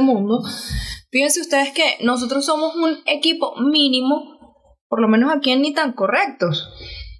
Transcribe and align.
mundo. 0.00 0.42
Fíjense 1.10 1.40
ustedes 1.40 1.72
que 1.72 1.96
nosotros 2.02 2.46
somos 2.46 2.76
un 2.76 2.98
equipo 3.06 3.56
mínimo, 3.56 4.38
por 4.88 5.00
lo 5.00 5.08
menos 5.08 5.32
aquí 5.34 5.50
en 5.50 5.62
Ni 5.62 5.74
Tan 5.74 5.92
Correctos. 5.92 6.68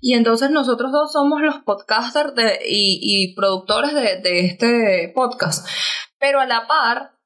Y 0.00 0.14
entonces 0.14 0.50
nosotros 0.50 0.92
dos 0.92 1.12
somos 1.12 1.42
los 1.42 1.56
podcasters 1.58 2.32
y, 2.66 3.34
productores 3.34 3.92
de, 3.94 4.46
este 4.46 5.12
podcast. 5.14 5.66
Pero 6.18 6.40
a 6.40 6.46
la 6.46 6.66
par, 6.66 7.18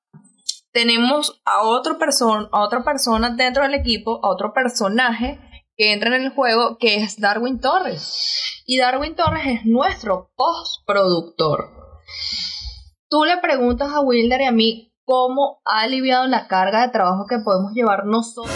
tenemos 0.73 1.41
a, 1.45 1.63
otro 1.63 1.99
a 2.51 2.61
otra 2.65 2.83
persona 2.83 3.31
dentro 3.31 3.63
del 3.63 3.75
equipo, 3.75 4.21
a 4.25 4.31
otro 4.31 4.53
personaje 4.53 5.39
que 5.77 5.93
entra 5.93 6.17
en 6.17 6.25
el 6.25 6.31
juego, 6.31 6.79
que 6.79 6.97
es 6.97 7.21
Darwin 7.21 7.61
Torres. 7.61 8.63
Y 8.67 8.79
Darwin 8.79 9.15
Torres 9.15 9.47
es 9.47 9.67
nuestro 9.67 10.33
postproductor. 10.37 11.71
Tú 13.09 13.25
le 13.25 13.39
preguntas 13.39 13.93
a 13.93 14.01
Wilder 14.01 14.41
y 14.41 14.45
a 14.45 14.53
mí 14.53 14.94
cómo 15.05 15.61
ha 15.65 15.83
aliviado 15.83 16.27
la 16.27 16.49
carga 16.49 16.83
de 16.83 16.89
trabajo 16.89 17.27
que 17.27 17.39
podemos 17.39 17.73
llevar 17.73 18.07
nosotros. 18.07 18.55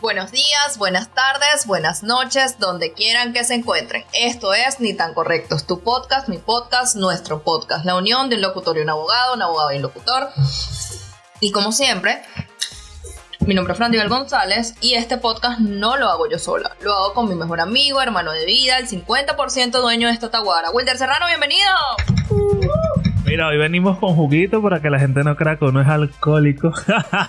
Buenos 0.00 0.30
días, 0.30 0.76
buenas 0.76 1.14
tardes, 1.14 1.66
buenas 1.66 2.02
noches, 2.02 2.58
donde 2.58 2.92
quieran 2.92 3.32
que 3.32 3.44
se 3.44 3.54
encuentren. 3.54 4.04
Esto 4.12 4.52
es 4.52 4.78
Ni 4.78 4.94
tan 4.94 5.14
correctos, 5.14 5.66
tu 5.66 5.80
podcast, 5.80 6.28
mi 6.28 6.36
podcast, 6.36 6.96
nuestro 6.96 7.42
podcast, 7.42 7.86
la 7.86 7.94
unión 7.94 8.28
de 8.28 8.36
un 8.36 8.42
locutor 8.42 8.76
y 8.76 8.80
un 8.80 8.90
abogado, 8.90 9.34
un 9.34 9.42
abogado 9.42 9.72
y 9.72 9.76
un 9.76 9.82
locutor. 9.82 10.28
Y 11.44 11.50
como 11.50 11.72
siempre, 11.72 12.18
mi 13.48 13.52
nombre 13.52 13.72
es 13.72 13.76
Frandival 13.76 14.08
González 14.08 14.76
y 14.80 14.94
este 14.94 15.18
podcast 15.18 15.58
no 15.58 15.96
lo 15.96 16.08
hago 16.08 16.30
yo 16.30 16.38
sola, 16.38 16.76
lo 16.84 16.94
hago 16.94 17.14
con 17.14 17.28
mi 17.28 17.34
mejor 17.34 17.60
amigo, 17.60 18.00
hermano 18.00 18.30
de 18.30 18.46
vida, 18.46 18.78
el 18.78 18.86
50% 18.86 19.72
dueño 19.80 20.06
de 20.06 20.14
esta 20.14 20.30
taguara. 20.30 20.70
Wilder 20.70 20.96
Serrano, 20.96 21.26
bienvenido. 21.26 21.66
Mira, 23.24 23.48
hoy 23.48 23.58
venimos 23.58 23.98
con 23.98 24.14
juguito 24.14 24.62
para 24.62 24.80
que 24.80 24.88
la 24.88 25.00
gente 25.00 25.24
no 25.24 25.34
crea 25.34 25.56
que 25.56 25.64
uno 25.64 25.80
es 25.80 25.88
alcohólico. 25.88 26.72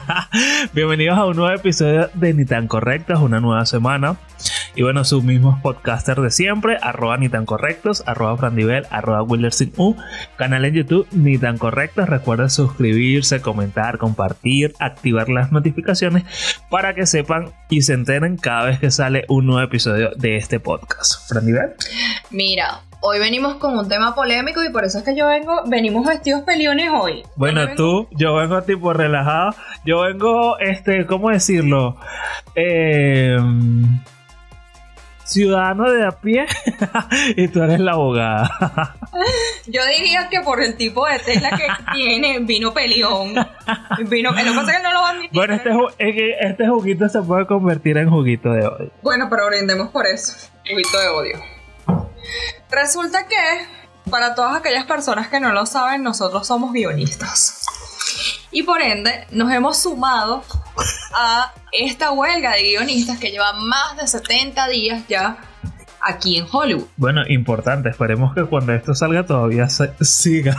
Bienvenidos 0.73 1.17
a 1.17 1.25
un 1.25 1.35
nuevo 1.35 1.55
episodio 1.55 2.11
de 2.13 2.35
Ni 2.35 2.45
tan 2.45 2.67
correctos, 2.67 3.19
una 3.19 3.39
nueva 3.39 3.66
semana. 3.66 4.17
Y 4.75 4.81
bueno, 4.81 5.03
sus 5.03 5.23
mismos 5.23 5.61
podcasters 5.61 6.21
de 6.21 6.31
siempre, 6.31 6.77
arroba 6.81 7.17
ni 7.17 7.29
tan 7.29 7.45
correctos, 7.45 8.03
arroba 8.07 8.35
frandivel, 8.38 8.88
arroba 8.89 9.21
U, 9.21 9.95
canal 10.35 10.66
en 10.66 10.73
YouTube 10.73 11.07
ni 11.11 11.38
tan 11.38 11.59
correctos. 11.59 12.09
Recuerden 12.09 12.49
suscribirse, 12.49 13.39
comentar, 13.39 13.99
compartir, 13.99 14.73
activar 14.79 15.29
las 15.29 15.51
notificaciones 15.51 16.23
para 16.71 16.95
que 16.95 17.05
sepan 17.05 17.51
y 17.69 17.83
se 17.83 17.94
enteren 17.94 18.35
cada 18.38 18.66
vez 18.66 18.79
que 18.79 18.89
sale 18.89 19.25
un 19.27 19.45
nuevo 19.45 19.61
episodio 19.61 20.09
de 20.16 20.38
este 20.38 20.59
podcast. 20.59 21.29
Frandivel. 21.29 21.73
Mira, 22.31 22.79
hoy 23.01 23.19
venimos 23.19 23.57
con 23.57 23.77
un 23.77 23.88
tema 23.88 24.16
polémico 24.16 24.63
y 24.63 24.71
por 24.71 24.85
eso 24.85 24.97
es 24.97 25.03
que 25.03 25.16
yo 25.16 25.27
vengo, 25.27 25.61
venimos 25.67 26.07
vestidos 26.07 26.41
peliones 26.41 26.89
hoy. 26.91 27.21
Bueno, 27.35 27.75
tú, 27.75 28.07
yo 28.11 28.33
vengo 28.33 28.63
tipo 28.63 28.91
relajado, 28.91 29.51
yo 29.85 30.01
vengo, 30.01 30.57
este, 30.57 31.05
¿cómo 31.05 31.29
decirlo? 31.29 31.97
Eh, 32.55 33.38
ciudadano 35.23 35.91
de 35.91 36.05
a 36.05 36.11
pie 36.11 36.45
y 37.35 37.47
tú 37.47 37.63
eres 37.63 37.79
la 37.79 37.93
abogada. 37.93 38.95
Yo 39.67 39.81
diría 39.85 40.29
que 40.29 40.41
por 40.41 40.61
el 40.61 40.75
tipo 40.75 41.05
de 41.07 41.19
tela 41.19 41.49
que 41.52 41.67
tiene, 41.93 42.39
vino 42.39 42.73
pelión. 42.73 43.33
Vino, 44.09 44.31
lo 44.31 44.38
que 44.38 44.44
pasa 44.51 44.71
es 44.71 44.77
que 44.77 44.83
no 44.83 44.91
lo 44.91 45.01
van 45.01 45.16
a 45.16 45.17
admitir. 45.17 45.31
Bueno, 45.33 45.53
este, 45.55 46.47
este 46.47 46.67
juguito 46.67 47.09
se 47.09 47.21
puede 47.21 47.45
convertir 47.47 47.97
en 47.97 48.09
juguito 48.09 48.51
de 48.51 48.67
odio. 48.67 48.91
Bueno, 49.01 49.27
pero 49.29 49.47
brindemos 49.47 49.89
por 49.89 50.05
eso. 50.05 50.49
Juguito 50.69 50.99
de 50.99 51.07
odio. 51.07 51.44
Resulta 52.69 53.27
que, 53.27 53.35
para 54.09 54.35
todas 54.35 54.57
aquellas 54.57 54.85
personas 54.85 55.28
que 55.29 55.40
no 55.40 55.51
lo 55.53 55.66
saben, 55.66 56.03
nosotros 56.03 56.47
somos 56.47 56.73
guionistas. 56.73 57.66
Y 58.53 58.64
por 58.64 58.81
ende, 58.81 59.25
nos 59.31 59.52
hemos 59.52 59.81
sumado 59.81 60.44
a 61.16 61.52
esta 61.72 62.12
huelga 62.12 62.52
de 62.53 62.64
guionistas 62.64 63.18
que 63.18 63.31
lleva 63.31 63.53
más 63.53 63.97
de 63.97 64.08
70 64.08 64.68
días 64.69 65.03
ya 65.08 65.38
aquí 66.00 66.38
en 66.38 66.46
Hollywood. 66.52 66.86
Bueno, 66.96 67.24
importante, 67.28 67.90
esperemos 67.90 68.36
que 68.36 68.44
cuando 68.44 68.74
esto 68.74 68.94
salga 68.94 69.25
todavía 69.25 69.68
siga. 69.69 70.56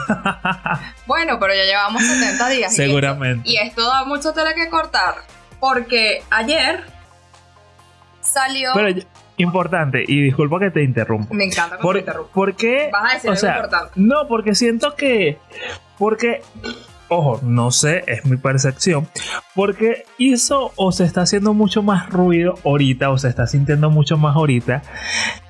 bueno, 1.06 1.38
pero 1.38 1.55
ya 1.55 1.65
llevamos 1.65 2.03
70 2.03 2.49
días. 2.49 2.75
Seguramente. 2.75 3.49
Y 3.49 3.59
esto, 3.59 3.87
da 3.87 4.05
mucho 4.05 4.32
tela 4.32 4.55
que 4.55 4.69
cortar, 4.69 5.15
porque 5.61 6.22
ayer 6.31 6.82
salió... 8.21 8.72
Importante, 9.37 10.05
y 10.06 10.21
disculpa 10.21 10.61
que 10.61 10.71
te 10.71 10.84
interrumpa. 10.84 11.34
Me 11.34 11.44
encanta 11.44 11.76
que 11.76 11.93
te 11.93 11.99
interrumpa. 11.99 12.32
¿Por 12.32 12.55
qué? 12.55 12.88
Vas 12.93 13.11
a 13.11 13.15
decir 13.15 13.31
o 13.31 13.37
sea, 13.37 13.56
importante. 13.56 13.93
No, 13.97 14.28
porque 14.28 14.55
siento 14.55 14.94
que. 14.94 15.38
Porque. 15.99 16.41
Ojo, 17.14 17.41
no 17.42 17.70
sé, 17.70 18.04
es 18.06 18.25
mi 18.25 18.36
percepción. 18.36 19.08
Porque 19.54 20.04
hizo 20.19 20.72
o 20.76 20.92
se 20.92 21.04
está 21.04 21.22
haciendo 21.22 21.54
mucho 21.54 21.82
más 21.82 22.10
ruido 22.10 22.54
ahorita, 22.64 23.10
o 23.10 23.19
se 23.19 23.28
está 23.28 23.47
sintiendo 23.47 23.91
mucho 23.91 24.16
más 24.16 24.36
ahorita, 24.36 24.82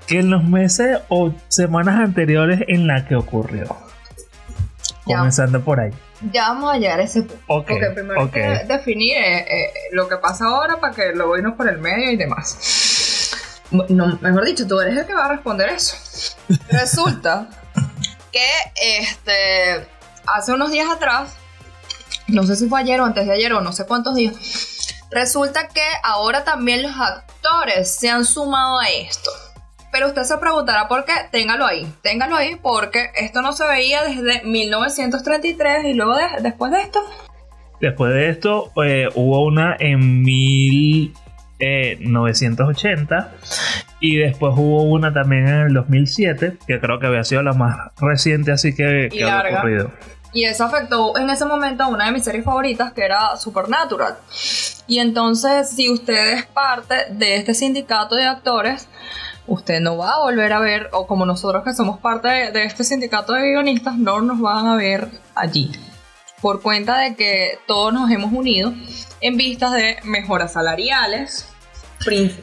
que 0.07 0.21
en 0.21 0.31
los 0.31 0.45
meses 0.45 0.99
o 1.09 1.33
semanas 1.49 1.99
anteriores 2.01 2.61
en 2.69 2.87
la 2.87 3.07
que 3.07 3.17
ocurrió. 3.17 3.77
Comenzando 5.05 5.63
por 5.63 5.81
ahí. 5.81 5.91
Ya 6.33 6.49
vamos 6.49 6.73
a 6.73 6.79
llegar 6.79 7.01
a 7.01 7.03
ese 7.03 7.23
punto. 7.23 7.45
Okay, 7.47 7.77
porque 7.77 7.91
primero 7.95 8.21
hay 8.21 8.29
que 8.29 8.65
definir 8.67 9.13
eh, 9.17 9.39
eh, 9.39 9.73
lo 9.93 10.09
que 10.09 10.17
pasa 10.17 10.47
ahora 10.47 10.81
para 10.81 10.95
que 10.95 11.13
luego 11.15 11.37
irnos 11.37 11.55
por 11.55 11.69
el 11.69 11.79
medio 11.79 12.11
y 12.11 12.17
demás 12.17 12.95
no, 13.71 14.19
mejor 14.21 14.45
dicho, 14.45 14.67
tú 14.67 14.81
eres 14.81 14.97
el 14.97 15.07
que 15.07 15.15
va 15.15 15.27
a 15.27 15.29
responder 15.29 15.71
eso. 15.71 15.97
Resulta 16.69 17.49
que 18.33 18.47
este 18.81 19.87
hace 20.27 20.53
unos 20.53 20.71
días 20.71 20.89
atrás, 20.91 21.37
no 22.29 22.45
sé 22.45 22.57
si 22.57 22.69
fue 22.69 22.81
ayer 22.81 23.01
o 23.01 23.05
antes 23.05 23.27
de 23.27 23.33
ayer 23.33 23.53
o 23.53 23.61
no 23.61 23.73
sé 23.73 23.87
cuántos 23.87 24.15
días, 24.15 24.35
resulta 25.11 25.69
que 25.69 25.83
ahora 26.03 26.45
también 26.45 26.83
los 26.83 26.93
actores 26.97 27.95
se 27.95 28.09
han 28.11 28.25
sumado 28.25 28.79
a 28.79 28.89
esto. 28.89 29.31
Pero 29.93 30.09
usted 30.09 30.25
se 30.25 30.37
preguntará 30.39 30.89
por 30.89 31.05
qué, 31.05 31.13
téngalo 31.31 31.67
ahí, 31.67 31.87
téngalo 32.03 32.35
ahí 32.35 32.57
porque 32.61 33.11
esto 33.17 33.43
no 33.43 33.53
se 33.53 33.65
veía 33.67 34.03
desde 34.03 34.43
1933 34.45 35.85
y 35.85 35.95
luego 35.95 36.17
después 36.43 36.73
de 36.73 36.81
esto. 36.81 37.01
Después 37.81 38.13
de 38.13 38.29
esto 38.29 38.73
eh, 38.85 39.09
hubo 39.15 39.45
una 39.45 39.77
en 39.79 40.23
mil 40.23 41.15
980 41.61 43.17
eh, 43.17 43.49
y 44.01 44.17
después 44.17 44.53
hubo 44.57 44.83
una 44.83 45.13
también 45.13 45.47
en 45.47 45.61
el 45.67 45.75
2007 45.75 46.59
que 46.67 46.81
creo 46.81 46.99
que 46.99 47.07
había 47.07 47.23
sido 47.25 47.43
la 47.43 47.53
más 47.53 47.93
reciente 48.01 48.53
así 48.53 48.75
que, 48.75 49.09
que 49.11 49.25
había 49.25 49.59
ocurrido. 49.59 49.93
Y 50.35 50.45
eso 50.45 50.65
afectó 50.65 51.17
en 51.17 51.31
ese 51.31 51.45
momento 51.45 51.85
a 51.85 51.87
una 51.87 52.07
de 52.07 52.13
mis 52.13 52.25
series 52.25 52.45
favoritas 52.45 52.93
que 52.93 53.05
era 53.05 53.37
Supernatural. 53.39 54.17
Y 54.89 54.99
entonces 54.99 55.71
si 55.71 55.89
usted 55.89 56.35
es 56.35 56.47
parte 56.47 57.07
de 57.11 57.37
este 57.37 57.55
sindicato 57.55 58.17
de 58.17 58.27
actores, 58.27 58.89
usted 59.47 59.81
no 59.81 59.97
va 59.97 60.15
a 60.15 60.23
volver 60.23 60.53
a 60.53 60.59
ver, 60.59 60.91
o 60.93 61.07
como 61.07 61.25
nosotros 61.25 61.63
que 61.63 61.73
somos 61.73 62.01
parte 62.01 62.51
de 62.51 62.65
este 62.65 62.83
sindicato 62.83 63.33
de 63.33 63.53
guionistas, 63.53 63.97
no 63.97 64.21
nos 64.21 64.41
van 64.41 64.67
a 64.67 64.75
ver 64.75 65.09
allí. 65.37 65.71
Por 66.43 66.61
cuenta 66.61 66.99
de 66.99 67.15
que 67.15 67.59
todos 67.69 67.95
nos 67.95 68.11
hemos 68.11 68.33
unido 68.33 68.75
en 69.21 69.37
vistas 69.37 69.73
de 69.73 69.99
mejoras 70.03 70.53
salariales, 70.53 71.47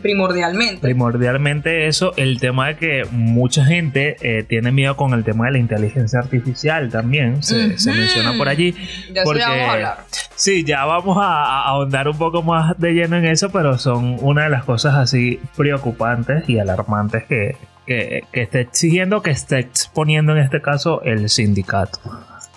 primordialmente. 0.02 0.82
Primordialmente 0.82 1.88
eso, 1.88 2.14
el 2.18 2.40
tema 2.40 2.68
de 2.68 2.76
que 2.78 3.04
mucha 3.12 3.66
gente 3.66 4.16
eh, 4.22 4.44
tiene 4.44 4.72
miedo 4.72 4.96
con 4.96 5.14
el 5.14 5.24
tema 5.24 5.46
de 5.46 5.52
la 5.52 5.58
inteligencia 5.60 6.20
artificial 6.20 6.90
también, 6.90 7.44
se, 7.44 7.76
menciona 7.92 8.38
por 8.38 8.50
allí. 8.50 8.76
Ya 9.14 9.24
porque, 9.24 9.42
vamos 9.42 9.70
a 9.70 9.74
hablar. 9.74 9.98
Sí, 10.36 10.64
ya 10.64 10.86
vamos 10.86 11.18
a, 11.20 11.64
ahondar 11.64 12.08
un 12.08 12.18
poco 12.18 12.42
más 12.44 12.78
de 12.80 12.94
lleno 12.94 13.18
en 13.18 13.26
eso, 13.26 13.50
pero 13.52 13.78
son 13.78 14.18
una 14.22 14.44
de 14.44 14.50
las 14.50 14.64
cosas 14.64 14.96
así 14.96 15.40
preocupantes 15.56 16.48
y 16.50 16.60
alarmantes 16.60 17.24
que, 17.26 17.58
que, 17.86 18.24
que 18.32 18.42
está 18.42 18.60
exigiendo, 18.60 19.22
que 19.22 19.32
está 19.32 19.60
exponiendo 19.60 20.34
en 20.34 20.40
este 20.40 20.62
caso 20.62 21.02
el 21.04 21.30
sindicato. 21.30 22.00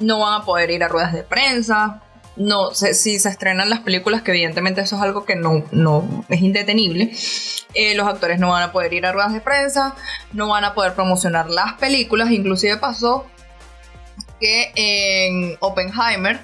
No 0.00 0.20
van 0.20 0.40
a 0.40 0.44
poder 0.44 0.70
ir 0.70 0.82
a 0.82 0.88
ruedas 0.88 1.12
de 1.12 1.22
prensa, 1.22 2.00
no 2.36 2.74
sé 2.74 2.94
si 2.94 3.18
se 3.18 3.28
estrenan 3.28 3.70
las 3.70 3.80
películas, 3.80 4.22
que 4.22 4.32
evidentemente 4.32 4.80
eso 4.80 4.96
es 4.96 5.02
algo 5.02 5.24
que 5.24 5.36
no, 5.36 5.64
no 5.70 6.24
es 6.28 6.40
indetenible. 6.40 7.12
Eh, 7.74 7.94
los 7.94 8.06
actores 8.06 8.38
no 8.38 8.48
van 8.48 8.62
a 8.62 8.72
poder 8.72 8.92
ir 8.92 9.06
a 9.06 9.12
ruedas 9.12 9.32
de 9.32 9.40
prensa, 9.40 9.94
no 10.32 10.48
van 10.48 10.64
a 10.64 10.74
poder 10.74 10.94
promocionar 10.94 11.48
las 11.48 11.74
películas, 11.74 12.30
inclusive 12.30 12.76
pasó 12.76 13.26
que 14.40 14.72
en 14.74 15.56
Oppenheimer 15.60 16.40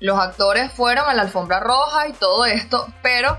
los 0.00 0.18
actores 0.18 0.72
fueron 0.72 1.08
a 1.08 1.14
la 1.14 1.22
alfombra 1.22 1.60
roja 1.60 2.08
y 2.08 2.12
todo 2.12 2.46
esto, 2.46 2.86
pero 3.02 3.38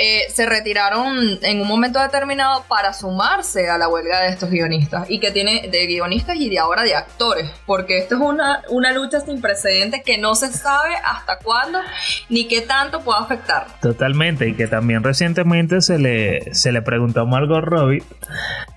eh, 0.00 0.30
se 0.30 0.46
retiraron 0.46 1.38
en 1.42 1.60
un 1.60 1.66
momento 1.66 2.00
determinado 2.00 2.64
para 2.68 2.92
sumarse 2.92 3.68
a 3.68 3.76
la 3.78 3.88
huelga 3.88 4.20
de 4.20 4.28
estos 4.28 4.48
guionistas 4.48 5.10
y 5.10 5.18
que 5.18 5.32
tiene 5.32 5.68
de 5.68 5.86
guionistas 5.86 6.36
y 6.36 6.48
de 6.48 6.60
ahora 6.60 6.84
de 6.84 6.94
actores, 6.94 7.50
porque 7.66 7.98
esto 7.98 8.14
es 8.14 8.20
una, 8.20 8.62
una 8.70 8.92
lucha 8.92 9.20
sin 9.20 9.40
precedentes 9.40 10.02
que 10.04 10.16
no 10.16 10.36
se 10.36 10.52
sabe 10.52 10.94
hasta 11.04 11.38
cuándo 11.38 11.80
ni 12.28 12.46
qué 12.46 12.60
tanto 12.60 13.00
puede 13.00 13.18
afectar. 13.20 13.66
Totalmente, 13.80 14.48
y 14.48 14.54
que 14.54 14.68
también 14.68 15.02
recientemente 15.02 15.80
se 15.80 15.98
le, 15.98 16.54
se 16.54 16.70
le 16.70 16.80
preguntó 16.82 17.22
a 17.22 17.24
Margot 17.24 17.64
Robbie 17.64 18.04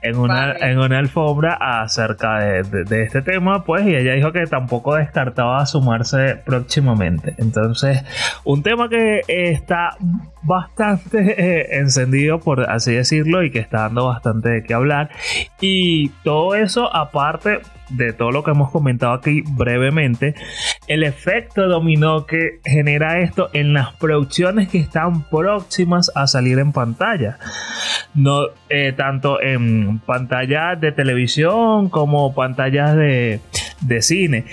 en 0.02 0.18
una, 0.18 0.54
en 0.54 0.80
una 0.80 0.98
alfombra 0.98 1.54
acerca 1.54 2.40
de, 2.40 3.04
este 3.04 3.22
tema, 3.22 3.64
pues, 3.64 3.86
y 3.86 3.96
ella 3.96 4.14
dijo 4.14 4.32
que 4.32 4.46
tampoco 4.48 4.96
descartaba 4.96 5.66
sumarse 5.66 6.36
próximamente. 6.44 7.36
Entonces, 7.38 8.04
un 8.44 8.64
tema 8.64 8.90
que 8.90 9.22
está 9.28 9.98
bastante 10.44 11.36
eh, 11.38 11.80
encendido, 11.80 12.40
por 12.40 12.70
así 12.70 12.94
decirlo, 12.94 13.44
y 13.44 13.52
que 13.52 13.60
está 13.60 13.82
dando 13.82 14.08
bastante 14.08 14.50
de 14.50 14.64
qué 14.64 14.74
hablar. 14.74 15.10
Y 15.60 16.10
todo 16.24 16.56
eso, 16.56 16.94
aparte 16.96 17.60
de 17.90 18.14
todo 18.14 18.32
lo 18.32 18.44
que 18.44 18.52
hemos 18.52 18.72
comentado 18.72 19.14
aquí 19.14 19.44
brevemente, 19.46 20.34
el 20.88 21.04
efecto 21.04 21.68
dominó 21.68 22.26
que 22.26 22.60
genera 22.64 23.20
esto 23.20 23.50
en 23.54 23.74
las 23.74 23.94
producciones 23.94 24.70
que 24.70 24.78
están 24.78 25.24
próximas 25.24 26.12
a 26.16 26.28
salir 26.28 26.60
en 26.60 26.72
pantalla. 26.72 27.38
No, 28.14 28.48
eh, 28.70 28.94
tanto 28.96 29.42
en 29.42 30.00
pantallas 30.00 30.80
de 30.80 30.92
televisión 30.92 31.90
como 31.90 32.34
pantallas 32.34 32.96
de, 32.96 33.40
cine. 34.02 34.46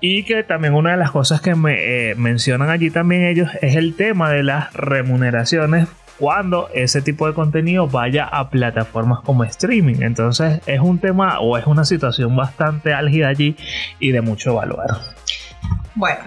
Y 0.00 0.24
que 0.24 0.42
también 0.42 0.74
una 0.74 0.92
de 0.92 0.96
las 0.96 1.10
cosas 1.10 1.40
que 1.40 1.54
me 1.54 2.10
eh, 2.10 2.14
mencionan 2.14 2.70
allí 2.70 2.90
también 2.90 3.24
ellos 3.24 3.50
es 3.60 3.76
el 3.76 3.94
tema 3.94 4.30
de 4.30 4.42
las 4.42 4.72
remuneraciones 4.74 5.88
cuando 6.18 6.68
ese 6.72 7.02
tipo 7.02 7.26
de 7.26 7.34
contenido 7.34 7.88
vaya 7.88 8.24
a 8.24 8.50
plataformas 8.50 9.20
como 9.20 9.44
streaming. 9.44 10.02
Entonces 10.02 10.60
es 10.66 10.80
un 10.80 10.98
tema 10.98 11.40
o 11.40 11.58
es 11.58 11.66
una 11.66 11.84
situación 11.84 12.36
bastante 12.36 12.94
álgida 12.94 13.28
allí 13.28 13.56
y 13.98 14.12
de 14.12 14.20
mucho 14.20 14.54
valor. 14.54 14.86
Bueno, 15.94 16.20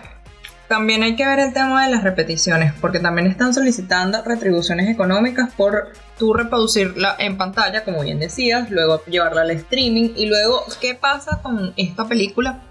también 0.68 1.04
hay 1.04 1.16
que 1.16 1.26
ver 1.26 1.40
el 1.40 1.54
tema 1.54 1.86
de 1.86 1.92
las 1.92 2.04
repeticiones, 2.04 2.74
porque 2.82 3.00
también 3.00 3.28
están 3.28 3.54
solicitando 3.54 4.22
retribuciones 4.24 4.90
económicas 4.90 5.54
por 5.54 5.94
tú 6.18 6.34
reproducirla 6.34 7.16
en 7.20 7.38
pantalla, 7.38 7.84
como 7.84 8.02
bien 8.02 8.20
decías, 8.20 8.70
luego 8.70 9.04
llevarla 9.06 9.42
al 9.42 9.52
streaming 9.52 10.12
y 10.16 10.26
luego, 10.26 10.64
¿qué 10.82 10.96
pasa 10.96 11.40
con 11.42 11.74
esta 11.78 12.08
película? 12.08 12.62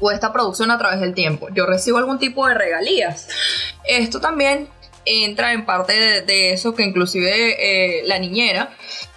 o 0.00 0.10
esta 0.10 0.32
producción 0.32 0.70
a 0.70 0.78
través 0.78 1.00
del 1.00 1.14
tiempo. 1.14 1.48
Yo 1.52 1.66
recibo 1.66 1.98
algún 1.98 2.18
tipo 2.18 2.46
de 2.48 2.54
regalías. 2.54 3.28
Esto 3.84 4.20
también 4.20 4.68
entra 5.04 5.52
en 5.52 5.64
parte 5.66 6.22
de, 6.22 6.52
eso 6.52 6.74
que 6.74 6.82
inclusive 6.82 8.00
eh, 8.00 8.02
la 8.06 8.18
niñera, 8.18 8.70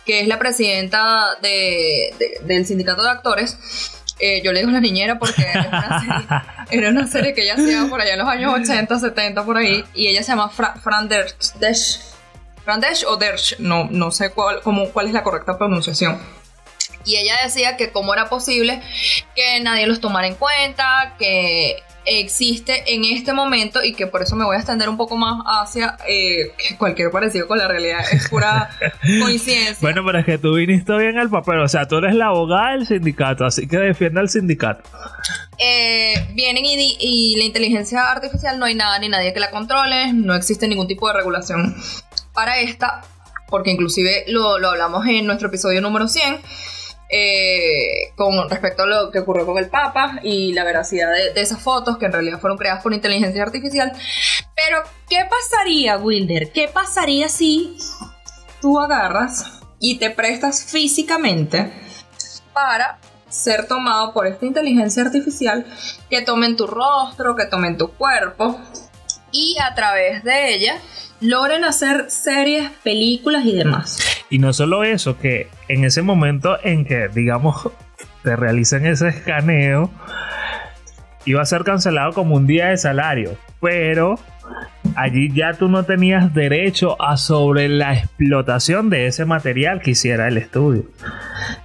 que 0.06 0.22
es 0.22 0.28
la 0.28 0.40
presidenta 0.40 1.38
del 1.42 2.66
sindicato 2.66 3.02
de 3.04 3.10
actores, 3.10 3.58
eh, 4.20 4.42
yo 4.44 4.52
le 4.52 4.60
digo 4.60 4.72
la 4.72 4.80
niñera 4.80 5.18
porque 5.18 5.42
era 6.72 6.90
una, 6.90 7.08
serie, 7.08 7.34
que 7.34 7.44
ella 7.44 7.56
hacía 7.56 7.86
por 7.90 8.00
allá 8.00 8.14
en 8.14 8.20
los 8.20 8.28
años 8.28 8.54
80, 8.54 9.00
70, 9.00 9.44
por 9.44 9.58
ahí, 9.58 9.84
y 9.94 10.08
ella 10.08 10.22
se 10.24 10.32
llama 10.32 10.50
Fran 10.50 11.10
Dersch. 12.66 13.06
o 13.08 13.18
Dersch, 13.18 13.60
no, 13.60 13.88
no 13.90 14.12
sé 14.12 14.32
cuál, 14.32 14.62
cómo, 14.62 14.90
cuál 14.90 15.08
es 15.08 15.14
la 15.14 15.24
correcta 15.24 15.58
pronunciación. 15.58 16.20
Y 17.06 17.18
ella 17.18 17.36
decía 17.44 17.76
que 17.76 17.92
cómo 17.92 18.14
era 18.14 18.30
posible 18.30 18.82
que 19.36 19.60
nadie 19.62 19.88
los 19.88 20.00
tomara 20.00 20.28
en 20.28 20.36
cuenta, 20.36 21.16
que 21.20 21.84
existe 22.06 22.94
en 22.94 23.06
este 23.06 23.34
momento 23.34 23.84
y 23.84 23.94
que 23.94 24.08
por 24.08 24.22
eso 24.22 24.36
me 24.36 24.44
voy 24.44 24.56
a 24.56 24.60
extender 24.60 24.90
un 24.90 24.98
poco 24.98 25.16
más 25.16 25.42
hacia 25.46 25.98
eh, 26.08 26.52
cualquier 26.78 27.12
parecido 27.12 27.48
con 27.48 27.58
la 27.58 27.68
realidad 27.68 28.02
es 28.12 28.28
pura 28.28 28.70
coincidencia. 29.22 29.78
Bueno, 29.82 30.04
pero 30.06 30.20
es 30.20 30.26
que 30.26 30.38
tú 30.38 30.56
viniste 30.56 30.96
bien 30.98 31.18
al 31.18 31.30
papel, 31.30 31.60
o 31.60 31.68
sea, 31.68 31.88
tú 31.88 31.98
eres 31.98 32.16
la 32.16 32.28
abogada 32.28 32.72
del 32.74 32.88
sindicato, 32.88 33.46
así 33.46 33.68
que 33.68 33.78
defiende 33.78 34.20
al 34.20 34.30
sindicato. 34.30 34.84
Eh, 35.58 36.28
vienen 36.34 36.66
y, 36.66 36.98
y 37.00 37.36
la 37.38 37.44
inteligencia 37.44 38.12
artificial 38.12 38.60
no 38.60 38.66
hay 38.66 38.76
nada 38.76 39.00
ni 39.00 39.08
nadie 39.08 39.34
que 39.34 39.40
la 39.40 39.52
controle, 39.52 40.12
no 40.14 40.36
existe 40.36 40.68
ningún 40.68 40.88
tipo 40.88 41.08
de 41.08 41.14
regulación 41.14 41.76
para 42.34 42.60
esta, 42.60 43.02
porque 43.48 43.72
inclusive 43.72 44.26
lo, 44.28 44.60
lo 44.60 44.70
hablamos 44.70 45.06
en 45.08 45.26
nuestro 45.26 45.48
episodio 45.50 45.82
número 45.82 46.08
100 46.08 46.42
eh, 47.16 48.12
con 48.16 48.50
respecto 48.50 48.84
a 48.84 48.88
lo 48.88 49.12
que 49.12 49.20
ocurrió 49.20 49.46
con 49.46 49.60
el 49.60 49.70
Papa 49.70 50.20
y 50.24 50.52
la 50.54 50.64
veracidad 50.64 51.12
de, 51.12 51.40
esas 51.40 51.62
fotos 51.62 52.00
que 52.00 52.08
en 52.08 52.12
realidad 52.12 52.40
fueron 52.40 52.58
creadas 52.58 52.82
por 52.82 52.92
inteligencia 52.92 53.44
artificial. 53.44 53.92
Pero, 54.56 54.82
¿qué 55.08 55.20
pasaría, 55.30 55.98
Wilder? 56.00 56.52
¿Qué 56.52 56.70
pasaría 56.70 57.30
si 57.30 57.78
tú 58.62 58.80
agarras 58.80 59.62
y 59.80 60.00
te 60.00 60.10
prestas 60.10 60.66
físicamente 60.66 61.72
para 62.52 62.98
ser 63.30 63.68
tomado 63.68 64.12
por 64.12 64.26
esta 64.26 64.48
inteligencia 64.48 65.04
artificial 65.04 65.68
que 66.10 66.24
tomen 66.24 66.56
tu 66.56 66.66
rostro, 66.66 67.36
que 67.36 67.46
tomen 67.46 67.78
tu 67.78 67.92
cuerpo 67.92 68.60
y 69.32 69.56
a 69.60 69.76
través 69.76 70.24
de 70.24 70.56
ella 70.56 70.82
logren 71.24 71.64
hacer 71.64 72.06
series, 72.10 72.70
películas 72.84 73.46
y 73.46 73.56
demás. 73.56 74.00
Y 74.30 74.40
no 74.40 74.54
solo 74.54 74.84
eso, 74.84 75.18
que 75.18 75.48
en 75.70 75.86
ese 75.86 76.02
momento 76.02 76.58
en 76.64 76.86
que, 76.86 77.08
digamos, 77.08 77.70
te 78.24 78.36
realicen 78.36 78.86
ese 78.86 79.08
escaneo, 79.10 79.90
iba 81.26 81.42
a 81.42 81.46
ser 81.46 81.64
cancelado 81.64 82.14
como 82.14 82.36
un 82.36 82.46
día 82.46 82.68
de 82.68 82.78
salario, 82.78 83.38
pero 83.62 84.20
allí 84.96 85.32
ya 85.34 85.54
tú 85.54 85.70
no 85.70 85.84
tenías 85.84 86.34
derecho 86.34 87.02
a 87.02 87.18
sobre 87.18 87.70
la 87.70 87.94
explotación 87.94 88.90
de 88.90 89.08
ese 89.08 89.26
material 89.26 89.80
que 89.80 89.92
hiciera 89.92 90.28
el 90.28 90.38
estudio. 90.38 90.84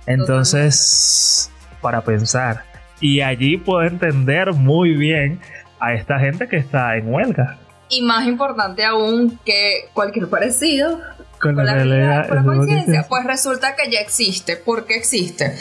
Entonces, 0.06 1.50
para 1.80 2.02
pensar, 2.02 2.64
y 3.00 3.20
allí 3.20 3.56
puedo 3.56 3.82
entender 3.82 4.52
muy 4.52 4.94
bien 4.96 5.40
a 5.80 5.94
esta 5.94 6.18
gente 6.18 6.48
que 6.48 6.56
está 6.56 6.96
en 6.96 7.12
huelga. 7.12 7.58
Y 7.88 8.02
más 8.02 8.26
importante 8.26 8.84
aún 8.84 9.38
que 9.44 9.88
cualquier 9.94 10.28
parecido 10.28 11.00
con, 11.38 11.56
la, 11.56 11.74
realidad, 11.74 12.28
con 12.28 12.36
la 12.36 12.44
conciencia, 12.44 13.06
pues 13.08 13.24
resulta 13.24 13.76
que 13.76 13.90
ya 13.90 14.00
existe. 14.00 14.56
¿Por 14.56 14.86
qué 14.86 14.96
existe? 14.96 15.56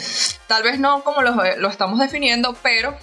Tal 0.46 0.62
vez 0.62 0.80
no 0.80 1.04
como 1.04 1.22
lo, 1.22 1.36
lo, 1.58 1.68
estamos 1.68 2.00
definiendo, 2.00 2.56
pero 2.62 2.96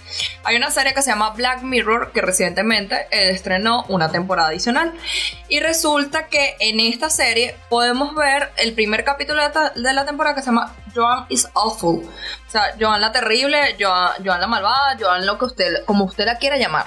hay 0.44 0.56
una 0.56 0.70
serie 0.70 0.92
que 0.92 1.02
se 1.02 1.10
llama 1.10 1.30
Black 1.30 1.62
Mirror 1.62 2.12
que 2.12 2.20
recientemente 2.20 3.06
eh, 3.10 3.30
estrenó 3.30 3.84
una 3.88 4.10
temporada 4.10 4.48
adicional. 4.48 4.92
Y 5.48 5.60
resulta 5.60 6.26
que 6.26 6.56
en 6.60 6.80
esta 6.80 7.08
serie 7.08 7.56
podemos 7.70 8.14
ver 8.14 8.50
el 8.58 8.74
primer 8.74 9.04
capítulo 9.04 9.42
de, 9.42 9.92
la 9.92 10.04
temporada 10.04 10.34
que 10.34 10.42
se 10.42 10.46
llama 10.46 10.74
Joan 10.94 11.26
is 11.28 11.48
Awful. 11.54 12.04
O 12.04 12.50
sea, 12.50 12.74
Joan 12.78 13.00
la 13.00 13.12
terrible, 13.12 13.76
Joan, 13.80 14.12
Joan 14.24 14.40
la 14.40 14.46
malvada, 14.46 14.96
Joan 15.00 15.24
lo 15.24 15.38
que 15.38 15.46
usted, 15.46 15.84
como 15.84 16.04
usted 16.04 16.26
la 16.26 16.36
quiera 16.36 16.58
llamar. 16.58 16.86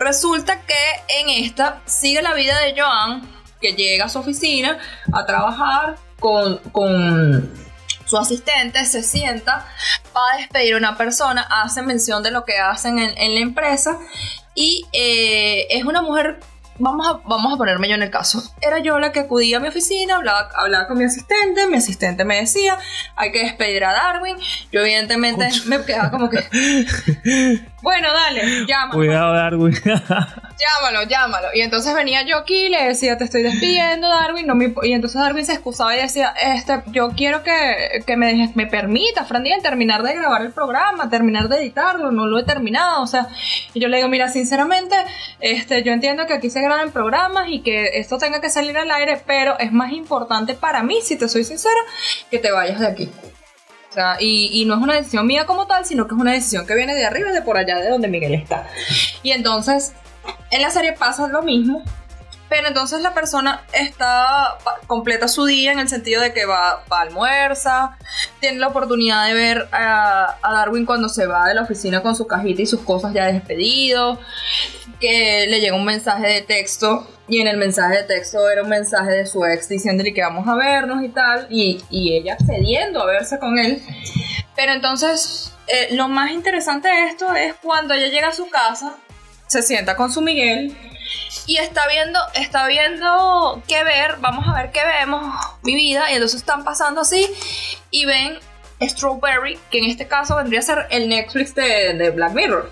Resulta 0.00 0.62
que 0.62 1.20
en 1.20 1.28
esta 1.44 1.82
sigue 1.84 2.22
la 2.22 2.32
vida 2.32 2.58
de 2.60 2.74
Joan, 2.74 3.20
que 3.60 3.74
llega 3.74 4.06
a 4.06 4.08
su 4.08 4.18
oficina 4.18 4.78
a 5.12 5.26
trabajar 5.26 5.96
con, 6.18 6.58
su 8.06 8.16
asistente, 8.16 8.82
se 8.86 9.02
sienta, 9.02 9.66
va 10.16 10.20
a 10.32 10.38
despedir 10.38 10.72
a 10.72 10.78
una 10.78 10.96
persona, 10.96 11.46
hace 11.50 11.82
mención 11.82 12.22
de 12.22 12.30
lo 12.30 12.46
que 12.46 12.56
hacen 12.56 12.98
en, 12.98 13.34
la 13.34 13.40
empresa 13.40 13.98
y 14.54 14.86
eh, 14.94 15.66
es 15.68 15.84
una 15.84 16.00
mujer 16.00 16.40
vamos 16.80 17.06
a, 17.06 17.28
vamos 17.28 17.52
a 17.54 17.56
ponerme 17.56 17.88
yo 17.88 17.94
en 17.94 18.02
el 18.02 18.10
caso. 18.10 18.42
Era 18.60 18.80
yo 18.80 18.98
la 18.98 19.12
que 19.12 19.20
acudía 19.20 19.58
a 19.58 19.60
mi 19.60 19.68
oficina, 19.68 20.16
hablaba, 20.16 20.48
hablaba 20.54 20.88
con 20.88 20.98
mi 20.98 21.04
asistente, 21.04 21.66
mi 21.68 21.76
asistente 21.76 22.24
me 22.24 22.40
decía, 22.40 22.78
hay 23.16 23.30
que 23.30 23.40
despedir 23.44 23.84
a 23.84 23.92
Darwin. 23.92 24.36
Yo 24.72 24.80
evidentemente 24.80 25.48
me 25.66 25.84
quedaba 25.84 26.10
como 26.10 26.28
que... 26.28 26.42
bueno, 27.82 28.08
dale, 28.12 28.66
llámalo. 28.66 28.92
Cuidado, 28.92 29.34
Darwin. 29.34 29.74
llámalo, 29.84 31.02
llámalo. 31.08 31.48
Y 31.54 31.60
entonces 31.62 31.94
venía 31.94 32.22
yo 32.22 32.38
aquí 32.38 32.66
y 32.66 32.68
le 32.68 32.84
decía, 32.84 33.18
te 33.18 33.24
estoy 33.24 33.42
despidiendo, 33.42 34.08
Darwin. 34.08 34.46
No 34.46 34.54
me... 34.54 34.72
Y 34.82 34.92
entonces 34.92 35.20
Darwin 35.20 35.44
se 35.44 35.54
excusaba 35.54 35.94
y 35.96 36.00
decía, 36.00 36.32
este, 36.40 36.82
yo 36.86 37.10
quiero 37.10 37.42
que, 37.42 38.02
que 38.06 38.16
me, 38.16 38.52
me 38.54 38.66
permita, 38.66 39.24
Frandiel, 39.24 39.62
terminar 39.62 40.02
de 40.02 40.14
grabar 40.14 40.42
el 40.42 40.52
programa, 40.52 41.10
terminar 41.10 41.48
de 41.48 41.58
editarlo, 41.58 42.10
no 42.10 42.26
lo 42.26 42.38
he 42.38 42.44
terminado. 42.44 43.02
O 43.02 43.06
sea, 43.06 43.28
y 43.74 43.80
yo 43.80 43.88
le 43.88 43.96
digo, 43.98 44.08
mira, 44.08 44.28
sinceramente, 44.28 44.94
este, 45.40 45.82
yo 45.82 45.92
entiendo 45.92 46.26
que 46.26 46.34
aquí 46.34 46.50
se 46.50 46.60
en 46.60 46.92
programas 46.92 47.48
y 47.48 47.60
que 47.62 47.98
esto 47.98 48.18
tenga 48.18 48.40
que 48.40 48.50
salir 48.50 48.76
al 48.78 48.90
aire, 48.90 49.20
pero 49.26 49.58
es 49.58 49.72
más 49.72 49.92
importante 49.92 50.54
para 50.54 50.82
mí, 50.82 51.00
si 51.02 51.16
te 51.16 51.28
soy 51.28 51.44
sincera, 51.44 51.80
que 52.30 52.38
te 52.38 52.50
vayas 52.50 52.80
de 52.80 52.86
aquí. 52.86 53.10
O 53.90 53.92
sea, 53.92 54.16
y, 54.20 54.64
no 54.66 54.74
es 54.74 54.80
una 54.80 54.94
decisión 54.94 55.26
mía 55.26 55.46
como 55.46 55.66
tal, 55.66 55.84
sino 55.84 56.06
que 56.06 56.14
es 56.14 56.20
una 56.20 56.32
decisión 56.32 56.64
que 56.64 56.74
viene 56.74 56.94
de 56.94 57.04
arriba, 57.04 57.32
de 57.32 57.42
por 57.42 57.56
allá 57.56 57.78
de 57.78 57.90
donde 57.90 58.06
Miguel 58.06 58.34
está. 58.34 58.68
Y 59.24 59.32
entonces, 59.32 59.94
en 60.50 60.62
la 60.62 60.70
serie 60.70 60.92
pasa 60.92 61.26
lo 61.26 61.42
mismo, 61.42 61.82
Pero 62.50 62.66
entonces 62.66 63.00
la 63.00 63.14
persona 63.14 63.62
está 63.72 64.58
completa 64.88 65.28
su 65.28 65.44
día 65.44 65.70
en 65.70 65.78
el 65.78 65.88
sentido 65.88 66.20
de 66.20 66.32
que 66.34 66.46
va, 66.46 66.84
va 66.92 66.98
a 66.98 67.02
almuerza, 67.02 67.96
tiene 68.40 68.58
la 68.58 68.66
oportunidad 68.66 69.28
de 69.28 69.34
ver 69.34 69.68
a, 69.70 70.36
Darwin 70.42 70.84
cuando 70.84 71.08
se 71.08 71.26
va 71.26 71.46
de 71.46 71.54
la 71.54 71.62
oficina 71.62 72.02
con 72.02 72.16
su 72.16 72.26
cajita 72.26 72.62
y 72.62 72.66
sus 72.66 72.80
cosas 72.80 73.14
ya 73.14 73.26
despedido, 73.26 74.18
que 74.98 75.46
le 75.48 75.60
llega 75.60 75.76
un 75.76 75.84
mensaje 75.84 76.26
de 76.26 76.42
texto 76.42 77.08
y 77.28 77.40
en 77.40 77.46
el 77.46 77.56
mensaje 77.56 77.98
de 77.98 78.02
texto 78.02 78.50
era 78.50 78.64
un 78.64 78.68
mensaje 78.68 79.12
de 79.12 79.26
su 79.26 79.44
ex 79.44 79.68
diciéndole 79.68 80.12
que 80.12 80.22
vamos 80.22 80.48
a 80.48 80.56
vernos 80.56 81.04
y 81.04 81.08
tal, 81.08 81.46
y, 81.50 81.80
y 81.88 82.16
ella 82.16 82.34
accediendo 82.34 83.00
a 83.00 83.06
verse 83.06 83.38
con 83.38 83.60
él. 83.60 83.80
Pero 84.56 84.72
entonces 84.72 85.52
eh, 85.68 85.94
lo 85.94 86.08
más 86.08 86.32
interesante 86.32 86.88
de 86.88 87.04
esto 87.04 87.32
es 87.32 87.54
cuando 87.62 87.94
ella 87.94 88.08
llega 88.08 88.28
a 88.28 88.34
su 88.34 88.50
casa, 88.50 88.96
se 89.46 89.62
sienta 89.62 89.94
con 89.94 90.12
su 90.12 90.20
Miguel 90.20 90.76
y 91.46 91.56
está 91.56 91.86
viendo, 91.88 92.18
está 92.34 92.66
viendo 92.66 93.62
qué 93.66 93.84
ver, 93.84 94.16
vamos 94.20 94.46
a 94.48 94.54
ver 94.54 94.70
qué 94.72 94.80
vemos, 94.84 95.34
mi 95.62 95.74
vida, 95.74 96.10
y 96.10 96.14
entonces 96.14 96.40
están 96.40 96.64
pasando 96.64 97.00
así 97.00 97.28
y 97.90 98.04
ven 98.04 98.38
Strawberry, 98.80 99.58
que 99.70 99.78
en 99.78 99.84
este 99.84 100.06
caso 100.06 100.36
vendría 100.36 100.60
a 100.60 100.62
ser 100.62 100.86
el 100.90 101.08
Netflix 101.08 101.54
de, 101.54 102.10
Black 102.14 102.32
Mirror. 102.32 102.70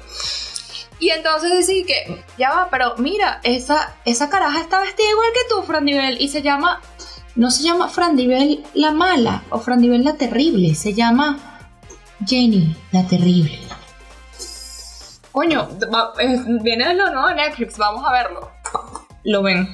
Y 1.01 1.11
entonces 1.11 1.67
dice 1.67 1.85
que, 1.87 2.25
ya 2.39 2.51
va, 2.51 2.69
pero 2.71 2.97
mira, 2.99 3.41
esa, 3.45 3.95
esa 4.05 4.29
caraja 4.29 4.61
está 4.61 4.81
vestida 4.81 5.09
igual 5.09 5.29
que 5.33 5.55
tú, 5.55 5.63
Frandivel, 5.63 6.21
y 6.21 6.29
se 6.29 6.43
llama, 6.43 6.81
no 7.37 7.51
se 7.51 7.63
llama 7.63 7.89
Frandivel 7.89 8.65
la 8.75 8.91
mala 8.91 9.45
o 9.51 9.61
Frandivel 9.61 10.05
la 10.05 10.15
terrible, 10.15 10.75
se 10.75 10.95
llama 10.95 11.61
Jenny 12.27 12.77
la 12.91 13.07
terrible. 13.07 13.59
Coño, 15.39 15.69
viene 16.65 16.89
de 16.89 16.95
lo 16.95 17.13
nuevo 17.13 17.29
de 17.29 17.37
Netflix, 17.37 17.79
vamos 17.79 18.05
a 18.05 18.11
verlo. 18.11 18.51
Lo 19.23 19.41
ven. 19.41 19.69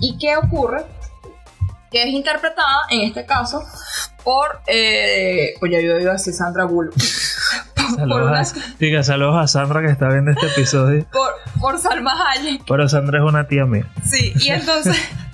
¿Y 0.00 0.16
qué 0.16 0.34
ocurre? 0.38 0.82
Que 1.90 2.04
es 2.04 2.08
interpretada, 2.08 2.86
en 2.88 3.02
este 3.02 3.26
caso, 3.26 3.62
por. 4.24 4.62
Eh, 4.66 5.56
oye, 5.60 5.84
yo 5.84 5.98
iba 5.98 6.12
a 6.12 6.14
decir 6.14 6.32
Sandra 6.32 6.64
Bullock. 6.64 6.94
Saludos, 7.96 8.54
Diga, 8.78 9.02
saludos 9.02 9.36
a 9.36 9.46
Sandra 9.46 9.82
que 9.82 9.88
está 9.88 10.08
viendo 10.08 10.30
este 10.30 10.46
episodio. 10.46 11.04
Por, 11.12 11.34
por 11.60 11.78
Salma 11.78 12.12
Hayek. 12.30 12.62
Pero 12.66 12.88
Sandra 12.88 13.18
es 13.18 13.24
una 13.24 13.46
tía 13.46 13.66
mía. 13.66 13.86
Sí, 14.02 14.32
y 14.40 14.48
entonces 14.48 14.96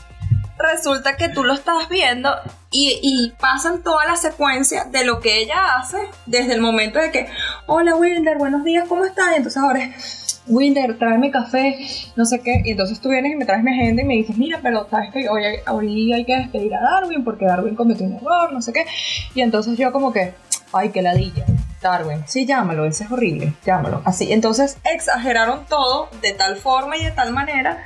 resulta 0.63 1.17
que 1.17 1.29
tú 1.29 1.45
lo 1.45 1.53
estás 1.53 1.89
viendo 1.89 2.31
y, 2.71 3.33
pasan 3.39 3.83
toda 3.83 4.07
la 4.07 4.17
secuencia 4.17 4.85
de 4.85 5.05
lo 5.05 5.21
que 5.21 5.39
ella 5.39 5.77
hace 5.77 5.99
desde 6.27 6.55
el 6.55 6.61
momento 6.61 6.99
de 6.99 7.11
que, 7.11 7.27
hola 7.67 7.97
Wilder, 7.97 8.39
buenos 8.39 8.65
días, 8.65 8.89
¿cómo 8.89 9.05
estás? 9.05 9.33
Y 9.33 9.37
entonces 9.37 9.63
ahora 9.63 9.85
es, 9.85 10.41
Wilder, 10.47 10.99
tráeme 10.99 11.31
café, 11.31 11.79
no 12.17 12.25
sé 12.25 12.41
qué. 12.41 12.63
Y 12.65 12.73
entonces 12.73 13.01
tú 13.01 13.11
vienes 13.11 13.33
y 13.33 13.37
me 13.37 13.45
traes 13.45 13.63
mi 13.63 13.73
agenda 13.73 14.03
y 14.03 14.05
me 14.05 14.15
dices, 14.15 14.37
mira, 14.37 14.59
pero 14.63 14.89
sabes 14.91 15.13
que 15.13 15.29
hoy, 15.29 15.43
hoy 15.69 16.13
hay 16.13 16.25
que 16.25 16.37
despedir 16.37 16.75
a 16.75 16.81
Darwin 16.81 17.23
porque 17.25 17.45
Darwin 17.45 17.77
cometió 17.77 18.07
un 18.07 18.15
error, 18.15 18.53
no 18.53 18.63
sé 18.63 18.73
qué. 18.73 18.87
Y 19.35 19.43
entonces 19.43 19.77
yo 19.79 19.93
como 19.93 20.13
que, 20.13 20.35
ay, 20.73 20.91
qué 20.91 21.03
ladilla. 21.03 21.45
Darwin, 21.81 22.23
sí, 22.27 22.47
llámalo, 22.47 22.85
ese 22.85 23.05
es 23.05 23.11
horrible, 23.11 23.55
llámalo. 23.67 24.03
Así, 24.05 24.33
entonces 24.33 24.79
exageraron 24.85 25.67
todo 25.67 26.09
de 26.23 26.33
tal 26.33 26.57
forma 26.57 26.97
y 26.97 27.05
de 27.05 27.11
tal 27.11 27.33
manera 27.33 27.85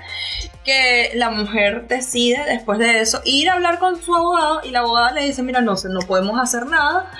que 0.66 1.12
la 1.14 1.30
mujer 1.30 1.86
decide 1.86 2.44
después 2.46 2.78
de 2.78 3.00
eso 3.00 3.22
ir 3.24 3.48
a 3.48 3.54
hablar 3.54 3.78
con 3.78 4.02
su 4.02 4.14
abogado 4.14 4.60
y 4.64 4.70
la 4.70 4.80
abogada 4.80 5.12
le 5.12 5.22
dice, 5.22 5.42
mira, 5.42 5.60
no, 5.60 5.76
no 5.88 6.00
podemos 6.00 6.38
hacer 6.38 6.66
nada 6.66 7.10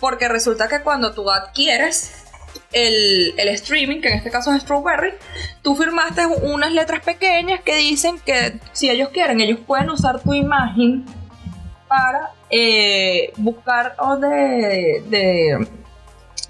porque 0.00 0.28
resulta 0.28 0.68
que 0.68 0.82
cuando 0.82 1.14
tú 1.14 1.30
adquieres 1.30 2.24
el, 2.72 3.32
el, 3.36 3.48
streaming, 3.48 4.00
que 4.00 4.08
en 4.08 4.14
este 4.18 4.30
caso 4.30 4.52
es 4.52 4.62
Strawberry, 4.62 5.12
tú 5.62 5.76
firmaste 5.76 6.26
unas 6.26 6.72
letras 6.72 7.02
pequeñas 7.04 7.60
que 7.60 7.76
dicen 7.76 8.18
que 8.18 8.58
si 8.72 8.90
ellos 8.90 9.10
quieren, 9.10 9.40
ellos 9.40 9.60
pueden 9.64 9.88
usar 9.90 10.20
tu 10.20 10.34
imagen 10.34 11.04
para 11.86 12.32
eh, 12.50 13.32
buscar 13.36 13.94
o 13.98 14.16
de 14.16 15.02
de 15.08 15.68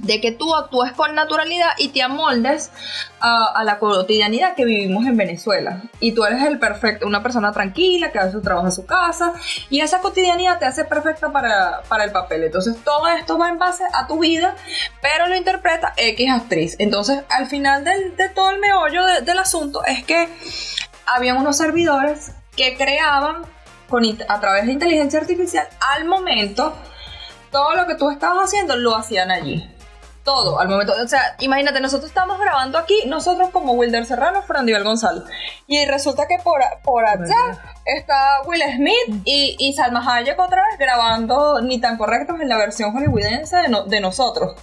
que 0.05 0.33
tú 0.33 0.55
actúes 0.55 0.93
con 0.93 1.15
naturalidad 1.15 1.71
y 1.79 1.89
te 1.89 2.03
amoldes 2.03 2.71
a, 3.21 3.63
la 3.65 3.79
cotidianidad 3.79 4.55
que 4.55 4.65
vivimos 4.65 5.07
en 5.07 5.17
Venezuela. 5.17 5.83
Y 6.01 6.13
tú 6.13 6.25
eres 6.25 6.43
el 6.43 6.59
perfecto, 6.59 7.07
una 7.07 7.23
persona 7.23 7.53
tranquila 7.53 8.13
que 8.13 8.19
hace 8.19 8.33
su 8.33 8.43
trabajo 8.43 8.67
en 8.67 8.73
su 8.73 8.87
casa 8.87 9.33
y 9.71 9.81
esa 9.81 10.01
cotidianidad 10.01 10.59
te 10.59 10.67
hace 10.67 10.85
perfecta 10.85 11.33
para, 11.33 12.05
el 12.05 12.13
papel. 12.13 12.45
Entonces 12.45 12.77
todo 12.85 13.09
esto 13.09 13.39
va 13.39 13.49
en 13.49 13.59
base 13.59 13.85
a 13.93 14.07
tu 14.07 14.19
vida, 14.19 14.55
pero 15.01 15.27
lo 15.27 15.37
interpreta 15.37 15.93
X 15.97 16.31
actriz. 16.31 16.77
Entonces 16.79 17.25
al 17.29 17.47
final 17.47 17.85
de 17.85 18.29
todo 18.35 18.51
el 18.51 18.61
meollo 18.61 19.05
del 19.23 19.39
asunto 19.39 19.85
es 19.85 20.05
que 20.05 20.29
habían 21.07 21.37
unos 21.37 21.57
servidores 21.57 22.33
que 22.57 22.77
creaban 22.77 23.43
con, 23.89 24.05
a 24.29 24.41
través 24.41 24.67
de 24.67 24.73
inteligencia 24.73 25.21
artificial 25.21 25.67
al 25.95 26.05
momento 26.07 26.75
todo 27.51 27.77
lo 27.77 27.87
que 27.87 27.95
tú 27.95 28.11
estabas 28.11 28.47
haciendo 28.47 28.77
lo 28.77 28.97
hacían 28.97 29.31
allí 29.31 29.76
todo 30.27 30.61
al 30.61 30.69
momento. 30.69 30.93
O 31.03 31.09
sea, 31.09 31.37
imagínate, 31.41 31.81
nosotros 31.81 32.11
estamos 32.11 32.39
grabando 32.39 32.77
aquí, 32.77 33.05
nosotros 33.07 33.49
como 33.51 33.73
Wilder 33.73 34.05
Serrano, 34.05 34.43
Frandival 34.43 34.85
González. 34.85 35.23
Y 35.67 35.87
resulta 35.87 36.27
que 36.27 36.37
por, 36.45 36.61
por 36.83 37.07
allá 37.07 37.59
está 37.87 38.43
Will 38.45 38.61
Smith 38.75 39.23
y, 39.25 39.57
y, 39.59 39.73
Salma 39.73 40.05
Hayek 40.05 40.39
otra 40.39 40.63
vez 40.69 40.79
grabando 40.79 41.63
ni 41.63 41.81
tan 41.81 41.97
correctos 41.97 42.39
en 42.41 42.49
la 42.51 42.59
versión 42.59 42.93
hollywoodense 42.93 43.57
de, 43.57 43.83
de 43.87 44.01
nosotros. 44.01 44.61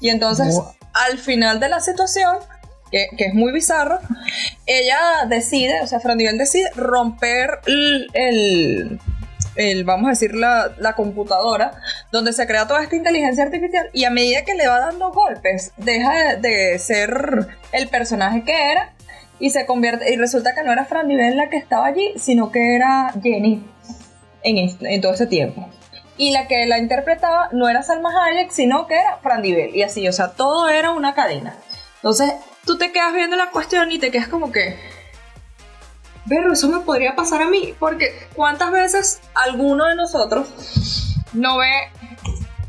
Y 0.00 0.10
entonces, 0.10 0.60
al 0.92 1.18
final 1.18 1.60
de 1.60 1.70
la 1.70 1.80
situación, 1.80 2.36
que, 2.90 3.06
que, 3.16 3.26
es 3.26 3.34
muy 3.34 3.52
bizarro, 3.52 4.00
ella 4.66 5.26
decide, 5.28 5.80
o 5.82 5.86
sea, 5.86 6.00
Frandival 6.00 6.36
decide 6.36 6.70
romper 6.74 7.60
el 7.66 8.06
el, 8.12 9.00
vamos 9.84 10.06
a 10.06 10.10
decir, 10.10 10.34
la, 10.34 10.72
la, 10.78 10.94
computadora, 10.94 11.72
donde 12.10 12.32
se 12.32 12.46
crea 12.46 12.66
toda 12.66 12.82
esta 12.82 12.96
inteligencia 12.96 13.44
artificial 13.44 13.88
y 13.92 14.04
a 14.04 14.10
medida 14.10 14.44
que 14.44 14.54
le 14.54 14.66
va 14.66 14.80
dando 14.80 15.12
golpes, 15.12 15.72
deja 15.76 16.36
de, 16.36 16.78
ser 16.78 17.48
el 17.72 17.88
personaje 17.88 18.42
que 18.44 18.72
era 18.72 18.92
y 19.38 19.50
se 19.50 19.66
convierte, 19.66 20.12
y 20.12 20.16
resulta 20.16 20.54
que 20.54 20.62
no 20.62 20.72
era 20.72 20.84
Fran 20.84 21.08
Nivel 21.08 21.36
la 21.36 21.48
que 21.48 21.56
estaba 21.56 21.86
allí, 21.86 22.12
sino 22.16 22.50
que 22.50 22.74
era 22.74 23.12
Jenny 23.22 23.64
en, 24.42 24.76
en 24.80 25.00
todo 25.00 25.14
ese 25.14 25.26
tiempo. 25.26 25.68
Y 26.16 26.30
la 26.30 26.46
que 26.46 26.66
la 26.66 26.78
interpretaba 26.78 27.48
no 27.52 27.68
era 27.68 27.82
Salma 27.82 28.10
Hayek, 28.10 28.50
sino 28.50 28.86
que 28.86 28.94
era 28.94 29.18
Fran 29.22 29.42
Nivel. 29.42 29.74
Y 29.74 29.82
así, 29.82 30.06
o 30.06 30.12
sea, 30.12 30.28
todo 30.28 30.68
era 30.68 30.92
una 30.92 31.14
cadena. 31.14 31.56
Entonces, 31.96 32.32
tú 32.64 32.78
te 32.78 32.92
quedas 32.92 33.12
viendo 33.14 33.36
la 33.36 33.50
cuestión 33.50 33.90
y 33.90 33.98
te 33.98 34.10
quedas 34.10 34.28
como 34.28 34.52
que, 34.52 34.76
pero 36.28 36.52
eso 36.52 36.68
me 36.68 36.80
podría 36.80 37.14
pasar 37.14 37.42
a 37.42 37.48
mí, 37.48 37.74
porque 37.78 38.28
¿cuántas 38.34 38.72
veces 38.72 39.20
alguno 39.34 39.86
de 39.86 39.94
nosotros 39.94 40.48
no 41.32 41.58
ve 41.58 41.70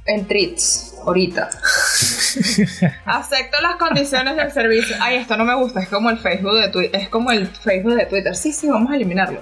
en 0.06 0.28
treats 0.28 0.96
ahorita? 1.06 1.50
Acepto 3.06 3.62
las 3.62 3.76
condiciones 3.78 4.36
del 4.36 4.52
servicio. 4.52 4.96
Ay, 5.00 5.18
esto 5.18 5.38
no 5.38 5.46
me 5.46 5.56
gusta, 5.56 5.82
es 5.82 5.90
como 5.90 6.10
el 6.10 6.18
Facebook 6.18 6.56
de 6.60 6.70
Twitter, 6.70 7.02
es 7.02 7.10
como 7.10 7.32
el 7.32 7.48
Facebook 7.48 7.96
de 7.96 8.06
Twitter. 8.06 8.36
Sí, 8.36 8.52
sí, 8.52 8.68
vamos 8.68 8.92
a 8.92 8.96
eliminarlo. 8.96 9.42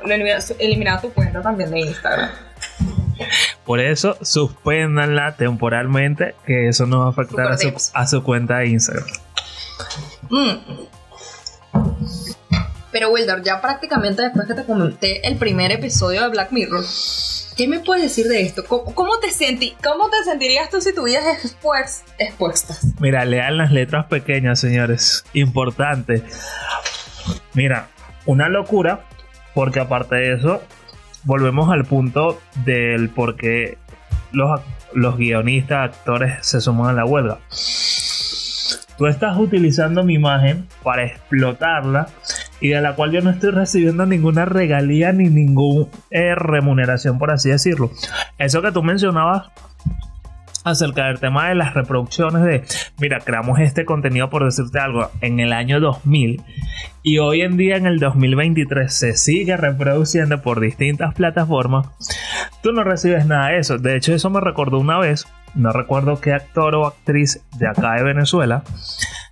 Eliminar 0.60 1.01
tu 1.01 1.12
cuenta 1.12 1.41
también 1.41 1.72
de 1.72 1.79
Instagram. 1.79 2.29
Por 3.65 3.79
eso, 3.79 4.17
suspéndanla 4.22 5.36
temporalmente, 5.36 6.36
que 6.46 6.67
eso 6.67 6.86
no 6.86 7.00
va 7.00 7.05
a 7.08 7.10
afectar 7.10 7.48
a 7.93 8.08
su, 8.08 8.24
cuenta 8.24 8.58
de 8.58 8.67
Instagram. 8.67 9.08
Mm. 10.29 10.92
Pero 12.93 13.09
Wilder, 13.09 13.41
ya 13.41 13.59
prácticamente 13.59 14.21
después 14.21 14.47
que 14.47 14.53
te 14.53 14.65
comenté 14.65 15.27
el 15.27 15.35
primer 15.38 15.71
episodio 15.71 16.21
de 16.21 16.29
Black 16.29 16.51
Mirror, 16.51 16.85
¿qué 17.57 17.67
me 17.67 17.79
puedes 17.79 18.03
decir 18.03 18.27
de 18.27 18.43
esto? 18.43 18.63
¿Cómo, 18.65 19.17
te, 19.19 19.31
sentí, 19.31 19.75
cómo 19.83 20.12
te 20.12 20.23
sentirías 20.23 20.69
tú 20.69 20.79
si 20.79 20.93
tuvieras 20.93 21.43
expuestas? 21.43 22.05
expuestas? 22.19 22.85
Mira, 23.00 23.25
lean 23.25 23.57
las 23.57 23.71
letras 23.71 24.05
pequeñas, 24.05 24.59
señores. 24.59 25.25
Importante. 25.33 26.23
Mira, 27.55 27.88
una 28.27 28.47
locura, 28.47 29.05
porque 29.55 29.79
aparte 29.79 30.15
de 30.15 30.33
eso, 30.35 30.62
volvemos 31.23 31.71
al 31.71 31.85
punto 31.85 32.39
del 32.63 33.09
por 33.09 33.38
qué 33.38 33.79
los, 34.31 34.62
los 34.93 35.17
guionistas, 35.17 35.89
actores 35.89 36.45
se 36.45 36.62
suman 36.62 36.91
a 36.91 36.93
la 36.93 37.05
huelga. 37.05 37.39
Tú 39.00 39.07
estás 39.07 39.35
utilizando 39.39 40.03
mi 40.03 40.13
imagen 40.13 40.67
para 40.83 41.05
explotarla 41.05 42.09
y 42.63 42.70
de 42.70 42.79
la 42.79 42.96
cual 42.96 43.12
yo 43.12 43.20
no 43.20 43.29
estoy 43.29 43.51
recibiendo 43.51 44.05
ninguna 44.05 44.46
regalía 44.46 45.12
ni 45.12 45.25
ninguna 45.29 45.88
eh, 46.10 46.34
remuneración, 46.34 47.20
por 47.20 47.29
así 47.29 47.50
decirlo. 47.50 47.91
Eso 48.38 48.62
que 48.62 48.72
tú 48.72 48.82
mencionabas 48.82 49.50
acerca 50.63 51.08
del 51.08 51.20
tema 51.20 51.50
de 51.50 51.55
las 51.55 51.74
reproducciones 51.74 52.41
de, 52.41 52.63
mira, 53.00 53.20
creamos 53.20 53.60
este 53.60 53.84
contenido 53.84 54.29
por 54.29 54.46
decirte 54.46 54.79
algo 54.79 55.12
en 55.20 55.41
el 55.41 55.51
año 55.51 55.82
2000 55.82 56.41
y 57.03 57.17
hoy 57.17 57.41
en 57.41 57.58
día 57.58 57.75
en 57.75 57.86
el 57.86 58.00
2023 58.00 58.93
se 58.93 59.17
sigue 59.17 59.58
reproduciendo 59.58 60.41
por 60.41 60.62
distintas 60.62 61.13
plataformas, 61.15 61.88
tú 62.62 62.72
no 62.72 62.86
recibes 62.86 63.25
nada 63.25 63.50
de 63.50 63.58
eso. 63.58 63.77
De 63.77 63.98
hecho, 63.98 64.15
eso 64.15 64.29
me 64.29 64.39
recordó 64.39 64.79
una 64.79 65.00
vez 65.00 65.27
no 65.55 65.72
recuerdo 65.72 66.19
qué 66.19 66.33
actor 66.33 66.75
o 66.75 66.86
actriz 66.86 67.41
de 67.57 67.67
acá 67.67 67.93
de 67.93 68.03
Venezuela, 68.03 68.63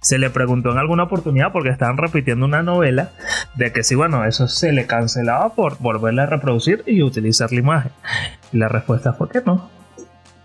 se 0.02 0.18
le 0.18 0.30
preguntó 0.30 0.72
en 0.72 0.80
alguna 0.80 1.04
oportunidad 1.04 1.52
porque 1.52 1.70
estaban 1.70 1.98
repitiendo 1.98 2.46
una 2.46 2.64
novela 2.64 3.12
de 3.56 3.72
que 3.72 3.84
si 3.84 3.96
bueno, 3.96 4.26
eso 4.26 4.48
se 4.48 4.72
le 4.72 4.88
cancelaba 4.88 5.54
por 5.54 5.78
volverla 5.80 6.24
a 6.24 6.28
reproducir 6.28 6.84
y 6.88 7.04
utilizar 7.04 7.52
la 7.52 7.60
imagen. 7.60 7.92
Y 8.52 8.58
la 8.58 8.68
respuesta 8.68 9.14
fue 9.14 9.30
que 9.30 9.42
no. 9.46 9.70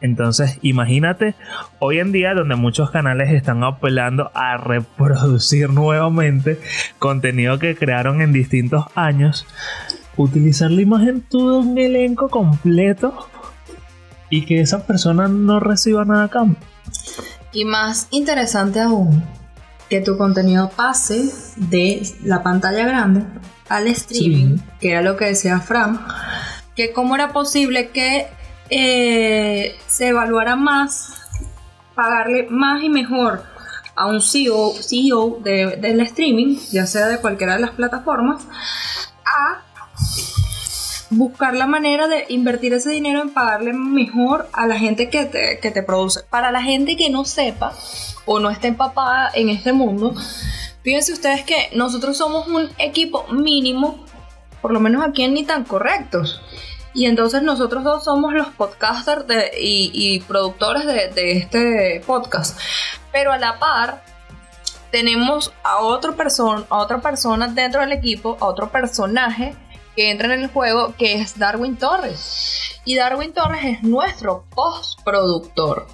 Entonces, 0.02 0.58
imagínate 0.60 1.34
hoy 1.78 2.00
en 2.00 2.12
día 2.12 2.34
donde 2.34 2.54
muchos 2.54 2.90
canales 2.90 3.32
están 3.32 3.64
apelando 3.64 4.30
a 4.34 4.58
reproducir 4.58 5.70
nuevamente 5.72 6.60
contenido 6.98 7.58
que 7.58 7.76
crearon 7.76 8.20
en 8.20 8.32
distintos 8.32 8.84
años, 8.94 9.46
utilizar 10.16 10.70
la 10.70 10.82
imagen 10.82 11.22
todo 11.22 11.60
un 11.60 11.78
elenco 11.78 12.28
completo 12.28 13.26
y 14.30 14.44
que 14.44 14.60
esa 14.60 14.86
persona 14.86 15.28
no 15.28 15.60
reciba 15.60 16.04
nada 16.04 16.24
a 16.24 16.28
cambio. 16.28 16.58
Y 17.52 17.64
más 17.64 18.08
interesante 18.10 18.80
aún, 18.80 19.22
que 19.88 20.00
tu 20.00 20.18
contenido 20.18 20.70
pase 20.70 21.30
de 21.56 22.02
la 22.24 22.42
pantalla 22.42 22.86
grande 22.86 23.24
al 23.68 23.86
streaming, 23.88 24.58
que 24.80 24.92
era 24.92 25.02
lo 25.02 25.16
que 25.16 25.26
decía 25.26 25.60
Fran, 25.60 26.00
que 26.74 26.92
cómo 26.92 27.14
era 27.14 27.32
posible 27.32 27.90
que 27.90 28.26
eh, 28.70 29.76
se 29.86 30.08
evaluara 30.08 30.56
más, 30.56 31.14
pagarle 31.94 32.46
más 32.50 32.82
y 32.82 32.88
mejor 32.88 33.44
a 33.94 34.06
un 34.06 34.20
CEO, 34.20 34.74
CEO 34.74 35.40
del 35.42 36.00
streaming, 36.00 36.58
ya 36.70 36.86
sea 36.86 37.06
de 37.06 37.18
cualquiera 37.18 37.54
de 37.54 37.60
las 37.60 37.70
plataformas, 37.70 38.46
a 39.24 39.62
buscar 41.10 41.54
la 41.54 41.66
manera 41.66 42.08
de 42.08 42.26
invertir 42.28 42.74
ese 42.74 42.90
dinero 42.90 43.22
en 43.22 43.30
pagarle 43.30 43.72
mejor 43.72 44.48
a 44.52 44.66
la 44.66 44.78
gente 44.78 45.08
que 45.08 45.24
te, 45.24 45.58
que 45.60 45.70
te 45.70 45.82
produce. 45.82 46.22
Para 46.30 46.50
la 46.50 46.62
gente 46.62 46.96
que 46.96 47.10
no 47.10 47.24
sepa 47.24 47.72
o 48.24 48.40
no 48.40 48.50
esté 48.50 48.68
empapada 48.68 49.30
en 49.34 49.48
este 49.48 49.72
mundo, 49.72 50.14
fíjense 50.82 51.12
ustedes 51.12 51.44
que 51.44 51.70
nosotros 51.74 52.16
somos 52.16 52.48
un 52.48 52.70
equipo 52.78 53.26
mínimo, 53.28 54.04
por 54.60 54.72
lo 54.72 54.80
menos 54.80 55.04
aquí 55.04 55.22
en 55.22 55.34
Ni 55.34 55.44
Tan 55.44 55.64
Correctos. 55.64 56.40
Y 56.92 57.04
entonces 57.04 57.42
nosotros 57.42 57.84
dos 57.84 58.04
somos 58.04 58.32
los 58.32 58.48
podcasters 58.48 59.26
y, 59.60 60.18
productores 60.20 60.86
de, 60.86 61.32
este 61.32 62.02
podcast. 62.06 62.58
Pero 63.12 63.32
a 63.32 63.38
la 63.38 63.58
par, 63.58 64.02
tenemos 64.90 65.52
a, 65.62 65.80
otro 65.80 66.16
a 66.70 66.78
otra 66.78 67.00
persona 67.02 67.48
dentro 67.48 67.82
del 67.82 67.92
equipo, 67.92 68.38
a 68.40 68.46
otro 68.46 68.70
personaje 68.70 69.54
que 69.96 70.10
entra 70.10 70.32
en 70.32 70.42
el 70.42 70.48
juego, 70.48 70.94
que 70.96 71.14
es 71.14 71.38
Darwin 71.38 71.76
Torres. 71.76 72.80
Y 72.84 72.94
Darwin 72.94 73.32
Torres 73.32 73.64
es 73.64 73.82
nuestro 73.82 74.44
postproductor. 74.54 75.86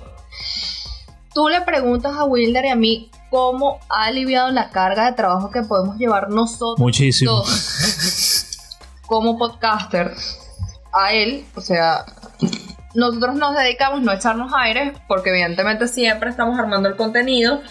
Tú 1.32 1.49
le 1.49 1.62
preguntas 1.62 2.14
a 2.16 2.25
Wilder 2.25 2.66
y 2.66 2.68
a 2.68 2.76
mí 2.76 3.11
cómo 3.30 3.78
ha 3.88 4.04
aliviado 4.04 4.50
la 4.50 4.68
carga 4.68 5.06
de 5.06 5.12
trabajo 5.12 5.50
que 5.50 5.62
podemos 5.62 5.97
llevar 5.97 6.28
nosotros. 6.28 6.78
Muchísimo. 6.78 7.42
como 9.06 9.38
podcaster 9.38 10.12
a 10.92 11.12
él, 11.12 11.47
o 11.54 11.61
sea, 11.61 12.04
nosotros 12.94 13.37
nos 13.37 13.56
dedicamos 13.56 14.02
no 14.02 14.11
a 14.11 14.16
echarnos 14.16 14.52
aire, 14.54 14.92
porque 15.09 15.30
evidentemente 15.30 15.88
siempre 15.88 16.28
estamos 16.28 16.59
armando 16.59 16.88
el 16.88 16.97
contenido, 16.97 17.62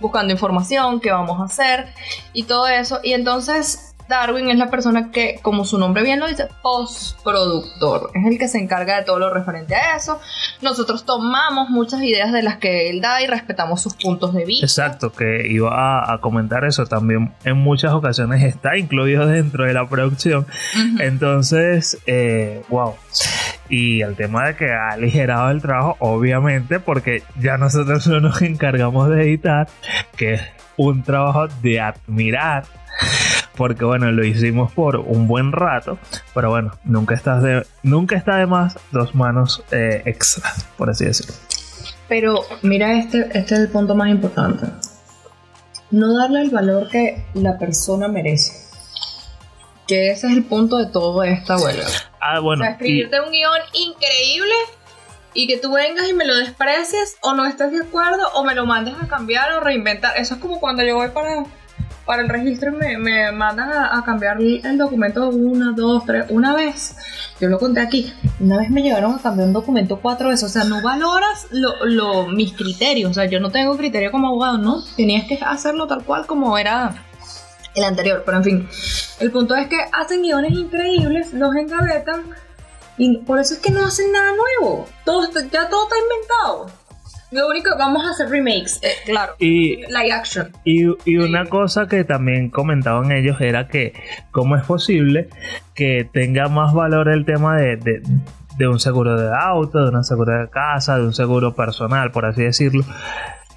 buscando 0.00 0.32
información, 0.32 1.00
qué 1.00 1.10
vamos 1.10 1.40
a 1.40 1.44
hacer 1.44 1.92
y 2.32 2.44
todo 2.44 2.68
eso. 2.68 3.00
Y 3.02 3.12
entonces 3.14 3.89
Darwin 4.10 4.50
es 4.50 4.58
la 4.58 4.68
persona 4.68 5.10
que, 5.10 5.38
como 5.40 5.64
su 5.64 5.78
nombre 5.78 6.02
bien 6.02 6.20
lo 6.20 6.28
dice, 6.28 6.48
postproductor. 6.62 8.10
Es 8.12 8.26
el 8.26 8.38
que 8.38 8.48
se 8.48 8.58
encarga 8.58 8.98
de 8.98 9.04
todo 9.04 9.18
lo 9.18 9.32
referente 9.32 9.74
a 9.74 9.96
eso. 9.96 10.20
Nosotros 10.60 11.06
tomamos 11.06 11.70
muchas 11.70 12.02
ideas 12.02 12.32
de 12.32 12.42
las 12.42 12.58
que 12.58 12.90
él 12.90 13.00
da 13.00 13.22
y 13.22 13.26
respetamos 13.26 13.80
sus 13.80 13.94
puntos 13.94 14.34
de 14.34 14.44
vista. 14.44 14.66
Exacto, 14.66 15.12
que 15.12 15.46
iba 15.48 16.12
a, 16.12 16.18
comentar 16.20 16.64
eso 16.64 16.84
también. 16.84 17.32
En 17.44 17.56
muchas 17.56 17.92
ocasiones 17.92 18.42
está 18.42 18.76
incluido 18.76 19.26
dentro 19.26 19.64
de 19.64 19.72
la 19.72 19.88
producción. 19.88 20.46
Entonces, 20.98 21.96
eh, 22.06 22.62
wow. 22.68 22.94
Y 23.68 24.02
el 24.02 24.16
tema 24.16 24.48
de 24.48 24.56
que 24.56 24.72
ha 24.72 24.90
aligerado 24.90 25.50
el 25.50 25.62
trabajo, 25.62 25.96
obviamente, 26.00 26.80
porque 26.80 27.22
ya 27.40 27.56
nosotros 27.56 28.06
no 28.08 28.20
nos 28.20 28.42
encargamos 28.42 29.08
de 29.08 29.22
editar, 29.22 29.68
que 30.16 30.34
es 30.34 30.42
un 30.76 31.04
trabajo 31.04 31.46
de 31.62 31.80
admirar 31.80 32.64
porque 33.60 33.84
bueno, 33.84 34.10
lo 34.10 34.24
hicimos 34.24 34.72
por 34.72 34.96
un 34.96 35.28
buen 35.28 35.52
rato, 35.52 35.98
pero 36.34 36.48
bueno, 36.48 36.72
nunca, 36.82 37.14
estás 37.14 37.42
de, 37.42 37.66
nunca 37.82 38.16
está 38.16 38.36
de 38.36 38.46
más 38.46 38.78
dos 38.90 39.14
manos 39.14 39.62
eh, 39.70 40.00
extra, 40.06 40.50
por 40.78 40.88
así 40.88 41.04
decirlo. 41.04 41.34
Pero 42.08 42.42
mira, 42.62 42.94
este, 42.94 43.18
este 43.34 43.56
es 43.56 43.60
el 43.60 43.68
punto 43.68 43.94
más 43.94 44.08
importante. 44.08 44.64
No 45.90 46.16
darle 46.16 46.40
el 46.40 46.48
valor 46.48 46.88
que 46.88 47.26
la 47.34 47.58
persona 47.58 48.08
merece. 48.08 48.66
Que 49.86 50.10
ese 50.10 50.28
es 50.28 50.32
el 50.32 50.44
punto 50.44 50.78
de 50.78 50.86
todo 50.86 51.22
esta 51.22 51.58
huelga. 51.58 51.84
Ah, 52.18 52.40
bueno. 52.40 52.62
O 52.62 52.64
sea, 52.64 52.72
escribirte 52.72 53.20
un 53.20 53.30
guion 53.30 53.60
increíble 53.74 54.54
y 55.34 55.46
que 55.46 55.58
tú 55.58 55.70
vengas 55.74 56.08
y 56.08 56.14
me 56.14 56.24
lo 56.24 56.34
desprecies 56.34 57.18
o 57.20 57.34
no 57.34 57.44
estés 57.44 57.72
de 57.72 57.82
acuerdo 57.82 58.26
o 58.32 58.42
me 58.42 58.54
lo 58.54 58.64
mandes 58.64 58.94
a 58.98 59.06
cambiar 59.06 59.52
o 59.52 59.60
reinventar. 59.60 60.16
Eso 60.16 60.36
es 60.36 60.40
como 60.40 60.60
cuando 60.60 60.82
yo 60.82 60.96
voy 60.96 61.10
para 61.10 61.44
para 62.04 62.22
el 62.22 62.28
registro 62.28 62.72
me, 62.72 62.98
me 62.98 63.30
mandan 63.32 63.70
a, 63.72 64.02
cambiar 64.04 64.40
el 64.40 64.78
documento 64.78 65.28
una, 65.28 65.72
dos, 65.72 66.04
tres, 66.04 66.26
una 66.28 66.54
vez. 66.54 66.96
Yo 67.40 67.48
lo 67.48 67.58
conté 67.58 67.80
aquí. 67.80 68.12
Una 68.40 68.58
vez 68.58 68.70
me 68.70 68.82
llegaron 68.82 69.14
a 69.14 69.18
cambiar 69.18 69.48
un 69.48 69.54
documento 69.54 70.00
cuatro 70.00 70.28
veces. 70.28 70.44
O 70.44 70.48
sea, 70.48 70.64
no 70.64 70.82
valoras 70.82 71.46
lo, 71.50 72.26
mis 72.26 72.52
criterios. 72.52 73.10
O 73.10 73.14
sea, 73.14 73.26
yo 73.26 73.40
no 73.40 73.50
tengo 73.50 73.76
criterio 73.76 74.10
como 74.10 74.28
abogado, 74.28 74.58
¿no? 74.58 74.82
Tenías 74.96 75.26
que 75.26 75.38
hacerlo 75.40 75.86
tal 75.86 76.04
cual 76.04 76.26
como 76.26 76.58
era 76.58 76.94
el 77.74 77.84
anterior. 77.84 78.22
Pero 78.24 78.38
en 78.38 78.44
fin, 78.44 78.68
el 79.20 79.30
punto 79.30 79.54
es 79.54 79.68
que 79.68 79.78
hacen 79.92 80.22
guiones 80.22 80.52
increíbles, 80.52 81.32
los 81.32 81.54
engavetan. 81.54 82.24
Y 82.98 83.18
por 83.18 83.38
eso 83.38 83.54
es 83.54 83.60
que 83.60 83.70
no 83.70 83.84
hacen 83.84 84.12
nada 84.12 84.32
nuevo. 84.32 84.86
Todo, 85.04 85.30
ya 85.50 85.68
todo 85.68 85.84
está 85.84 85.96
inventado. 85.96 86.79
Lo 87.30 87.46
único, 87.48 87.70
vamos 87.78 88.04
a 88.04 88.10
hacer 88.10 88.28
remakes, 88.28 88.80
eh, 88.82 88.88
claro. 89.04 89.34
Y, 89.38 89.76
live 89.86 90.12
action. 90.12 90.50
Y, 90.64 90.86
una 91.16 91.46
cosa 91.46 91.86
que 91.86 92.02
también 92.04 92.50
comentaban 92.50 93.12
ellos 93.12 93.40
era 93.40 93.68
que, 93.68 93.92
¿cómo 94.32 94.56
es 94.56 94.64
posible 94.64 95.28
que 95.74 96.08
tenga 96.12 96.48
más 96.48 96.74
valor 96.74 97.08
el 97.08 97.24
tema 97.24 97.56
de, 97.56 97.76
de, 98.56 98.68
un 98.68 98.80
seguro 98.80 99.20
de 99.20 99.30
auto, 99.32 99.84
de 99.84 99.90
una 99.90 100.02
seguro 100.02 100.40
de 100.40 100.50
casa, 100.50 100.98
de 100.98 101.04
un 101.04 101.12
seguro 101.12 101.54
personal, 101.54 102.10
por 102.10 102.26
así 102.26 102.42
decirlo? 102.42 102.84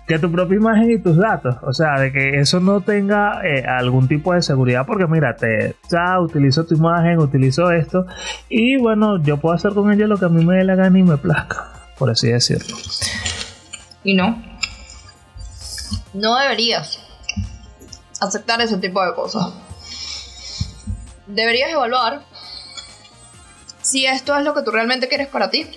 que 0.07 0.19
tu 0.19 0.29
propia 0.29 0.57
imagen 0.57 0.91
y 0.91 0.97
tus 0.99 1.17
datos. 1.17 1.55
O 1.61 1.73
sea, 1.73 1.99
de 1.99 2.11
que 2.11 2.39
eso 2.39 2.59
no 2.59 2.81
tenga 2.81 3.41
eh, 3.43 3.63
algún 3.65 4.07
tipo 4.07 4.33
de 4.33 4.41
seguridad, 4.41 4.85
porque 4.85 5.07
mira, 5.07 5.35
te, 5.35 5.75
ya 5.89 6.19
utilizo 6.19 6.65
tu 6.65 6.75
imagen, 6.75 7.19
utilizo 7.19 7.71
esto, 7.71 8.05
y 8.49 8.77
bueno, 8.77 9.21
yo 9.23 9.37
puedo 9.37 9.55
hacer 9.55 9.73
con 9.73 9.91
ello 9.91 10.07
lo 10.07 10.17
que 10.17 10.25
a 10.25 10.29
mí 10.29 10.45
me 10.45 10.57
dé 10.57 10.63
la 10.65 10.75
gana 10.75 10.99
y 10.99 11.03
me 11.03 11.17
plazca, 11.17 11.71
por 11.97 12.09
así 12.09 12.29
decirlo. 12.29 12.75
Y 14.03 14.13
no. 14.13 14.41
No 16.13 16.37
deberías 16.37 16.99
aceptar 18.19 18.61
ese 18.61 18.77
tipo 18.77 19.03
de 19.03 19.13
cosas. 19.13 19.53
Deberías 21.27 21.71
evaluar 21.71 22.23
si 23.81 24.05
esto 24.05 24.35
es 24.35 24.43
lo 24.43 24.53
que 24.53 24.63
tú 24.63 24.71
realmente 24.71 25.07
quieres 25.07 25.27
para 25.27 25.49
ti. 25.49 25.67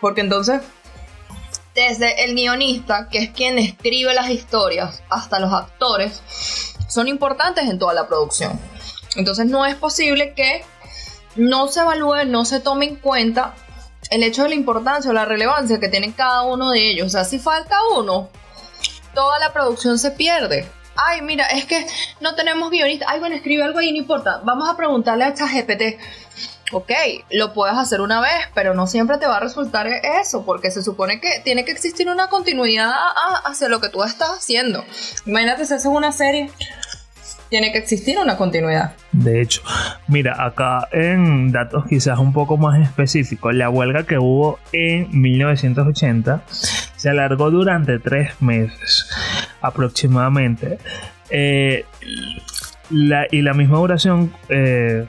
Porque 0.00 0.20
entonces, 0.20 0.62
desde 1.74 2.24
el 2.24 2.34
guionista, 2.34 3.08
que 3.08 3.18
es 3.18 3.30
quien 3.30 3.58
escribe 3.58 4.14
las 4.14 4.30
historias, 4.30 5.02
hasta 5.10 5.38
los 5.38 5.52
actores, 5.52 6.22
son 6.88 7.08
importantes 7.08 7.68
en 7.68 7.78
toda 7.78 7.94
la 7.94 8.06
producción. 8.06 8.58
Entonces 9.16 9.46
no 9.46 9.66
es 9.66 9.74
posible 9.76 10.34
que 10.34 10.64
no 11.36 11.68
se 11.68 11.80
evalúe, 11.80 12.24
no 12.26 12.44
se 12.44 12.60
tome 12.60 12.86
en 12.86 12.96
cuenta 12.96 13.54
el 14.12 14.22
hecho 14.22 14.42
de 14.42 14.50
la 14.50 14.54
importancia 14.54 15.10
o 15.10 15.14
la 15.14 15.24
relevancia 15.24 15.80
que 15.80 15.88
tienen 15.88 16.12
cada 16.12 16.42
uno 16.42 16.70
de 16.70 16.90
ellos. 16.90 17.06
O 17.06 17.10
sea, 17.10 17.24
si 17.24 17.38
falta 17.38 17.76
uno, 17.96 18.28
toda 19.14 19.38
la 19.38 19.52
producción 19.52 19.98
se 19.98 20.10
pierde. 20.10 20.68
Ay, 20.94 21.22
mira, 21.22 21.46
es 21.46 21.64
que 21.64 21.86
no 22.20 22.34
tenemos 22.34 22.70
guionista. 22.70 23.06
Ay, 23.08 23.18
bueno, 23.20 23.34
escribe 23.34 23.62
algo 23.62 23.78
ahí, 23.78 23.90
no 23.90 23.98
importa. 23.98 24.42
Vamos 24.44 24.68
a 24.68 24.76
preguntarle 24.76 25.24
a 25.24 25.28
esta 25.28 25.46
GPT. 25.46 25.98
Ok, 26.72 26.90
lo 27.30 27.52
puedes 27.52 27.76
hacer 27.76 28.00
una 28.00 28.20
vez, 28.20 28.48
pero 28.54 28.74
no 28.74 28.86
siempre 28.86 29.18
te 29.18 29.26
va 29.26 29.36
a 29.36 29.40
resultar 29.40 29.86
eso, 29.86 30.44
porque 30.44 30.70
se 30.70 30.82
supone 30.82 31.20
que 31.20 31.40
tiene 31.44 31.64
que 31.64 31.72
existir 31.72 32.08
una 32.08 32.28
continuidad 32.28 32.92
hacia 33.44 33.68
lo 33.68 33.80
que 33.80 33.90
tú 33.90 34.02
estás 34.02 34.30
haciendo. 34.30 34.84
Imagínate 35.26 35.66
si 35.66 35.74
haces 35.74 35.86
una 35.86 36.12
serie 36.12 36.50
tiene 37.52 37.70
que 37.70 37.76
existir 37.76 38.16
una 38.18 38.38
continuidad. 38.38 38.94
De 39.12 39.42
hecho, 39.42 39.60
mira, 40.08 40.42
acá 40.42 40.88
en 40.90 41.52
datos 41.52 41.84
quizás 41.86 42.18
un 42.18 42.32
poco 42.32 42.56
más 42.56 42.80
específicos, 42.80 43.54
la 43.54 43.68
huelga 43.68 44.04
que 44.04 44.16
hubo 44.16 44.58
en 44.72 45.08
1980 45.20 46.44
se 46.48 47.10
alargó 47.10 47.50
durante 47.50 47.98
tres 47.98 48.40
meses 48.40 49.06
aproximadamente. 49.60 50.78
Eh, 51.28 51.84
y 52.88 53.42
la 53.42 53.52
misma 53.52 53.76
duración 53.76 54.32
eh, 54.48 55.04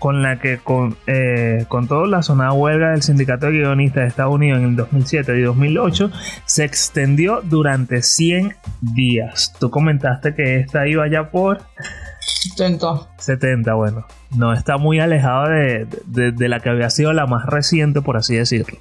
con 0.00 0.22
la 0.22 0.40
que 0.40 0.58
con, 0.58 0.96
eh, 1.06 1.66
con 1.68 1.86
toda 1.86 2.08
la 2.08 2.22
zona 2.22 2.52
huelga 2.52 2.90
del 2.90 3.02
sindicato 3.02 3.46
de 3.46 3.52
guionistas 3.52 4.02
de 4.02 4.08
Estados 4.08 4.34
Unidos 4.34 4.58
en 4.58 4.70
el 4.70 4.76
2007 4.76 5.38
y 5.38 5.42
2008 5.42 6.10
se 6.46 6.64
extendió 6.64 7.42
durante 7.44 8.02
100 8.02 8.56
días. 8.80 9.54
Tú 9.60 9.70
comentaste 9.70 10.34
que 10.34 10.56
esta 10.56 10.88
iba 10.88 11.06
ya 11.08 11.30
por 11.30 11.60
70. 12.20 13.10
70, 13.18 13.74
bueno. 13.74 14.06
No 14.36 14.52
está 14.52 14.78
muy 14.78 15.00
alejado 15.00 15.48
de, 15.48 15.86
de, 16.06 16.32
de, 16.32 16.48
la 16.48 16.60
que 16.60 16.70
había 16.70 16.88
sido 16.88 17.12
la 17.12 17.26
más 17.26 17.44
reciente, 17.46 18.00
por 18.00 18.16
así 18.16 18.36
decirlo. 18.36 18.78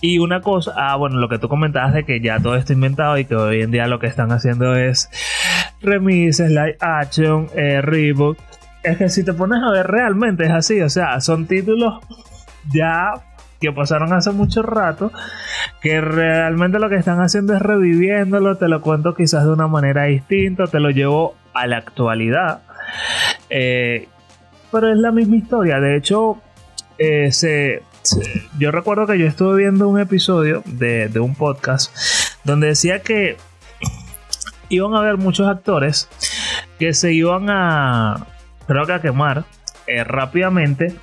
Y 0.00 0.18
una 0.18 0.40
cosa, 0.40 0.72
ah, 0.76 0.96
bueno, 0.96 1.18
lo 1.18 1.28
que 1.28 1.38
tú 1.38 1.48
comentabas 1.48 1.94
de 1.94 2.04
que 2.04 2.20
ya 2.20 2.38
todo 2.40 2.56
está 2.56 2.72
inventado 2.72 3.16
y 3.18 3.24
que 3.24 3.36
hoy 3.36 3.62
en 3.62 3.70
día 3.70 3.86
lo 3.86 3.98
que 3.98 4.06
están 4.06 4.32
haciendo 4.32 4.74
es 4.74 5.08
remises, 5.80 6.50
live 6.50 6.76
action, 6.80 7.48
eh, 7.54 7.80
reboot. 7.80 8.38
Es 8.82 8.96
que 8.96 9.08
si 9.08 9.24
te 9.24 9.32
pones 9.32 9.62
a 9.62 9.70
ver 9.70 9.86
realmente 9.86 10.44
es 10.44 10.50
así, 10.50 10.80
o 10.80 10.88
sea, 10.88 11.20
son 11.20 11.46
títulos 11.46 12.00
ya 12.72 13.12
que 13.60 13.72
pasaron 13.72 14.12
hace 14.12 14.30
mucho 14.30 14.62
rato, 14.62 15.12
que 15.82 16.00
realmente 16.00 16.78
lo 16.78 16.88
que 16.88 16.96
están 16.96 17.20
haciendo 17.20 17.54
es 17.54 17.60
reviviéndolo, 17.60 18.56
te 18.56 18.68
lo 18.68 18.80
cuento 18.80 19.14
quizás 19.14 19.44
de 19.44 19.50
una 19.50 19.66
manera 19.66 20.04
distinta, 20.04 20.66
te 20.66 20.80
lo 20.80 20.90
llevo 20.90 21.36
a 21.52 21.66
la 21.66 21.76
actualidad. 21.76 22.62
Eh, 23.50 24.08
pero 24.72 24.90
es 24.90 24.96
la 24.96 25.12
misma 25.12 25.36
historia, 25.36 25.78
de 25.78 25.96
hecho, 25.96 26.38
eh, 26.96 27.32
se, 27.32 27.82
yo 28.58 28.70
recuerdo 28.70 29.06
que 29.06 29.18
yo 29.18 29.26
estuve 29.26 29.58
viendo 29.58 29.88
un 29.88 30.00
episodio 30.00 30.62
de, 30.64 31.08
de 31.08 31.20
un 31.20 31.34
podcast 31.34 31.94
donde 32.44 32.68
decía 32.68 33.00
que 33.00 33.36
iban 34.70 34.94
a 34.94 35.00
haber 35.00 35.18
muchos 35.18 35.48
actores 35.48 36.08
que 36.78 36.94
se 36.94 37.12
iban 37.12 37.50
a, 37.50 38.26
creo 38.70 38.94
a 38.94 39.00
quemar 39.00 39.44
eh, 39.88 40.04
rápidamente 40.04 40.94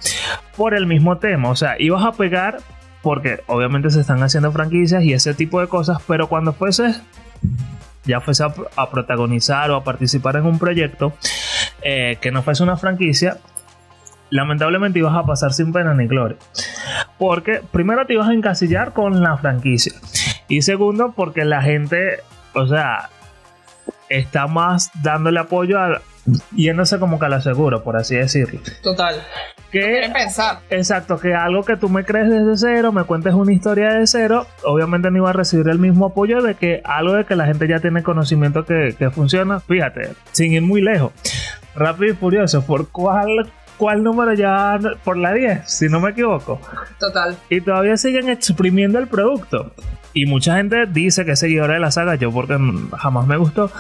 por 0.56 0.74
el 0.74 0.88
mismo 0.88 1.18
tema. 1.18 1.50
O 1.50 1.56
sea, 1.58 1.76
ibas 1.78 2.06
a 2.06 2.14
pegar 2.14 2.60
porque 3.02 3.42
obviamente 3.48 3.90
se 3.90 4.00
están 4.00 4.24
haciendo 4.24 4.54
franquicias 4.54 5.04
y 5.04 5.12
ese 5.12 5.34
tipo 5.34 5.60
de 5.60 5.68
cosas, 5.68 5.98
pero 6.08 6.28
cuando 6.28 6.54
fueses 6.54 7.02
ya 8.06 8.22
fuese 8.22 8.46
a, 8.46 8.54
a 8.78 8.90
protagonizar 8.90 9.70
o 9.72 9.76
a 9.76 9.84
participar 9.84 10.38
en 10.38 10.46
un 10.46 10.60
proyecto 10.60 11.14
eh, 11.82 12.18
que 12.22 12.32
no 12.32 12.42
fuese 12.42 12.64
una 12.64 12.78
franquicia, 12.78 13.38
lamentablemente 14.30 15.00
ibas 15.00 15.16
a 15.16 15.26
pasar 15.26 15.52
sin 15.52 15.74
pena 15.74 15.94
ni 15.94 16.08
gloria. 16.08 16.38
Porque 17.18 17.62
primero 17.72 18.06
te 18.06 18.14
ibas 18.14 18.30
a 18.30 18.34
encasillar 18.34 18.94
con 18.94 19.22
la 19.22 19.36
franquicia. 19.38 19.94
Y 20.48 20.62
segundo, 20.62 21.12
porque 21.14 21.44
la 21.44 21.62
gente, 21.62 22.22
o 22.54 22.66
sea, 22.66 23.10
está 24.08 24.48
más 24.48 24.90
dándole 25.04 25.42
apoyo 25.42 25.78
a 25.78 26.02
yéndose 26.56 27.00
como 27.00 27.20
que 27.20 27.26
a 27.26 27.30
la 27.30 27.42
seguro, 27.42 27.84
por 27.84 27.98
así 27.98 28.16
decirlo. 28.16 28.60
Total. 28.82 29.16
Que, 29.72 30.08
no 30.08 30.14
pensar. 30.14 30.60
Exacto, 30.70 31.20
que 31.20 31.34
algo 31.34 31.64
que 31.64 31.76
tú 31.76 31.90
me 31.90 32.06
crees 32.06 32.30
desde 32.30 32.58
cero, 32.58 32.92
me 32.92 33.04
cuentes 33.04 33.34
una 33.34 33.52
historia 33.52 33.90
de 33.90 34.08
cero, 34.08 34.48
obviamente 34.64 35.12
no 35.12 35.18
iba 35.18 35.30
a 35.30 35.34
recibir 35.34 35.68
el 35.68 35.80
mismo 35.80 36.08
apoyo 36.08 36.42
de 36.42 36.56
que 36.56 36.82
algo 36.84 37.14
de 37.14 37.26
que 37.26 37.36
la 37.36 37.46
gente 37.46 37.68
ya 37.68 37.80
tiene 37.80 38.04
conocimiento 38.04 38.66
que, 38.66 38.96
que 38.98 39.10
funciona. 39.10 39.60
Fíjate, 39.60 40.14
sin 40.32 40.54
ir 40.54 40.62
muy 40.62 40.82
lejos. 40.82 41.12
Rápido 41.76 42.14
y 42.14 42.16
Furioso, 42.16 42.66
¿por 42.66 42.90
cuál 42.90 43.52
¿Cuál 43.78 44.04
número 44.04 44.34
ya? 44.34 44.80
Por 45.04 45.18
la 45.18 45.34
10, 45.34 45.62
si 45.66 45.88
no 45.88 46.00
me 46.00 46.12
equivoco. 46.12 46.60
Total. 47.00 47.38
Y 47.50 47.62
todavía 47.62 47.96
siguen 47.98 48.30
exprimiendo 48.30 48.98
el 49.00 49.08
producto. 49.08 49.72
Y 50.14 50.26
mucha 50.26 50.58
gente 50.58 50.88
dice 50.88 51.26
que 51.26 51.34
es 51.34 51.40
seguidora 51.40 51.76
de 51.76 51.80
la 51.80 51.92
saga, 51.92 52.16
yo 52.16 52.32
porque 52.32 52.58
jamás 52.98 53.28
me 53.28 53.38
gustó. 53.38 53.72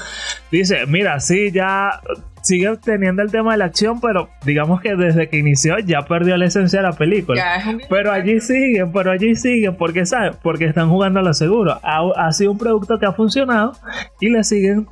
Dice, 0.51 0.86
mira, 0.86 1.19
sí, 1.19 1.51
ya 1.51 1.99
sigue 2.43 2.77
teniendo 2.77 3.23
el 3.23 3.31
tema 3.31 3.53
de 3.53 3.57
la 3.57 3.65
acción, 3.65 3.99
pero 3.99 4.29
digamos 4.45 4.79
que 4.81 4.95
desde 4.95 5.29
que 5.29 5.38
inició 5.38 5.79
ya 5.79 6.03
perdió 6.03 6.38
la 6.38 6.45
esencia 6.45 6.79
de 6.79 6.88
la 6.88 6.93
película. 6.93 7.43
Pero 7.89 8.12
allí 8.12 8.39
siguen, 8.39 8.91
pero 8.91 9.12
allí 9.12 9.36
siguen, 9.36 9.75
porque 9.75 10.05
¿sabes? 10.05 10.36
Porque 10.41 10.65
están 10.65 10.89
jugando 10.89 11.19
a 11.19 11.23
lo 11.23 11.33
seguro. 11.33 11.79
Ha, 11.83 12.01
ha 12.15 12.31
sido 12.31 12.51
un 12.51 12.57
producto 12.57 12.99
que 12.99 13.05
ha 13.05 13.13
funcionado 13.13 13.73
y 14.21 14.29
le 14.29 14.43
siguen 14.43 14.88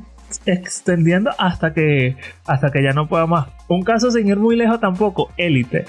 extendiendo 0.45 1.31
hasta 1.37 1.73
que 1.73 2.17
hasta 2.45 2.71
que 2.71 2.83
ya 2.83 2.91
no 2.91 3.07
pueda 3.07 3.25
más. 3.25 3.47
Un 3.67 3.83
caso 3.83 4.11
sin 4.11 4.27
ir 4.27 4.37
muy 4.37 4.55
lejos 4.55 4.79
tampoco, 4.79 5.31
Élite. 5.37 5.85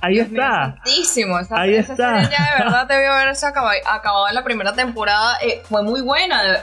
Ahí 0.00 0.14
Dios 0.14 0.28
está. 0.28 0.76
Mío, 0.84 1.38
esa, 1.40 1.60
Ahí 1.60 1.74
esa 1.74 1.92
está. 1.92 2.22
Serie 2.22 2.36
ya 2.38 2.44
de 2.44 2.64
verdad 2.64 2.86
debió 2.86 3.12
haberse 3.12 3.46
acabado, 3.46 3.78
acabado 3.86 4.28
en 4.28 4.34
la 4.34 4.44
primera 4.44 4.72
temporada. 4.74 5.38
Eh, 5.42 5.62
fue 5.68 5.82
muy 5.82 6.02
buena. 6.02 6.62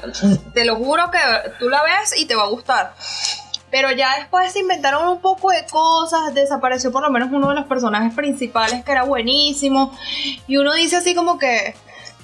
Te 0.53 0.65
lo 0.65 0.75
juro 0.75 1.09
que 1.11 1.19
tú 1.59 1.69
la 1.69 1.83
ves 1.83 2.13
y 2.17 2.25
te 2.25 2.35
va 2.35 2.43
a 2.43 2.49
gustar. 2.49 2.93
Pero 3.71 3.91
ya 3.91 4.17
después 4.19 4.53
se 4.53 4.59
inventaron 4.59 5.07
un 5.07 5.19
poco 5.19 5.49
de 5.49 5.65
cosas. 5.65 6.33
Desapareció 6.33 6.91
por 6.91 7.01
lo 7.01 7.09
menos 7.09 7.29
uno 7.31 7.49
de 7.49 7.55
los 7.55 7.65
personajes 7.65 8.13
principales 8.13 8.83
que 8.83 8.91
era 8.91 9.03
buenísimo. 9.03 9.97
Y 10.47 10.57
uno 10.57 10.73
dice 10.73 10.97
así 10.97 11.15
como 11.15 11.39
que. 11.39 11.75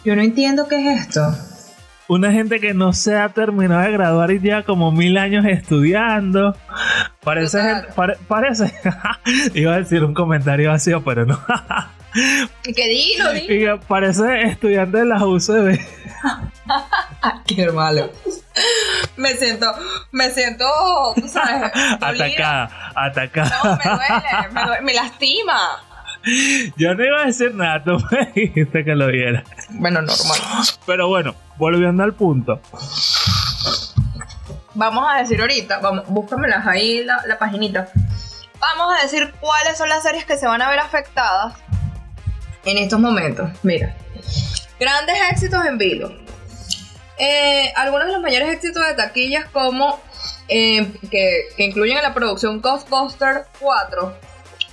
Yo 0.06 0.16
no 0.16 0.22
entiendo 0.22 0.68
qué 0.68 0.94
es 0.94 1.08
esto 1.08 1.36
una 2.10 2.32
gente 2.32 2.60
que 2.60 2.74
no 2.74 2.92
se 2.92 3.16
ha 3.16 3.30
terminado 3.30 3.84
de 3.84 3.92
graduar 3.92 4.32
y 4.32 4.40
ya 4.42 4.64
como 4.64 4.92
mil 4.92 5.18
años 5.18 5.46
estudiando. 5.46 6.58
Parece, 7.24 7.62
gente, 7.62 7.88
pare, 7.96 8.18
parece. 8.28 8.74
Iba 9.54 9.76
a 9.76 9.78
decir 9.78 10.04
un 10.04 10.16
comentario 10.16 10.72
vacío, 10.72 11.04
pero 11.04 11.28
no. 11.28 11.40
¿Qué 12.64 12.88
dilo, 12.88 13.32
dilo? 13.32 13.80
Parece 13.88 14.42
estudiante 14.42 14.98
de 14.98 15.06
la 15.06 15.24
UCB. 15.24 15.80
Qué 17.46 17.72
malo. 17.72 18.12
Me 19.16 19.36
siento, 19.36 19.72
me 20.12 20.32
siento, 20.32 20.66
¿sabes? 21.28 21.72
Atacada, 22.02 22.92
atacada. 22.96 23.52
No, 23.64 23.78
me 23.78 23.84
duele, 23.84 24.50
me, 24.52 24.66
duele, 24.66 24.82
me 24.82 24.94
lastima. 24.96 25.60
Yo 26.76 26.96
no 26.96 27.06
iba 27.06 27.22
a 27.22 27.26
decir 27.28 27.54
nada, 27.54 27.84
tú 27.84 27.98
me 28.12 28.32
dijiste 28.34 28.84
que 28.84 28.96
lo 28.96 29.08
viera. 29.08 29.44
Bueno, 29.70 30.02
normal. 30.02 30.40
Pero 30.88 31.08
bueno, 31.08 31.36
volviendo 31.60 32.04
al 32.04 32.14
punto. 32.16 32.60
Vamos 34.74 35.06
a 35.08 35.18
decir 35.18 35.40
ahorita, 35.42 35.80
vamos, 35.80 36.06
búscamelas 36.08 36.66
ahí 36.66 37.04
la, 37.04 37.22
la 37.28 37.38
paginita. 37.38 37.90
Vamos 38.60 38.98
a 38.98 39.04
decir 39.04 39.32
cuáles 39.40 39.78
son 39.78 39.90
las 39.90 40.02
series 40.02 40.26
que 40.26 40.38
se 40.38 40.48
van 40.48 40.62
a 40.62 40.70
ver 40.70 40.80
afectadas 40.80 41.54
en 42.66 42.78
estos 42.78 43.00
momentos. 43.00 43.50
Mira, 43.62 43.96
grandes 44.80 45.16
éxitos 45.32 45.66
en 45.66 45.78
vilo. 45.78 46.14
Eh, 47.18 47.74
algunos 47.76 48.08
de 48.08 48.14
los 48.14 48.22
mayores 48.22 48.50
éxitos 48.50 48.86
de 48.88 48.94
taquillas 48.94 49.46
como 49.52 50.00
eh, 50.48 50.94
que, 51.12 51.50
que 51.58 51.66
incluyen 51.66 51.98
en 51.98 52.04
la 52.04 52.14
producción 52.14 52.62
Ghostbusters 52.62 53.48
4, 53.60 54.18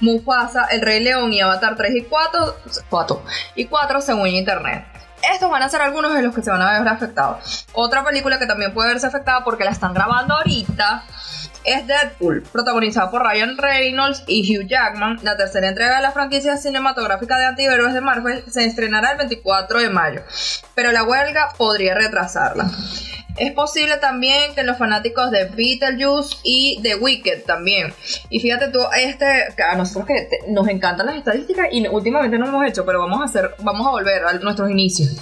Mufasa, 0.01 0.67
El 0.67 0.83
Rey 0.83 1.03
León 1.03 1.33
y 1.33 1.41
Avatar 1.41 1.75
3 1.77 1.97
y 1.97 2.03
4, 2.03 2.57
4 2.89 3.23
y 3.57 3.65
4 3.65 4.01
según 4.01 4.29
internet. 4.29 4.96
Estos 5.33 5.51
van 5.51 5.63
a 5.63 5.69
ser 5.69 5.83
algunos 5.83 6.15
de 6.15 6.23
los 6.23 6.35
que 6.35 6.43
se 6.43 6.51
van 6.51 6.63
a 6.63 6.79
ver 6.79 6.89
afectados. 6.89 7.67
Otra 7.73 8.05
película 8.05 8.39
que 8.39 8.47
también 8.47 8.73
puede 8.73 8.91
verse 8.91 9.07
afectada 9.07 9.45
porque 9.45 9.65
la 9.65 9.71
están 9.71 9.95
grabando 9.95 10.35
ahorita 10.35 11.05
es 11.67 11.87
Deadpool, 11.87 12.43
protagonizada 12.53 13.11
por 13.11 13.23
Ryan 13.23 13.59
Reynolds 13.59 14.23
y 14.27 14.57
Hugh 14.57 14.67
Jackman. 14.67 15.19
La 15.23 15.37
tercera 15.37 15.69
entrega 15.69 15.97
de 15.97 16.03
la 16.03 16.13
franquicia 16.13 16.57
cinematográfica 16.57 17.37
de 17.39 17.47
antihéroes 17.47 17.93
de 17.93 18.01
Marvel 18.01 18.45
se 18.49 18.65
estrenará 18.65 19.13
el 19.13 19.19
24 19.19 19.81
de 19.81 19.91
mayo, 19.91 20.23
pero 20.75 20.93
la 20.93 21.03
huelga 21.03 21.49
podría 21.59 21.95
retrasarla. 21.95 22.71
Es 23.37 23.53
posible 23.53 23.99
también 23.99 24.55
que 24.55 24.63
los 24.63 24.79
fanáticos 24.79 25.31
de 25.31 25.45
Beetlejuice 25.45 26.39
y 26.43 26.81
de 26.81 26.95
Wicked 26.95 27.43
también. 27.45 27.93
Y 28.31 28.41
fíjate 28.41 28.69
tú, 28.69 28.79
este, 28.97 29.27
a 29.63 29.77
nosotros 29.77 30.07
que 30.07 30.29
nos 30.49 30.67
encantan 30.69 31.07
las 31.07 31.17
estadísticas 31.17 31.67
y 31.71 31.87
últimamente 31.87 32.39
no 32.39 32.47
hemos 32.47 32.67
hecho, 32.67 32.87
pero 32.87 33.01
vamos 33.01 33.21
a 33.21 33.25
hacer, 33.25 33.55
vamos 33.59 33.87
a 33.87 33.91
volver 33.91 34.25
a 34.25 34.33
nuestros 34.35 34.71
inicios. 34.71 35.17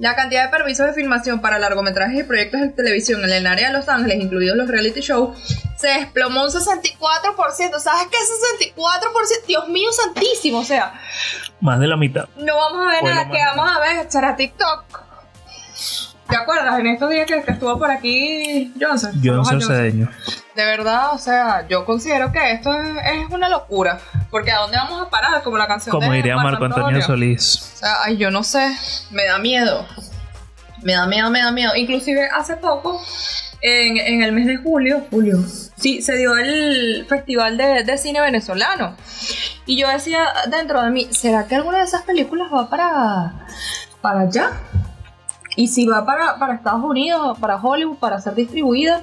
La 0.00 0.16
cantidad 0.16 0.46
de 0.46 0.50
permisos 0.50 0.86
de 0.86 0.94
filmación 0.94 1.40
para 1.40 1.60
largometrajes 1.60 2.18
y 2.18 2.24
proyectos 2.24 2.60
de 2.62 2.68
televisión 2.70 3.22
en 3.22 3.30
el 3.30 3.46
área 3.46 3.68
de 3.68 3.74
Los 3.74 3.88
Ángeles, 3.88 4.20
incluidos 4.20 4.56
los 4.56 4.66
reality 4.66 5.00
shows, 5.00 5.38
se 5.82 5.88
desplomó 5.88 6.44
un 6.44 6.50
64%. 6.50 7.80
¿Sabes 7.80 8.08
qué? 8.10 8.74
64%. 8.74 9.46
Dios 9.46 9.68
mío 9.68 9.90
santísimo. 9.92 10.60
O 10.60 10.64
sea. 10.64 10.94
Más 11.60 11.80
de 11.80 11.88
la 11.88 11.96
mitad. 11.96 12.28
No 12.36 12.56
vamos 12.56 12.86
a 12.86 12.90
ver 12.90 13.04
nada. 13.04 13.28
que 13.28 13.44
vamos 13.44 13.76
a 13.76 13.80
ver? 13.80 14.06
Echar 14.06 14.36
TikTok. 14.36 15.02
¿Te 16.28 16.36
acuerdas? 16.36 16.78
En 16.78 16.86
estos 16.86 17.10
días 17.10 17.26
que, 17.26 17.42
que 17.42 17.50
estuvo 17.50 17.78
por 17.78 17.90
aquí 17.90 18.72
Johnson. 18.80 19.20
Johnson 19.22 19.60
Cedeño. 19.60 20.08
De 20.54 20.64
verdad, 20.64 21.12
o 21.12 21.18
sea, 21.18 21.66
yo 21.68 21.84
considero 21.84 22.30
que 22.30 22.52
esto 22.52 22.72
es, 22.72 22.88
es 22.88 23.30
una 23.30 23.48
locura. 23.48 23.98
Porque 24.30 24.52
¿a 24.52 24.60
dónde 24.60 24.76
vamos 24.76 25.02
a 25.02 25.10
parar? 25.10 25.42
Como 25.42 25.58
la 25.58 25.66
canción 25.66 25.92
Como 25.92 26.10
de 26.10 26.16
diría 26.18 26.36
Marco 26.36 26.64
Antonio 26.64 27.02
Solís. 27.02 27.72
O 27.74 27.76
sea, 27.78 27.96
ay, 28.04 28.16
yo 28.16 28.30
no 28.30 28.44
sé. 28.44 28.74
Me 29.10 29.24
da 29.24 29.38
miedo. 29.38 29.84
Me 30.82 30.92
da 30.92 31.06
miedo, 31.06 31.28
me 31.28 31.40
da 31.40 31.50
miedo. 31.50 31.74
Inclusive 31.74 32.28
hace 32.28 32.56
poco, 32.56 33.02
en, 33.60 33.98
en 33.98 34.22
el 34.22 34.32
mes 34.32 34.46
de 34.46 34.56
julio, 34.56 35.06
julio, 35.10 35.38
sí, 35.82 36.00
se 36.00 36.16
dio 36.16 36.36
el 36.36 37.04
Festival 37.08 37.56
de, 37.56 37.82
de 37.82 37.98
Cine 37.98 38.20
Venezolano. 38.20 38.94
Y 39.66 39.76
yo 39.76 39.88
decía 39.88 40.28
dentro 40.48 40.80
de 40.82 40.90
mí, 40.90 41.08
¿será 41.10 41.46
que 41.46 41.56
alguna 41.56 41.78
de 41.78 41.84
esas 41.84 42.02
películas 42.02 42.48
va 42.52 42.70
para, 42.70 43.46
para 44.00 44.20
allá? 44.20 44.52
Y 45.56 45.66
si 45.66 45.86
va 45.86 46.06
para, 46.06 46.38
para 46.38 46.54
Estados 46.54 46.82
Unidos, 46.84 47.36
para 47.38 47.56
Hollywood, 47.56 47.98
para 47.98 48.20
ser 48.20 48.34
distribuida, 48.34 49.02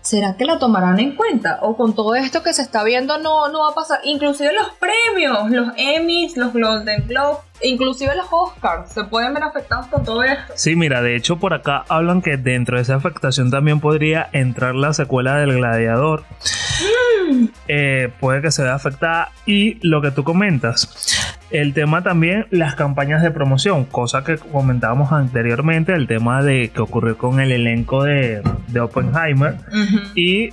¿será 0.00 0.36
que 0.36 0.44
la 0.44 0.58
tomarán 0.58 0.98
en 0.98 1.14
cuenta? 1.16 1.60
O 1.62 1.76
con 1.76 1.94
todo 1.94 2.14
esto 2.14 2.42
que 2.42 2.52
se 2.52 2.62
está 2.62 2.82
viendo 2.82 3.18
no, 3.18 3.48
no 3.48 3.60
va 3.60 3.70
a 3.70 3.74
pasar. 3.74 4.00
Inclusive 4.04 4.52
los 4.52 4.70
premios, 4.72 5.50
los 5.50 5.72
Emmys, 5.76 6.36
los 6.36 6.52
Golden 6.52 7.06
Globes, 7.06 7.38
inclusive 7.62 8.14
los 8.16 8.26
Oscars, 8.30 8.92
se 8.92 9.04
pueden 9.04 9.34
ver 9.34 9.44
afectados 9.44 9.86
con 9.86 10.04
todo 10.04 10.22
esto. 10.22 10.52
Sí, 10.56 10.76
mira, 10.76 11.02
de 11.02 11.16
hecho 11.16 11.38
por 11.38 11.54
acá 11.54 11.84
hablan 11.88 12.22
que 12.22 12.36
dentro 12.36 12.76
de 12.76 12.82
esa 12.82 12.96
afectación 12.96 13.50
también 13.50 13.80
podría 13.80 14.28
entrar 14.32 14.74
la 14.74 14.92
secuela 14.92 15.36
del 15.36 15.54
Gladiador. 15.54 16.24
Mm. 17.30 17.46
Eh, 17.68 18.12
puede 18.20 18.42
que 18.42 18.50
se 18.50 18.62
vea 18.62 18.74
afectada. 18.74 19.30
Y 19.46 19.78
lo 19.86 20.02
que 20.02 20.10
tú 20.10 20.24
comentas, 20.24 21.36
el 21.50 21.74
tema 21.74 22.02
también, 22.02 22.46
las 22.50 22.74
campañas 22.74 23.22
de 23.22 23.30
promoción, 23.30 23.84
cosa 23.84 24.24
que 24.24 24.38
comentábamos 24.38 25.12
anteriormente, 25.12 25.92
el 25.92 26.06
tema 26.06 26.42
de 26.42 26.70
que 26.70 26.80
ocurrió 26.80 27.16
con 27.18 27.40
el 27.40 27.52
elenco 27.52 28.04
de, 28.04 28.42
de 28.68 28.80
Oppenheimer 28.80 29.56
y 30.14 30.50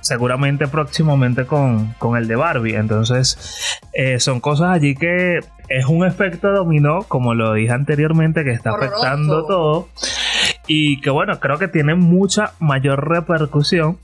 seguramente 0.00 0.66
próximamente 0.66 1.46
con, 1.46 1.92
con, 1.98 2.16
el 2.16 2.26
de 2.26 2.36
Barbie. 2.36 2.76
Entonces, 2.76 3.80
eh, 3.92 4.20
son 4.20 4.40
cosas 4.40 4.70
allí 4.70 4.94
que 4.94 5.40
es 5.70 5.86
un 5.86 6.04
efecto 6.04 6.50
dominó, 6.50 7.04
como 7.04 7.34
lo 7.34 7.54
dije 7.54 7.72
anteriormente, 7.72 8.44
que 8.44 8.50
está 8.50 8.72
afectando 8.72 9.46
todo 9.46 9.88
y 10.72 11.00
que 11.00 11.10
bueno, 11.10 11.40
creo 11.40 11.58
que 11.58 11.66
tiene 11.66 11.96
mucha 11.96 12.52
mayor 12.60 13.08
repercusión 13.08 13.98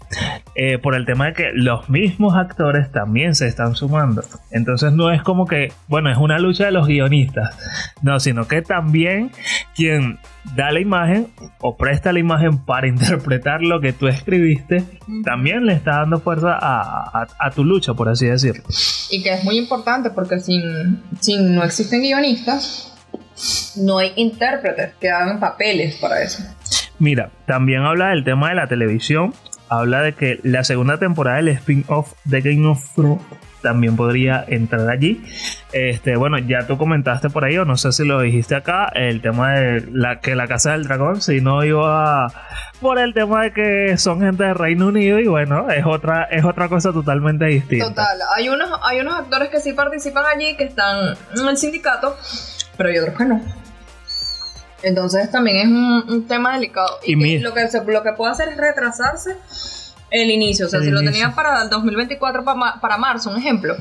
eh, 0.57 0.79
por 0.79 0.97
el 0.97 1.07
tema 1.07 1.27
de 1.27 1.33
que 1.33 1.51
los 1.55 1.89
mismos 1.89 2.35
actores 2.35 2.91
también 2.91 3.37
se 3.37 3.47
están 3.47 3.77
sumando. 3.77 4.25
Entonces 4.51 4.93
no 4.93 5.13
es 5.13 5.23
como 5.23 5.47
que, 5.47 5.73
bueno, 5.87 6.11
es 6.11 6.19
una 6.19 6.41
lucha 6.41 6.65
de 6.65 6.73
los 6.73 6.89
guionistas, 6.89 7.57
no, 8.03 8.19
sino 8.19 8.49
que 8.49 8.63
también 8.63 9.31
quien 9.77 10.19
da 10.57 10.73
la 10.73 10.81
imagen 10.81 11.29
o 11.61 11.77
presta 11.77 12.13
la 12.13 12.19
imagen 12.19 12.59
para 12.59 12.89
interpretar 12.89 13.63
lo 13.63 13.81
que 13.81 13.93
tú 13.93 14.09
escribiste, 14.09 14.83
también 15.25 15.67
le 15.67 15.73
está 15.73 15.99
dando 15.99 16.19
fuerza 16.19 16.59
a, 16.61 17.51
tu 17.55 17.63
lucha, 17.63 17.95
por 17.95 18.09
así 18.09 18.27
decirlo. 18.27 18.65
Y 19.13 19.23
que 19.23 19.35
es 19.35 19.45
muy 19.45 19.57
importante 19.57 20.11
porque 20.11 20.41
sin, 20.41 21.01
sin 21.21 21.55
no 21.55 21.63
existen 21.63 22.03
guionistas, 22.03 22.96
no 23.77 23.99
hay 23.99 24.13
intérpretes 24.17 24.95
que 25.01 25.11
hagan 25.11 25.41
papeles 25.41 25.97
para 25.97 26.23
eso. 26.23 26.43
Mira, 26.99 27.31
también 27.47 27.83
habla 27.83 28.09
del 28.09 28.25
tema 28.25 28.49
de 28.51 28.55
la 28.55 28.67
televisión. 28.67 29.35
Habla 29.69 30.03
de 30.03 30.15
que 30.15 30.39
la 30.45 30.63
segunda 30.63 30.99
temporada 30.99 31.39
del 31.39 31.49
spin-off 31.49 32.13
de 32.25 32.41
Game 32.41 32.67
of 32.69 32.95
Thrones 32.95 33.21
también 33.67 33.97
podría 33.97 34.45
entrar 34.47 34.89
allí. 34.89 35.25
Este, 35.73 36.15
bueno, 36.15 36.39
ya 36.39 36.69
tú 36.69 36.79
comentaste 36.79 37.31
por 37.31 37.45
ahí, 37.45 37.59
o 37.59 37.65
no 37.65 37.77
sé 37.77 37.91
si 37.91 38.05
lo 38.05 38.21
dijiste 38.21 38.55
acá, 38.55 38.87
el 38.95 39.21
tema 39.21 39.55
de 39.55 39.85
la, 39.91 40.21
que 40.21 40.37
la 40.37 40.47
Casa 40.47 40.71
del 40.71 40.85
Dragón, 40.85 41.21
si 41.21 41.41
no 41.41 41.65
iba 41.65 42.33
por 42.81 43.01
el 43.01 43.13
tema 43.13 43.43
de 43.43 43.53
que 43.53 43.99
son 43.99 44.21
gente 44.21 44.45
de 44.45 44.55
Reino 44.55 44.87
Unido 44.87 45.19
y 45.19 45.27
bueno, 45.27 45.69
es 45.69 45.85
otra, 45.85 46.25
es 46.25 46.45
otra 46.45 46.69
cosa 46.69 46.93
totalmente 46.93 47.47
distinta. 47.47 47.89
Total, 47.89 48.19
hay 48.37 48.49
unos, 48.49 48.71
hay 48.85 49.01
unos 49.01 49.15
actores 49.15 49.49
que 49.49 49.61
sí 49.61 49.73
participan 49.73 50.25
allí, 50.33 50.57
que 50.57 50.65
están 50.65 51.17
en 51.37 51.49
el 51.49 51.57
sindicato, 51.57 52.17
pero 52.77 52.89
hay 52.89 52.99
otros 52.99 53.17
que 53.17 53.25
no. 53.25 53.41
Entonces 54.83 55.31
también 55.31 55.57
es 55.57 55.67
un, 55.67 56.27
tema 56.29 56.55
delicado. 56.55 56.99
Y, 57.05 57.39
lo, 57.39 57.53
que 57.55 57.69
lo 57.87 58.03
que 58.03 58.13
puede 58.13 58.33
hacer 58.33 58.51
es 58.51 58.57
retrasarse 58.57 59.37
el 60.11 60.31
inicio. 60.31 60.67
O 60.67 60.69
sea, 60.69 60.81
si 60.81 60.91
lo 60.91 61.01
tenían 61.01 61.35
para 61.35 61.63
el 61.63 61.71
2024, 61.71 62.45
para, 62.45 62.81
para 62.81 62.97
marzo, 62.97 63.31
un 63.31 63.39
ejemplo, 63.39 63.75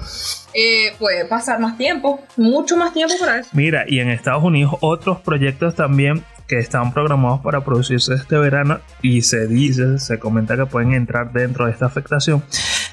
eh, 0.53 0.93
puede 0.97 1.25
pasar 1.25 1.59
más 1.59 1.77
tiempo, 1.77 2.23
mucho 2.37 2.77
más 2.77 2.93
tiempo 2.93 3.13
para 3.19 3.39
eso. 3.39 3.49
Mira, 3.53 3.85
y 3.87 3.99
en 3.99 4.09
Estados 4.09 4.43
Unidos 4.43 4.75
otros 4.81 5.19
proyectos 5.19 5.75
también 5.75 6.23
que 6.47 6.59
están 6.59 6.93
programados 6.93 7.41
para 7.41 7.61
producirse 7.61 8.13
este 8.13 8.37
verano 8.37 8.79
y 9.01 9.23
se 9.23 9.47
dice, 9.47 9.99
se 9.99 10.19
comenta 10.19 10.55
que 10.55 10.65
pueden 10.65 10.93
entrar 10.93 11.33
dentro 11.33 11.65
de 11.65 11.71
esta 11.71 11.87
afectación, 11.87 12.43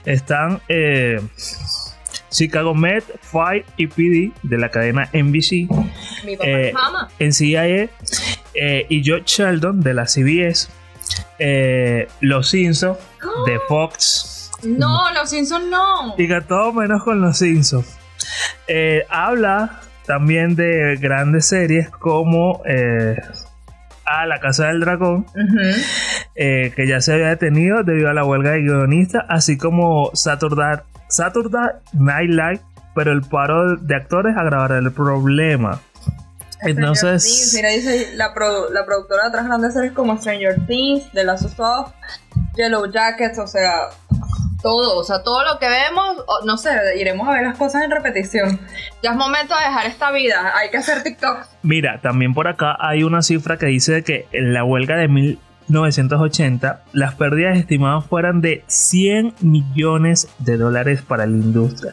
están... 0.04 0.60
Eh, 0.68 1.20
Chicago 2.32 2.74
Med, 2.74 3.02
Fight 3.20 3.66
y 3.76 3.86
PD 3.86 4.32
de 4.42 4.58
la 4.58 4.70
cadena 4.70 5.08
NBC, 5.12 5.68
eh, 6.40 6.72
NCIA 7.20 7.88
eh, 8.54 8.86
y 8.88 9.04
George 9.04 9.26
Sheldon 9.26 9.80
de 9.80 9.94
la 9.94 10.06
CBS, 10.06 10.68
eh, 11.38 12.08
Los 12.20 12.50
Simpsons 12.50 12.98
de 13.46 13.60
Fox. 13.68 14.50
No, 14.62 15.12
Los 15.12 15.30
Simpsons 15.30 15.66
no. 15.66 16.16
Diga 16.16 16.40
todo 16.40 16.72
menos 16.72 17.04
con 17.04 17.20
Los 17.20 17.38
Simpsons. 17.38 17.98
Eh, 18.66 19.04
habla 19.10 19.80
también 20.06 20.56
de 20.56 20.96
grandes 20.96 21.46
series 21.46 21.90
como 21.90 22.62
a 24.04 24.26
La 24.26 24.40
Casa 24.40 24.68
del 24.68 24.80
Dragón, 24.80 25.26
que 26.34 26.86
ya 26.88 27.00
se 27.00 27.12
había 27.12 27.28
detenido 27.28 27.82
debido 27.82 28.08
a 28.08 28.14
la 28.14 28.24
huelga 28.24 28.52
de 28.52 28.62
guionistas, 28.62 29.24
así 29.28 29.58
como 29.58 30.10
Saturday 30.14 30.78
Saturday 31.12 31.72
Night 31.92 32.30
Live, 32.30 32.60
pero 32.94 33.12
el 33.12 33.22
paro 33.22 33.76
de 33.76 33.94
actores 33.94 34.36
agravará 34.36 34.78
el 34.78 34.90
problema. 34.92 35.80
Entonces. 36.62 37.52
mira, 37.54 37.68
dice 37.70 38.16
la, 38.16 38.32
la 38.70 38.86
productora 38.86 39.24
de 39.24 39.28
otras 39.28 39.46
grandes 39.46 39.74
series 39.74 39.92
como 39.92 40.16
Stranger 40.16 40.64
Things, 40.66 41.10
The 41.12 41.24
Last 41.24 41.44
of 41.44 41.58
Us, 41.58 41.92
Yellow 42.56 42.90
Jackets, 42.90 43.38
o 43.38 43.46
sea, 43.46 43.88
todo, 44.62 44.96
o 44.96 45.04
sea, 45.04 45.22
todo 45.22 45.44
lo 45.44 45.58
que 45.58 45.68
vemos, 45.68 46.24
no 46.46 46.56
sé, 46.56 46.70
iremos 46.96 47.28
a 47.28 47.32
ver 47.32 47.42
las 47.42 47.58
cosas 47.58 47.82
en 47.82 47.90
repetición. 47.90 48.60
Ya 49.02 49.10
es 49.10 49.16
momento 49.16 49.54
de 49.58 49.64
dejar 49.64 49.86
esta 49.86 50.12
vida, 50.12 50.52
hay 50.56 50.70
que 50.70 50.78
hacer 50.78 51.02
TikTok. 51.02 51.46
Mira, 51.62 52.00
también 52.00 52.32
por 52.32 52.48
acá 52.48 52.76
hay 52.78 53.02
una 53.02 53.22
cifra 53.22 53.58
que 53.58 53.66
dice 53.66 54.04
que 54.04 54.28
en 54.32 54.54
la 54.54 54.64
huelga 54.64 54.96
de 54.96 55.08
mil 55.08 55.38
1980, 55.68 56.82
las 56.92 57.14
pérdidas 57.14 57.58
estimadas 57.58 58.04
fueran 58.06 58.40
de 58.40 58.64
100 58.66 59.34
millones 59.40 60.28
de 60.38 60.56
dólares 60.56 61.02
para 61.02 61.26
la 61.26 61.32
industria. 61.32 61.92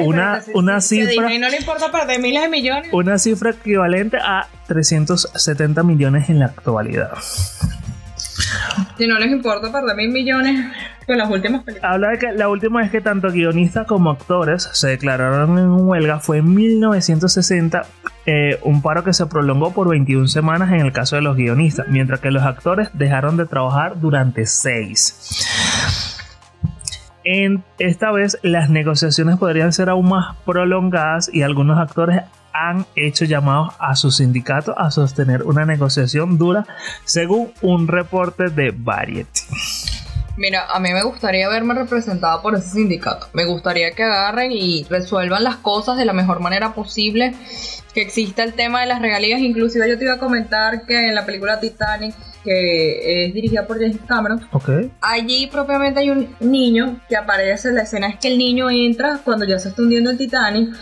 una, 0.00 0.42
una 0.54 0.80
cifra. 0.80 1.28
no 1.38 1.48
le 1.48 1.56
importa 1.56 1.90
perder 1.90 2.20
miles 2.20 2.42
de 2.42 2.48
millones. 2.48 2.88
Una 2.92 3.18
cifra 3.18 3.50
equivalente 3.50 4.18
a 4.18 4.46
370 4.66 5.82
millones 5.82 6.28
en 6.28 6.38
la 6.38 6.46
actualidad. 6.46 7.10
Si 8.96 9.06
no 9.06 9.18
les 9.18 9.30
importa 9.30 9.70
perder 9.72 9.96
mil 9.96 10.10
millones 10.10 10.72
con 11.06 11.18
las 11.18 11.30
últimas 11.30 11.62
películas. 11.64 11.92
Habla 11.92 12.10
de 12.10 12.18
que 12.18 12.32
la 12.32 12.48
última 12.48 12.80
vez 12.80 12.90
que 12.90 13.00
tanto 13.00 13.30
guionistas 13.30 13.86
como 13.86 14.10
actores 14.10 14.68
se 14.72 14.88
declararon 14.88 15.58
en 15.58 15.70
huelga 15.70 16.20
fue 16.20 16.38
en 16.38 16.54
1960 16.54 17.86
eh, 18.30 18.60
un 18.62 18.82
paro 18.82 19.04
que 19.04 19.14
se 19.14 19.24
prolongó 19.24 19.72
por 19.72 19.88
21 19.88 20.28
semanas 20.28 20.70
en 20.70 20.80
el 20.80 20.92
caso 20.92 21.16
de 21.16 21.22
los 21.22 21.34
guionistas, 21.34 21.86
mientras 21.88 22.20
que 22.20 22.30
los 22.30 22.42
actores 22.42 22.90
dejaron 22.92 23.38
de 23.38 23.46
trabajar 23.46 23.98
durante 23.98 24.44
6. 24.44 25.46
En 27.24 27.64
esta 27.78 28.12
vez 28.12 28.38
las 28.42 28.68
negociaciones 28.68 29.38
podrían 29.38 29.72
ser 29.72 29.88
aún 29.88 30.10
más 30.10 30.36
prolongadas 30.44 31.30
y 31.32 31.40
algunos 31.40 31.78
actores 31.78 32.20
han 32.52 32.84
hecho 32.96 33.24
llamados 33.24 33.72
a 33.78 33.96
su 33.96 34.10
sindicato 34.10 34.78
a 34.78 34.90
sostener 34.90 35.44
una 35.44 35.64
negociación 35.64 36.36
dura, 36.36 36.66
según 37.06 37.52
un 37.62 37.88
reporte 37.88 38.50
de 38.50 38.74
Variety. 38.76 39.40
Mira, 40.38 40.66
a 40.72 40.78
mí 40.78 40.92
me 40.92 41.02
gustaría 41.02 41.48
verme 41.48 41.74
representada 41.74 42.40
por 42.40 42.54
ese 42.54 42.70
sindicato. 42.70 43.26
Me 43.32 43.44
gustaría 43.44 43.90
que 43.90 44.04
agarren 44.04 44.52
y 44.52 44.84
resuelvan 44.84 45.42
las 45.42 45.56
cosas 45.56 45.96
de 45.96 46.04
la 46.04 46.12
mejor 46.12 46.38
manera 46.38 46.74
posible 46.74 47.34
que 47.92 48.02
exista 48.02 48.44
el 48.44 48.54
tema 48.54 48.82
de 48.82 48.86
las 48.86 49.02
regalías. 49.02 49.40
Inclusive 49.40 49.88
yo 49.88 49.98
te 49.98 50.04
iba 50.04 50.14
a 50.14 50.18
comentar 50.18 50.86
que 50.86 51.08
en 51.08 51.16
la 51.16 51.26
película 51.26 51.58
Titanic, 51.58 52.14
que 52.44 53.26
es 53.26 53.34
dirigida 53.34 53.66
por 53.66 53.80
James 53.80 53.98
Cameron, 54.06 54.40
allí 55.00 55.48
propiamente 55.48 55.98
hay 55.98 56.10
un 56.10 56.32
niño 56.38 57.00
que 57.08 57.16
aparece. 57.16 57.72
La 57.72 57.82
escena 57.82 58.08
es 58.08 58.20
que 58.20 58.28
el 58.28 58.38
niño 58.38 58.70
entra 58.70 59.18
cuando 59.24 59.44
ya 59.44 59.58
se 59.58 59.70
está 59.70 59.82
hundiendo 59.82 60.10
el 60.10 60.18
Titanic 60.18 60.72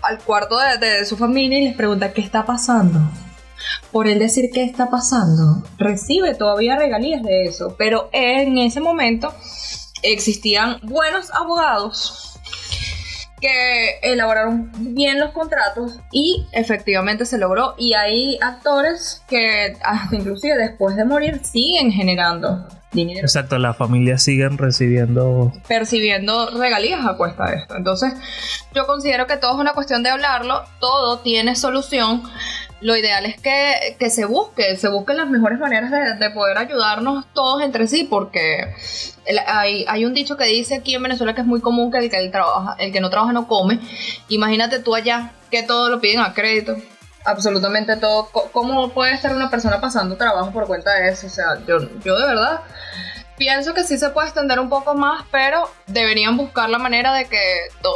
al 0.00 0.18
cuarto 0.20 0.56
de, 0.80 1.04
su 1.04 1.16
familia 1.16 1.58
y 1.58 1.64
les 1.64 1.74
pregunta 1.74 2.12
qué 2.12 2.20
está 2.20 2.46
pasando. 2.46 3.00
Por 3.92 4.06
él 4.06 4.18
decir 4.18 4.50
qué 4.52 4.64
está 4.64 4.90
pasando, 4.90 5.62
recibe 5.78 6.34
todavía 6.34 6.76
regalías 6.76 7.22
de 7.22 7.44
eso, 7.44 7.74
pero 7.78 8.08
en 8.12 8.58
ese 8.58 8.80
momento 8.80 9.34
existían 10.02 10.78
buenos 10.82 11.30
abogados 11.32 12.30
que 13.40 13.98
elaboraron 14.02 14.70
bien 14.94 15.18
los 15.18 15.30
contratos 15.30 15.98
y 16.12 16.46
efectivamente 16.52 17.24
se 17.24 17.38
logró. 17.38 17.74
Y 17.78 17.94
hay 17.94 18.38
actores 18.40 19.22
que 19.28 19.76
hasta 19.82 20.14
inclusive 20.14 20.56
después 20.56 20.96
de 20.96 21.04
morir 21.04 21.40
siguen 21.42 21.90
generando 21.90 22.68
dinero. 22.92 23.20
Exacto, 23.20 23.58
las 23.58 23.76
familias 23.76 24.22
siguen 24.22 24.58
recibiendo... 24.58 25.52
Percibiendo 25.68 26.50
regalías 26.50 27.06
a 27.06 27.16
cuesta 27.16 27.50
de 27.50 27.56
esto. 27.56 27.76
Entonces, 27.76 28.12
yo 28.74 28.86
considero 28.86 29.26
que 29.26 29.36
todo 29.36 29.52
es 29.52 29.58
una 29.58 29.72
cuestión 29.72 30.02
de 30.02 30.10
hablarlo, 30.10 30.62
todo 30.80 31.20
tiene 31.20 31.56
solución 31.56 32.22
lo 32.80 32.96
ideal 32.96 33.26
es 33.26 33.40
que, 33.40 34.10
se 34.10 34.24
busque, 34.24 34.76
se 34.76 34.88
busquen 34.88 35.16
las 35.16 35.28
mejores 35.28 35.58
maneras 35.58 35.90
de, 36.18 36.30
poder 36.30 36.58
ayudarnos 36.58 37.26
todos 37.34 37.62
entre 37.62 37.86
sí, 37.86 38.04
porque 38.04 38.74
hay, 39.46 39.84
hay, 39.86 40.04
un 40.04 40.14
dicho 40.14 40.36
que 40.36 40.44
dice 40.44 40.76
aquí 40.76 40.94
en 40.94 41.02
Venezuela 41.02 41.34
que 41.34 41.42
es 41.42 41.46
muy 41.46 41.60
común 41.60 41.90
que 41.90 41.98
el 41.98 42.10
que, 42.10 42.28
trabaja, 42.28 42.76
el 42.78 42.92
que 42.92 43.00
no 43.00 43.10
trabaja 43.10 43.32
no 43.32 43.46
come. 43.46 43.80
Imagínate 44.28 44.78
tú 44.78 44.94
allá 44.94 45.32
que 45.50 45.62
todo 45.62 45.90
lo 45.90 46.00
piden 46.00 46.20
a 46.20 46.32
crédito. 46.32 46.76
Absolutamente 47.24 47.96
todo. 47.96 48.30
¿Cómo 48.52 48.90
puede 48.90 49.12
estar 49.12 49.34
una 49.34 49.50
persona 49.50 49.80
pasando 49.80 50.16
trabajo 50.16 50.50
por 50.52 50.66
cuenta 50.66 50.94
de 50.94 51.10
eso? 51.10 51.26
O 51.26 51.30
sea, 51.30 51.58
yo, 51.66 51.78
yo 52.02 52.18
de 52.18 52.26
verdad 52.26 52.60
pienso 53.36 53.74
que 53.74 53.84
sí 53.84 53.98
se 53.98 54.10
puede 54.10 54.28
extender 54.28 54.60
un 54.60 54.68
poco 54.68 54.94
más, 54.94 55.24
pero 55.30 55.70
deberían 55.86 56.36
buscar 56.36 56.70
la 56.70 56.78
manera 56.78 57.12
de 57.14 57.26
que 57.26 57.42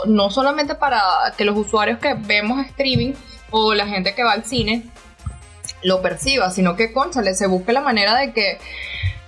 no 0.07 0.31
solamente 0.31 0.75
para 0.75 1.01
que 1.37 1.45
los 1.45 1.57
usuarios 1.57 1.99
que 1.99 2.15
vemos 2.15 2.65
streaming 2.67 3.13
o 3.57 3.73
la 3.73 3.87
gente 3.87 4.17
que 4.17 4.25
va 4.25 4.33
al 4.33 4.45
cine 4.45 4.83
lo 5.85 6.03
perciba, 6.03 6.51
sino 6.51 6.75
que, 6.75 6.93
conchale, 6.93 7.35
se 7.35 7.47
busque 7.47 7.73
la 7.73 7.81
manera 7.81 8.17
de 8.17 8.33
que 8.33 8.59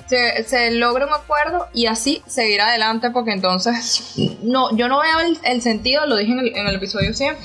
se, 0.07 0.73
logre 0.73 1.05
un 1.05 1.13
acuerdo 1.13 1.69
y 1.73 1.87
así 1.87 2.23
seguir 2.27 2.61
adelante, 2.61 3.11
porque 3.11 3.31
entonces, 3.31 4.15
no, 4.43 4.77
yo 4.77 4.89
no 4.89 4.99
veo 5.01 5.37
el, 5.45 5.63
sentido, 5.63 6.07
lo 6.07 6.17
dije 6.17 6.33
en 6.33 6.67
el, 6.67 6.75
episodio 6.75 7.15
100, 7.15 7.37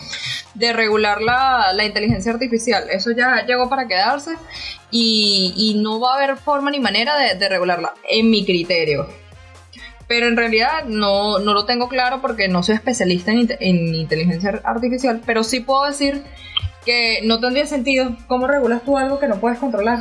de 0.56 0.74
regular 0.74 1.22
la, 1.22 1.86
inteligencia 1.86 2.32
artificial. 2.32 2.86
Eso 2.90 3.12
ya 3.12 3.46
llegó 3.46 3.70
para 3.70 3.88
quedarse 3.88 4.32
y, 4.90 5.80
no 5.84 6.00
va 6.00 6.14
a 6.14 6.18
haber 6.18 6.36
forma 6.38 6.72
ni 6.72 6.80
manera 6.80 7.16
de, 7.16 7.48
regularla, 7.48 7.94
en 8.10 8.32
mi 8.32 8.44
criterio. 8.44 9.08
Pero 10.08 10.28
en 10.28 10.36
realidad 10.36 10.86
no, 10.86 11.38
lo 11.38 11.66
tengo 11.66 11.88
claro 11.90 12.22
porque 12.22 12.48
no 12.48 12.64
soy 12.64 12.74
especialista 12.74 13.32
en 13.32 13.96
inteligencia 13.96 14.60
artificial, 14.64 15.22
pero 15.28 15.44
sí 15.44 15.60
puedo 15.60 15.86
decir 15.86 16.24
que 16.86 17.20
no 17.24 17.40
tendría 17.40 17.66
sentido 17.66 18.16
cómo 18.28 18.48
regulas 18.48 18.84
tú 18.84 18.98
algo 18.98 19.20
que 19.20 19.28
no 19.28 19.40
puedes 19.40 19.60
controlar. 19.60 20.00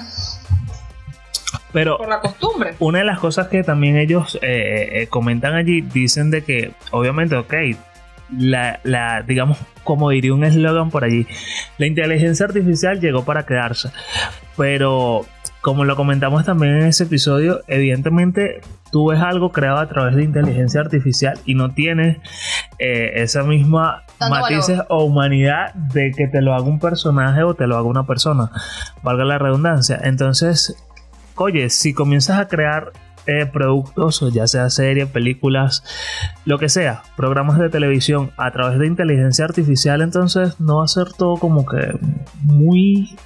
Pero 1.72 1.98
por 1.98 2.08
la 2.08 2.20
costumbre. 2.20 2.74
Una 2.78 3.00
de 3.00 3.04
las 3.04 3.18
cosas 3.18 3.48
que 3.48 3.62
también 3.62 3.96
ellos 3.96 4.38
eh, 4.42 5.02
eh, 5.02 5.06
comentan 5.08 5.54
allí, 5.54 5.80
dicen 5.82 6.30
de 6.30 6.42
que, 6.42 6.72
obviamente, 6.90 7.36
ok, 7.36 7.54
la, 8.36 8.80
la 8.82 9.22
digamos, 9.22 9.58
como 9.84 10.10
diría 10.10 10.34
un 10.34 10.44
eslogan 10.44 10.90
por 10.90 11.04
allí, 11.04 11.26
la 11.78 11.86
inteligencia 11.86 12.46
artificial 12.46 13.00
llegó 13.00 13.24
para 13.24 13.46
quedarse. 13.46 13.90
Pero, 14.56 15.26
como 15.60 15.84
lo 15.84 15.96
comentamos 15.96 16.44
también 16.44 16.76
en 16.76 16.86
ese 16.86 17.04
episodio, 17.04 17.60
evidentemente 17.66 18.60
tú 18.90 19.10
ves 19.10 19.20
algo 19.20 19.52
creado 19.52 19.78
a 19.78 19.88
través 19.88 20.16
de 20.16 20.24
inteligencia 20.24 20.80
artificial 20.80 21.38
y 21.44 21.54
no 21.54 21.72
tienes 21.72 22.18
eh, 22.78 23.12
esa 23.16 23.42
misma 23.42 24.04
matices 24.18 24.80
o 24.88 25.04
humanidad 25.04 25.74
de 25.74 26.12
que 26.12 26.26
te 26.28 26.40
lo 26.42 26.54
haga 26.54 26.64
un 26.64 26.78
personaje 26.78 27.42
o 27.42 27.54
te 27.54 27.66
lo 27.66 27.76
haga 27.76 27.88
una 27.88 28.06
persona, 28.06 28.50
valga 29.02 29.24
la 29.24 29.38
redundancia. 29.38 29.98
Entonces, 30.02 30.76
oye, 31.36 31.70
si 31.70 31.94
comienzas 31.94 32.38
a 32.38 32.48
crear 32.48 32.92
eh, 33.26 33.46
productos, 33.46 34.24
ya 34.32 34.46
sea 34.46 34.70
series, 34.70 35.08
películas, 35.08 35.84
lo 36.44 36.58
que 36.58 36.68
sea, 36.68 37.02
programas 37.16 37.58
de 37.58 37.68
televisión 37.68 38.30
a 38.36 38.50
través 38.50 38.78
de 38.78 38.86
inteligencia 38.86 39.44
artificial, 39.44 40.00
entonces 40.00 40.58
no 40.58 40.78
va 40.78 40.84
a 40.84 40.88
ser 40.88 41.12
todo 41.12 41.36
como 41.36 41.66
que 41.66 41.98
muy 42.42 43.16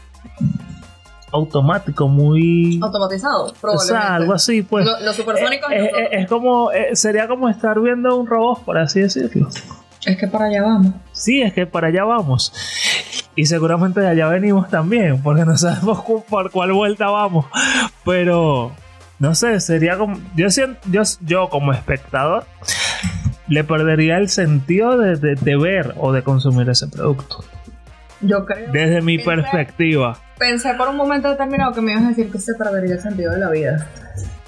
automático, 1.35 2.09
muy 2.09 2.79
automatizado, 2.83 3.53
probablemente. 3.61 3.95
O 3.95 4.01
sea, 4.01 4.15
algo 4.15 4.33
así, 4.33 4.63
pues. 4.63 4.87
Los 5.03 5.17
supersónicos. 5.17 5.71
Eh, 5.73 5.85
eh, 5.85 6.09
es 6.13 6.29
como, 6.29 6.71
sería 6.93 7.27
como 7.27 7.49
estar 7.49 7.81
viendo 7.81 8.17
un 8.17 8.27
robot, 8.27 8.65
por 8.65 8.79
así 8.79 9.01
decirlo. 9.01 9.49
Es 10.07 10.19
que 10.19 10.29
para 10.29 10.47
allá 10.47 10.63
vamos. 10.63 10.93
Sí, 11.13 11.43
es 11.43 11.53
que 11.53 11.67
para 11.67 11.89
allá 11.89 12.05
vamos. 12.05 12.53
Y 13.37 13.47
seguramente 13.47 14.01
de 14.01 14.09
allá 14.09 14.29
venimos 14.29 14.69
también, 14.69 15.23
porque 15.23 15.45
no 15.45 15.57
sabemos 15.59 16.05
por 16.29 16.51
cuál 16.51 16.73
vuelta 16.73 17.09
vamos. 17.09 17.47
Pero, 18.05 18.73
no 19.19 19.35
sé, 19.35 19.61
sería 19.61 19.97
como. 19.97 20.19
Yo, 20.37 20.47
yo, 20.91 21.03
yo 21.21 21.49
como 21.49 21.73
espectador, 21.73 22.45
le 23.49 23.65
perdería 23.65 24.19
el 24.19 24.29
sentido 24.29 24.99
de, 24.99 25.17
de, 25.17 25.57
ver 25.57 25.95
o 25.97 26.13
de 26.13 26.23
consumir 26.23 26.69
ese 26.69 26.87
producto. 26.89 27.43
Yo 28.21 28.45
creo. 28.45 28.71
Desde 28.73 29.01
mi 29.01 29.19
perspectiva. 29.19 30.19
Pensé 30.39 30.75
por 30.75 30.89
un 30.89 30.97
momento 30.97 31.29
determinado 31.29 31.73
que 31.73 31.81
me 31.81 31.93
ibas 31.93 32.05
a 32.05 32.09
decir 32.09 32.31
que 32.31 32.39
se 32.39 32.55
perdería 32.55 32.95
el 32.95 33.01
sentido 33.01 33.33
de 33.33 33.39
la 33.39 33.51
vida. 33.51 33.89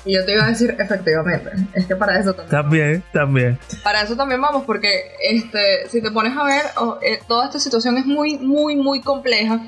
Y 0.05 0.15
yo 0.15 0.25
te 0.25 0.35
iba 0.35 0.45
a 0.45 0.49
decir, 0.49 0.75
efectivamente, 0.79 1.51
es 1.75 1.85
que 1.87 1.97
para 1.97 2.19
eso 2.19 2.33
también. 2.33 2.51
También, 2.51 3.05
también. 3.13 3.59
Para 3.83 4.03
eso 4.03 4.17
también 4.17 4.41
vamos, 4.41 4.65
porque 4.65 4.89
este, 5.21 5.89
si 5.89 6.01
te 6.01 6.13
pones 6.13 6.37
a 6.37 6.45
ver, 6.45 6.63
eh, 7.03 7.19
toda 7.27 7.47
esta 7.47 7.59
situación 7.59 7.99
es 7.99 8.07
muy, 8.07 8.39
muy, 8.39 8.77
muy 8.77 9.01
compleja. 9.01 9.61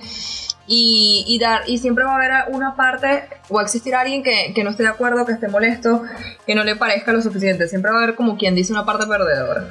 Y, 0.70 1.38
dar, 1.40 1.62
y 1.66 1.78
siempre 1.78 2.04
va 2.04 2.12
a 2.12 2.16
haber 2.16 2.54
una 2.54 2.76
parte, 2.76 3.24
o 3.48 3.54
va 3.54 3.62
a 3.62 3.64
existir 3.64 3.94
alguien 3.94 4.22
que, 4.22 4.52
no 4.62 4.70
esté 4.70 4.82
de 4.82 4.90
acuerdo, 4.90 5.24
que 5.24 5.32
esté 5.32 5.48
molesto, 5.48 6.02
que 6.46 6.54
no 6.54 6.62
le 6.62 6.76
parezca 6.76 7.12
lo 7.12 7.22
suficiente. 7.22 7.68
Siempre 7.68 7.90
va 7.90 8.00
a 8.00 8.02
haber 8.02 8.14
como 8.14 8.36
quien 8.36 8.54
dice 8.54 8.72
una 8.72 8.84
parte 8.84 9.06
perdedora. 9.06 9.68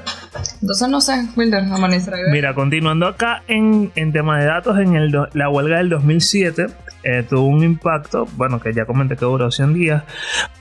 Entonces, 0.60 0.88
no 0.90 1.00
sé, 1.00 1.28
Wilder, 1.36 1.64
amanecerá. 1.64 2.18
Mira, 2.32 2.56
continuando 2.56 3.06
acá 3.06 3.44
en, 3.48 3.92
en 3.96 4.12
tema 4.12 4.40
de 4.40 4.46
datos, 4.46 4.80
en 4.80 4.96
el 4.96 5.12
la 5.34 5.50
huelga 5.50 5.78
del 5.78 5.90
2007 5.90 6.68
eh, 7.04 7.24
tuvo 7.24 7.48
un 7.48 7.64
impacto, 7.64 8.28
bueno, 8.36 8.60
que 8.60 8.74
ya 8.74 8.86
comenté 8.86 9.16
que 9.16 9.26
duró 9.26 9.50
100 9.50 9.74
días, 9.74 10.04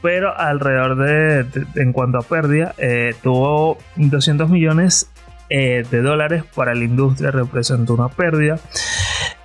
pero 0.02 0.36
alrededor 0.36 0.96
de, 0.96 1.46
en 1.74 1.92
cuanto 1.92 2.18
a 2.18 2.22
pérdida, 2.22 2.74
eh, 2.78 3.14
tuvo 3.22 3.78
200 3.96 4.48
millones 4.48 5.10
eh, 5.48 5.84
de 5.90 6.02
dólares 6.02 6.44
para 6.54 6.74
la 6.74 6.84
industria, 6.84 7.30
representó 7.30 7.94
una 7.94 8.08
pérdida. 8.08 8.58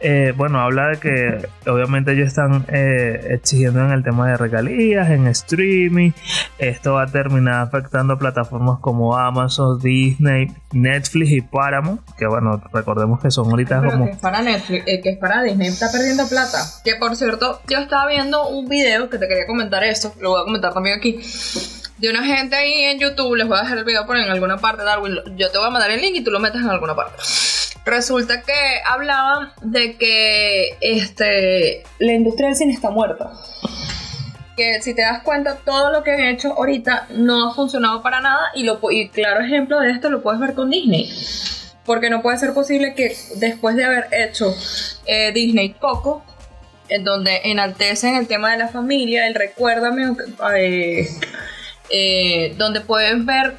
Eh, 0.04 0.34
bueno, 0.36 0.60
habla 0.60 0.88
de 0.88 0.98
que 0.98 1.48
obviamente 1.70 2.14
ellos 2.14 2.28
están 2.28 2.66
eh, 2.70 3.28
exigiendo 3.30 3.86
en 3.86 3.92
el 3.92 4.04
tema 4.04 4.28
de 4.30 4.38
regalías, 4.38 5.12
en 5.12 5.28
streaming. 5.28 6.12
Esto 6.58 6.94
va 6.94 7.04
a 7.04 7.08
terminar 7.08 7.68
afectando 7.68 8.18
plataformas 8.18 8.80
como 8.80 9.16
Amazon, 9.16 9.80
Disney, 9.80 10.48
Netflix 10.72 11.32
y 11.32 11.42
Paramount. 11.42 12.02
Que 12.18 12.26
bueno, 12.26 12.60
recordemos 12.74 13.22
que 13.22 13.30
son 13.30 13.52
ahorita 13.52 13.84
como. 13.84 14.06
Que 14.06 14.12
es 14.12 14.18
para 14.18 14.42
Netflix, 14.42 14.84
eh, 14.88 15.02
que 15.02 15.10
es 15.10 15.18
para 15.20 15.44
Disney, 15.44 15.68
está 15.68 15.92
perdiendo 15.92 16.28
plata. 16.28 16.58
Que 16.84 16.96
por 16.96 17.16
cierto, 17.16 17.62
yo 17.70 17.78
estaba 17.78 18.08
viendo 18.08 18.50
un 18.50 18.68
video 18.68 19.08
que 19.08 19.20
te 19.20 19.28
quería 19.28 19.46
comentar 19.46 19.84
esto, 19.84 20.14
lo 20.20 20.32
voy 20.32 20.42
a 20.42 20.46
comentar 20.46 20.74
también 20.74 20.98
aquí 20.98 21.20
de 22.02 22.10
una 22.10 22.24
gente 22.24 22.56
ahí 22.56 22.82
en 22.86 23.00
YouTube, 23.00 23.36
les 23.36 23.48
voy 23.48 23.60
a 23.60 23.62
dejar 23.62 23.78
el 23.78 23.84
video 23.84 24.08
por 24.08 24.18
en 24.18 24.28
alguna 24.28 24.58
parte, 24.58 24.84
Darwin, 24.84 25.18
yo 25.36 25.52
te 25.52 25.58
voy 25.60 25.68
a 25.68 25.70
mandar 25.70 25.92
el 25.92 26.02
link 26.02 26.16
y 26.16 26.24
tú 26.24 26.32
lo 26.32 26.40
metes 26.40 26.60
en 26.60 26.70
alguna 26.70 26.96
parte. 26.96 27.22
Resulta 27.86 28.42
que 28.42 28.54
hablaban 28.84 29.52
de 29.62 29.98
que 29.98 30.78
este, 30.82 31.84
la 32.00 32.14
industria 32.14 32.48
del 32.48 32.56
cine 32.56 32.74
está 32.74 32.90
muerta. 32.90 33.32
Que 34.58 34.82
si 34.82 34.96
te 34.96 35.04
das 35.04 35.22
cuenta, 35.22 35.58
todo 35.64 35.92
lo 35.92 36.04
que 36.04 36.12
han 36.12 36.22
hecho 36.22 36.54
ahorita 36.54 37.06
no 37.12 37.48
ha 37.48 37.54
funcionado 37.54 38.02
para 38.02 38.20
nada 38.20 38.50
y, 38.56 38.64
lo, 38.64 38.80
y 38.90 39.10
claro 39.10 39.40
ejemplo 39.42 39.80
de 39.80 39.92
esto 39.92 40.10
lo 40.10 40.24
puedes 40.24 40.40
ver 40.40 40.56
con 40.56 40.72
Disney. 40.72 41.08
Porque 41.86 42.10
no 42.10 42.24
puede 42.24 42.40
ser 42.40 42.54
posible 42.54 42.96
que 42.96 43.16
después 43.36 43.76
de 43.76 43.86
haber 43.86 44.08
hecho 44.12 44.56
eh, 45.06 45.32
Disney 45.34 45.74
Coco, 45.74 46.24
en 46.90 47.04
donde 47.04 47.42
enaltecen 47.44 48.16
el 48.16 48.28
tema 48.28 48.52
de 48.52 48.58
la 48.58 48.70
familia, 48.70 49.28
el 49.28 49.36
recuérdame, 49.36 50.16
eh, 50.58 51.08
eh, 51.92 52.56
donde 52.58 52.82
pueden 52.82 53.26
ver 53.26 53.58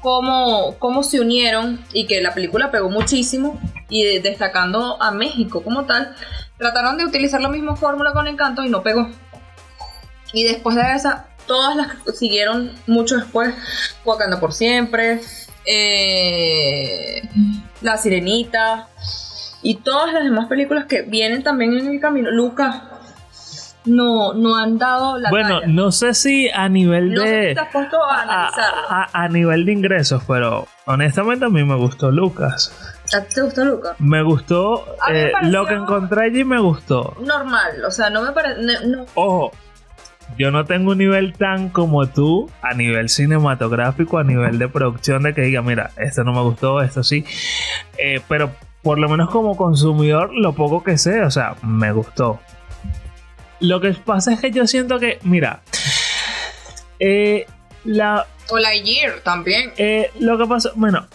cómo, 0.00 0.76
cómo 0.78 1.02
se 1.02 1.20
unieron 1.20 1.82
y 1.92 2.06
que 2.06 2.20
la 2.20 2.34
película 2.34 2.70
pegó 2.70 2.90
muchísimo 2.90 3.60
y 3.88 4.18
destacando 4.18 5.00
a 5.02 5.10
México 5.10 5.62
como 5.62 5.84
tal, 5.84 6.14
trataron 6.58 6.96
de 6.96 7.04
utilizar 7.04 7.40
la 7.40 7.48
misma 7.48 7.76
fórmula 7.76 8.12
con 8.12 8.26
Encanto 8.26 8.64
y 8.64 8.68
no 8.68 8.82
pegó. 8.82 9.08
Y 10.32 10.44
después 10.44 10.76
de 10.76 10.94
esa, 10.94 11.28
todas 11.46 11.76
las 11.76 12.16
siguieron 12.16 12.72
mucho 12.86 13.16
después, 13.16 13.54
Wakanda 14.04 14.40
por 14.40 14.52
siempre, 14.52 15.20
eh, 15.66 17.22
La 17.82 17.98
Sirenita 17.98 18.88
y 19.62 19.76
todas 19.76 20.12
las 20.12 20.24
demás 20.24 20.46
películas 20.48 20.86
que 20.86 21.02
vienen 21.02 21.42
también 21.42 21.76
en 21.78 21.86
el 21.86 22.00
camino. 22.00 22.30
Lucas, 22.30 22.82
no, 23.84 24.34
no 24.34 24.56
han 24.56 24.78
dado 24.78 25.18
la 25.18 25.30
Bueno, 25.30 25.60
no 25.66 25.90
sé 25.92 26.14
si 26.14 26.48
a 26.48 26.68
nivel 26.68 27.14
de. 27.14 27.56
a, 27.58 29.08
a, 29.12 29.28
nivel 29.28 29.64
de 29.66 29.72
ingresos, 29.72 30.22
pero 30.26 30.66
honestamente 30.86 31.46
a 31.46 31.48
mí 31.48 31.64
me 31.64 31.76
gustó 31.76 32.10
Lucas. 32.10 32.72
¿A 33.14 33.20
ti 33.22 33.34
te 33.34 33.42
gustó 33.42 33.64
Lucas? 33.64 33.94
Me 33.98 34.22
gustó. 34.22 34.86
Eh, 35.10 35.32
lo 35.42 35.66
que 35.66 35.74
encontré 35.74 36.26
allí 36.26 36.44
me 36.44 36.60
gustó. 36.60 37.16
Normal, 37.20 37.84
o 37.86 37.90
sea, 37.90 38.10
no 38.10 38.22
me 38.22 38.32
parece. 38.32 38.86
No. 38.86 39.04
Ojo, 39.14 39.52
yo 40.38 40.50
no 40.50 40.64
tengo 40.64 40.92
un 40.92 40.98
nivel 40.98 41.34
tan 41.34 41.68
como 41.68 42.06
tú 42.06 42.50
a 42.62 42.74
nivel 42.74 43.08
cinematográfico, 43.08 44.18
a 44.18 44.24
nivel 44.24 44.58
de 44.58 44.68
producción, 44.68 45.24
de 45.24 45.34
que 45.34 45.42
diga, 45.42 45.62
mira, 45.62 45.90
esto 45.96 46.24
no 46.24 46.32
me 46.32 46.40
gustó, 46.42 46.80
esto 46.80 47.02
sí. 47.02 47.24
Eh, 47.98 48.20
pero 48.28 48.50
por 48.82 48.98
lo 48.98 49.08
menos 49.08 49.30
como 49.30 49.56
consumidor, 49.56 50.30
lo 50.34 50.54
poco 50.54 50.82
que 50.82 50.98
sé, 50.98 51.22
o 51.22 51.30
sea, 51.30 51.54
me 51.62 51.92
gustó. 51.92 52.40
Lo 53.62 53.80
que 53.80 53.92
pasa 53.92 54.32
es 54.32 54.40
que 54.40 54.50
yo 54.50 54.66
siento 54.66 54.98
que, 54.98 55.18
mira, 55.22 55.62
eh, 56.98 57.46
la... 57.84 58.26
O 58.50 58.58
la 58.58 58.74
Year 58.74 59.20
también. 59.22 59.72
Eh, 59.76 60.10
lo 60.18 60.36
que 60.36 60.46
pasa, 60.46 60.70
bueno, 60.74 61.06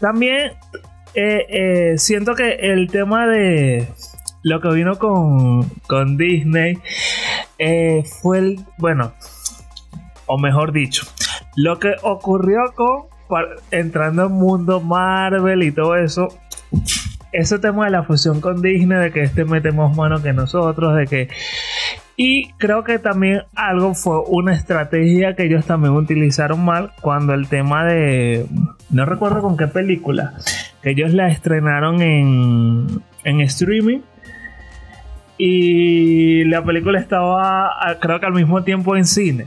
también 0.00 0.52
eh, 1.14 1.94
siento 1.98 2.36
que 2.36 2.52
el 2.52 2.88
tema 2.88 3.26
de 3.26 3.88
lo 4.44 4.60
que 4.60 4.68
vino 4.68 4.96
con, 4.96 5.68
con 5.88 6.16
Disney 6.16 6.78
fue 8.22 8.38
el, 8.38 8.60
bueno, 8.78 9.12
o 10.26 10.38
mejor 10.38 10.70
dicho, 10.70 11.04
lo 11.56 11.80
que 11.80 11.96
ocurrió 12.02 12.60
con 12.76 13.08
entrando 13.72 14.26
en 14.26 14.32
mundo 14.32 14.80
Marvel 14.80 15.64
y 15.64 15.72
todo 15.72 15.96
eso 15.96 16.28
ese 17.32 17.58
tema 17.58 17.84
de 17.84 17.90
la 17.90 18.02
fusión 18.04 18.40
con 18.40 18.62
Disney, 18.62 18.98
de 18.98 19.12
que 19.12 19.22
este 19.22 19.44
metemos 19.44 19.94
mano 19.96 20.22
que 20.22 20.32
nosotros, 20.32 20.96
de 20.96 21.06
que 21.06 21.28
Y 22.20 22.50
creo 22.54 22.82
que 22.82 22.98
también 22.98 23.42
algo 23.54 23.94
fue 23.94 24.18
una 24.26 24.52
estrategia 24.52 25.36
que 25.36 25.44
ellos 25.44 25.66
también 25.66 25.92
utilizaron 25.92 26.64
mal 26.64 26.90
cuando 27.00 27.32
el 27.32 27.48
tema 27.48 27.84
de... 27.84 28.44
No 28.90 29.04
recuerdo 29.04 29.40
con 29.40 29.56
qué 29.56 29.68
película, 29.68 30.34
que 30.82 30.90
ellos 30.90 31.14
la 31.14 31.28
estrenaron 31.28 32.02
en, 32.02 32.88
en 33.22 33.40
streaming. 33.42 34.00
Y 35.38 36.42
la 36.46 36.64
película 36.64 36.98
estaba, 36.98 37.70
creo 38.00 38.18
que 38.18 38.26
al 38.26 38.32
mismo 38.32 38.64
tiempo 38.64 38.96
en 38.96 39.04
cine. 39.04 39.46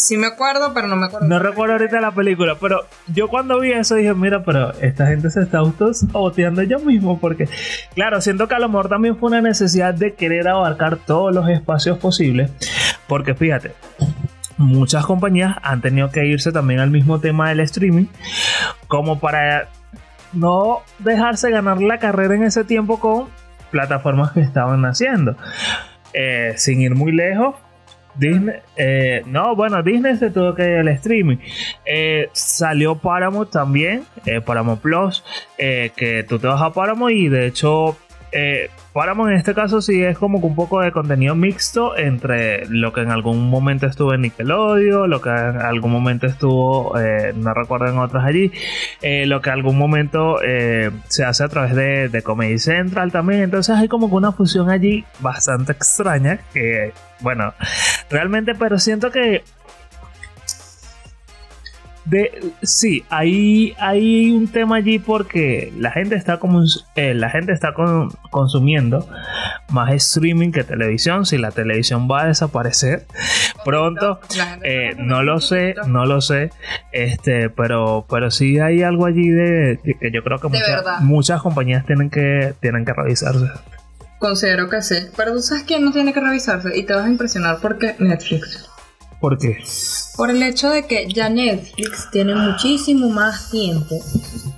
Sí 0.00 0.16
me 0.16 0.28
acuerdo, 0.28 0.72
pero 0.72 0.88
no 0.88 0.96
me 0.96 1.06
acuerdo. 1.06 1.28
No 1.28 1.38
recuerdo 1.38 1.74
ahorita 1.74 2.00
la 2.00 2.10
película, 2.10 2.56
pero 2.58 2.86
yo 3.08 3.28
cuando 3.28 3.60
vi 3.60 3.72
eso 3.72 3.96
dije, 3.96 4.14
mira, 4.14 4.42
pero 4.42 4.72
esta 4.80 5.06
gente 5.06 5.28
se 5.28 5.42
está 5.42 5.58
autosaboteando 5.58 6.62
yo 6.62 6.78
mismo, 6.78 7.20
porque, 7.20 7.50
claro, 7.94 8.22
siento 8.22 8.48
que 8.48 8.54
a 8.54 8.58
lo 8.58 8.70
mejor 8.70 8.88
también 8.88 9.18
fue 9.18 9.28
una 9.28 9.42
necesidad 9.42 9.92
de 9.92 10.14
querer 10.14 10.48
abarcar 10.48 10.96
todos 10.96 11.34
los 11.34 11.46
espacios 11.50 11.98
posibles, 11.98 12.50
porque 13.08 13.34
fíjate, 13.34 13.74
muchas 14.56 15.04
compañías 15.04 15.56
han 15.62 15.82
tenido 15.82 16.10
que 16.10 16.24
irse 16.24 16.50
también 16.50 16.80
al 16.80 16.90
mismo 16.90 17.20
tema 17.20 17.50
del 17.50 17.60
streaming, 17.60 18.06
como 18.88 19.20
para 19.20 19.68
no 20.32 20.80
dejarse 20.98 21.50
ganar 21.50 21.82
la 21.82 21.98
carrera 21.98 22.34
en 22.36 22.44
ese 22.44 22.64
tiempo 22.64 22.98
con 23.00 23.28
plataformas 23.70 24.32
que 24.32 24.40
estaban 24.40 24.82
haciendo. 24.86 25.36
Eh, 26.14 26.54
sin 26.56 26.80
ir 26.80 26.94
muy 26.94 27.12
lejos, 27.12 27.54
Disney, 28.14 28.56
eh, 28.76 29.22
no, 29.26 29.54
bueno, 29.56 29.82
Disney 29.82 30.16
se 30.16 30.30
tuvo 30.30 30.54
que 30.54 30.62
ir 30.62 30.78
al 30.78 30.88
streaming. 30.88 31.38
Eh, 31.84 32.28
salió 32.32 32.96
Paramount 32.96 33.50
también, 33.50 34.04
eh, 34.26 34.40
Paramount 34.40 34.80
Plus, 34.80 35.24
que 35.56 36.24
tú 36.28 36.38
te 36.38 36.46
vas 36.46 36.60
a 36.60 36.70
Paramount 36.70 37.12
y 37.12 37.28
de 37.28 37.46
hecho 37.46 37.96
eh, 38.32 38.70
Paramount 38.92 39.30
en 39.30 39.38
este 39.38 39.54
caso 39.54 39.80
sí 39.80 40.02
es 40.02 40.18
como 40.18 40.40
que 40.40 40.46
un 40.46 40.56
poco 40.56 40.80
de 40.80 40.90
contenido 40.90 41.34
mixto 41.34 41.96
entre 41.96 42.66
lo 42.66 42.92
que 42.92 43.02
en 43.02 43.10
algún 43.10 43.48
momento 43.48 43.86
estuvo 43.86 44.14
en 44.14 44.22
Nickelodeon, 44.22 45.08
lo 45.08 45.20
que 45.20 45.30
en 45.30 45.60
algún 45.60 45.92
momento 45.92 46.26
estuvo, 46.26 46.98
eh, 46.98 47.32
no 47.34 47.54
recuerdo 47.54 47.88
en 47.88 47.98
otras 47.98 48.24
allí, 48.24 48.50
eh, 49.02 49.26
lo 49.26 49.40
que 49.40 49.50
en 49.50 49.54
algún 49.54 49.78
momento 49.78 50.42
eh, 50.42 50.90
se 51.08 51.24
hace 51.24 51.44
a 51.44 51.48
través 51.48 51.74
de, 51.74 52.20
Comedy 52.22 52.58
Central 52.58 53.12
también. 53.12 53.42
Entonces 53.42 53.76
hay 53.76 53.88
como 53.88 54.08
que 54.08 54.16
una 54.16 54.32
fusión 54.32 54.70
allí 54.70 55.04
bastante 55.20 55.72
extraña 55.72 56.40
que, 56.52 56.92
bueno, 57.20 57.54
realmente, 58.10 58.54
pero 58.54 58.78
siento 58.78 59.10
que 59.10 59.42
de, 62.10 62.52
sí, 62.62 63.04
hay, 63.08 63.74
hay 63.78 64.32
un 64.32 64.48
tema 64.48 64.76
allí 64.76 64.98
porque 64.98 65.72
la 65.78 65.92
gente 65.92 66.16
está 66.16 66.38
como 66.38 66.64
eh, 66.96 67.14
la 67.14 67.30
gente 67.30 67.52
está 67.52 67.72
consumiendo 68.30 69.08
más 69.70 69.94
streaming 69.94 70.50
que 70.50 70.64
televisión. 70.64 71.24
Si 71.24 71.38
la 71.38 71.52
televisión 71.52 72.08
va 72.10 72.22
a 72.22 72.26
desaparecer 72.26 73.06
pronto, 73.64 74.18
eh, 74.62 74.96
no 74.98 75.22
lo 75.22 75.40
sé, 75.40 75.76
no 75.86 76.04
lo 76.04 76.20
sé. 76.20 76.50
Este, 76.90 77.48
pero, 77.48 78.04
pero 78.10 78.32
sí 78.32 78.58
hay 78.58 78.82
algo 78.82 79.06
allí 79.06 79.28
de 79.28 79.78
que 80.00 80.10
yo 80.10 80.24
creo 80.24 80.40
que 80.40 80.48
muchas 81.00 81.40
compañías 81.42 81.86
tienen 81.86 82.10
que, 82.10 82.54
tienen 82.60 82.84
que 82.84 82.92
revisarse. 82.92 83.46
Considero 84.18 84.68
que 84.68 84.82
sí. 84.82 84.96
Pero 85.16 85.32
tú 85.32 85.42
sabes 85.42 85.62
quién 85.62 85.84
no 85.84 85.92
tiene 85.92 86.12
que 86.12 86.20
revisarse 86.20 86.76
y 86.76 86.82
te 86.82 86.92
vas 86.92 87.06
a 87.06 87.08
impresionar 87.08 87.58
porque 87.62 87.94
Netflix. 88.00 88.69
¿Por 89.20 89.38
qué? 89.38 89.62
Por 90.16 90.30
el 90.30 90.42
hecho 90.42 90.70
de 90.70 90.86
que 90.86 91.06
ya 91.12 91.28
Netflix 91.28 92.08
tiene 92.10 92.34
muchísimo 92.34 93.10
más 93.10 93.50
tiempo 93.50 94.00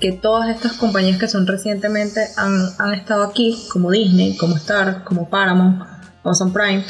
que 0.01 0.13
todas 0.13 0.51
estas 0.51 0.75
compañías 0.75 1.19
que 1.19 1.27
son 1.27 1.47
recientemente 1.47 2.21
han, 2.37 2.69
han 2.79 2.95
estado 2.95 3.25
aquí, 3.25 3.67
como 3.73 3.91
Disney, 3.91 4.37
como 4.37 4.57
Star, 4.57 5.03
como 5.03 5.29
Paramount, 5.29 5.83
Amazon 6.23 6.53
Prime. 6.53 6.85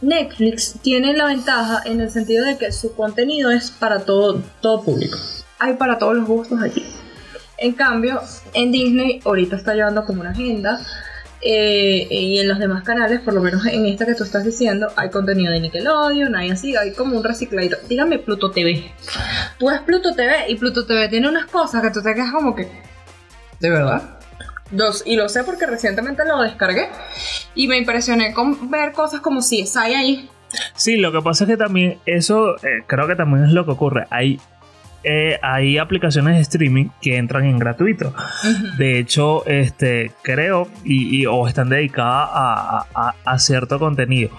Netflix 0.00 0.74
tiene 0.82 1.12
la 1.16 1.26
ventaja 1.26 1.82
en 1.84 2.00
el 2.00 2.10
sentido 2.10 2.44
de 2.44 2.56
que 2.56 2.72
su 2.72 2.94
contenido 2.94 3.50
es 3.50 3.70
para 3.70 4.04
todo, 4.04 4.42
todo 4.60 4.82
público. 4.82 5.18
Hay 5.58 5.74
para 5.74 5.98
todos 5.98 6.16
los 6.16 6.26
gustos 6.26 6.60
aquí. 6.62 6.84
En 7.58 7.72
cambio, 7.72 8.20
en 8.54 8.72
Disney 8.72 9.20
ahorita 9.24 9.56
está 9.56 9.74
llevando 9.74 10.04
como 10.04 10.20
una 10.20 10.30
agenda 10.30 10.80
eh, 11.44 12.06
y 12.08 12.38
en 12.38 12.48
los 12.48 12.58
demás 12.58 12.84
canales, 12.84 13.20
por 13.20 13.34
lo 13.34 13.40
menos 13.40 13.66
en 13.66 13.86
esta 13.86 14.06
que 14.06 14.14
tú 14.14 14.22
estás 14.22 14.44
diciendo, 14.44 14.88
hay 14.96 15.10
contenido 15.10 15.52
de 15.52 15.60
Nickelodeon, 15.60 16.36
hay 16.36 16.50
así, 16.50 16.76
hay 16.76 16.92
como 16.92 17.16
un 17.16 17.24
recicladito. 17.24 17.76
Dígame 17.88 18.18
Pluto 18.18 18.50
TV. 18.52 18.92
Tú 19.58 19.66
ves 19.66 19.80
Pluto 19.80 20.14
TV 20.14 20.48
y 20.48 20.54
Pluto 20.54 20.86
TV 20.86 21.08
tiene 21.08 21.28
unas 21.28 21.46
cosas 21.46 21.82
que 21.82 21.90
tú 21.90 22.00
te 22.00 22.14
quedas 22.14 22.32
como 22.32 22.54
que. 22.54 22.68
¿De 23.58 23.70
verdad? 23.70 24.18
Dos, 24.70 25.02
y 25.04 25.16
lo 25.16 25.28
sé 25.28 25.44
porque 25.44 25.66
recientemente 25.66 26.24
lo 26.24 26.40
descargué 26.40 26.88
y 27.54 27.68
me 27.68 27.76
impresioné 27.76 28.32
con 28.32 28.70
ver 28.70 28.92
cosas 28.92 29.20
como 29.20 29.42
si 29.42 29.60
es 29.60 29.76
ahí. 29.76 30.30
Sí, 30.74 30.96
lo 30.96 31.12
que 31.12 31.20
pasa 31.22 31.44
es 31.44 31.50
que 31.50 31.56
también 31.56 31.98
eso 32.06 32.56
eh, 32.56 32.84
creo 32.86 33.06
que 33.06 33.16
también 33.16 33.44
es 33.44 33.52
lo 33.52 33.64
que 33.64 33.72
ocurre. 33.72 34.06
Hay 34.10 34.40
eh, 35.04 35.38
hay 35.42 35.78
aplicaciones 35.78 36.36
de 36.36 36.40
streaming 36.42 36.86
que 37.00 37.16
entran 37.16 37.44
en 37.44 37.58
gratuito. 37.58 38.14
De 38.78 38.98
hecho, 38.98 39.44
este, 39.46 40.12
creo 40.22 40.68
y, 40.84 41.26
o 41.26 41.46
están 41.48 41.68
dedicadas 41.68 42.28
a, 42.94 43.38
cierto 43.38 43.78
contenido. 43.78 44.30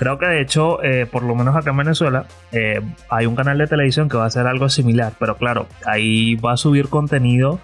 Creo 0.00 0.16
que 0.16 0.24
de 0.24 0.40
hecho, 0.40 0.82
eh, 0.82 1.04
por 1.04 1.24
lo 1.24 1.34
menos 1.34 1.54
acá 1.54 1.72
en 1.72 1.76
Venezuela, 1.76 2.24
eh, 2.52 2.80
hay 3.10 3.26
un 3.26 3.36
canal 3.36 3.58
de 3.58 3.66
televisión 3.66 4.08
que 4.08 4.16
va 4.16 4.24
a 4.24 4.28
hacer 4.28 4.46
algo 4.46 4.70
similar. 4.70 5.12
Pero 5.18 5.36
claro, 5.36 5.66
ahí 5.84 6.36
va 6.36 6.52
a 6.54 6.56
subir 6.56 6.88
contenido 6.88 7.60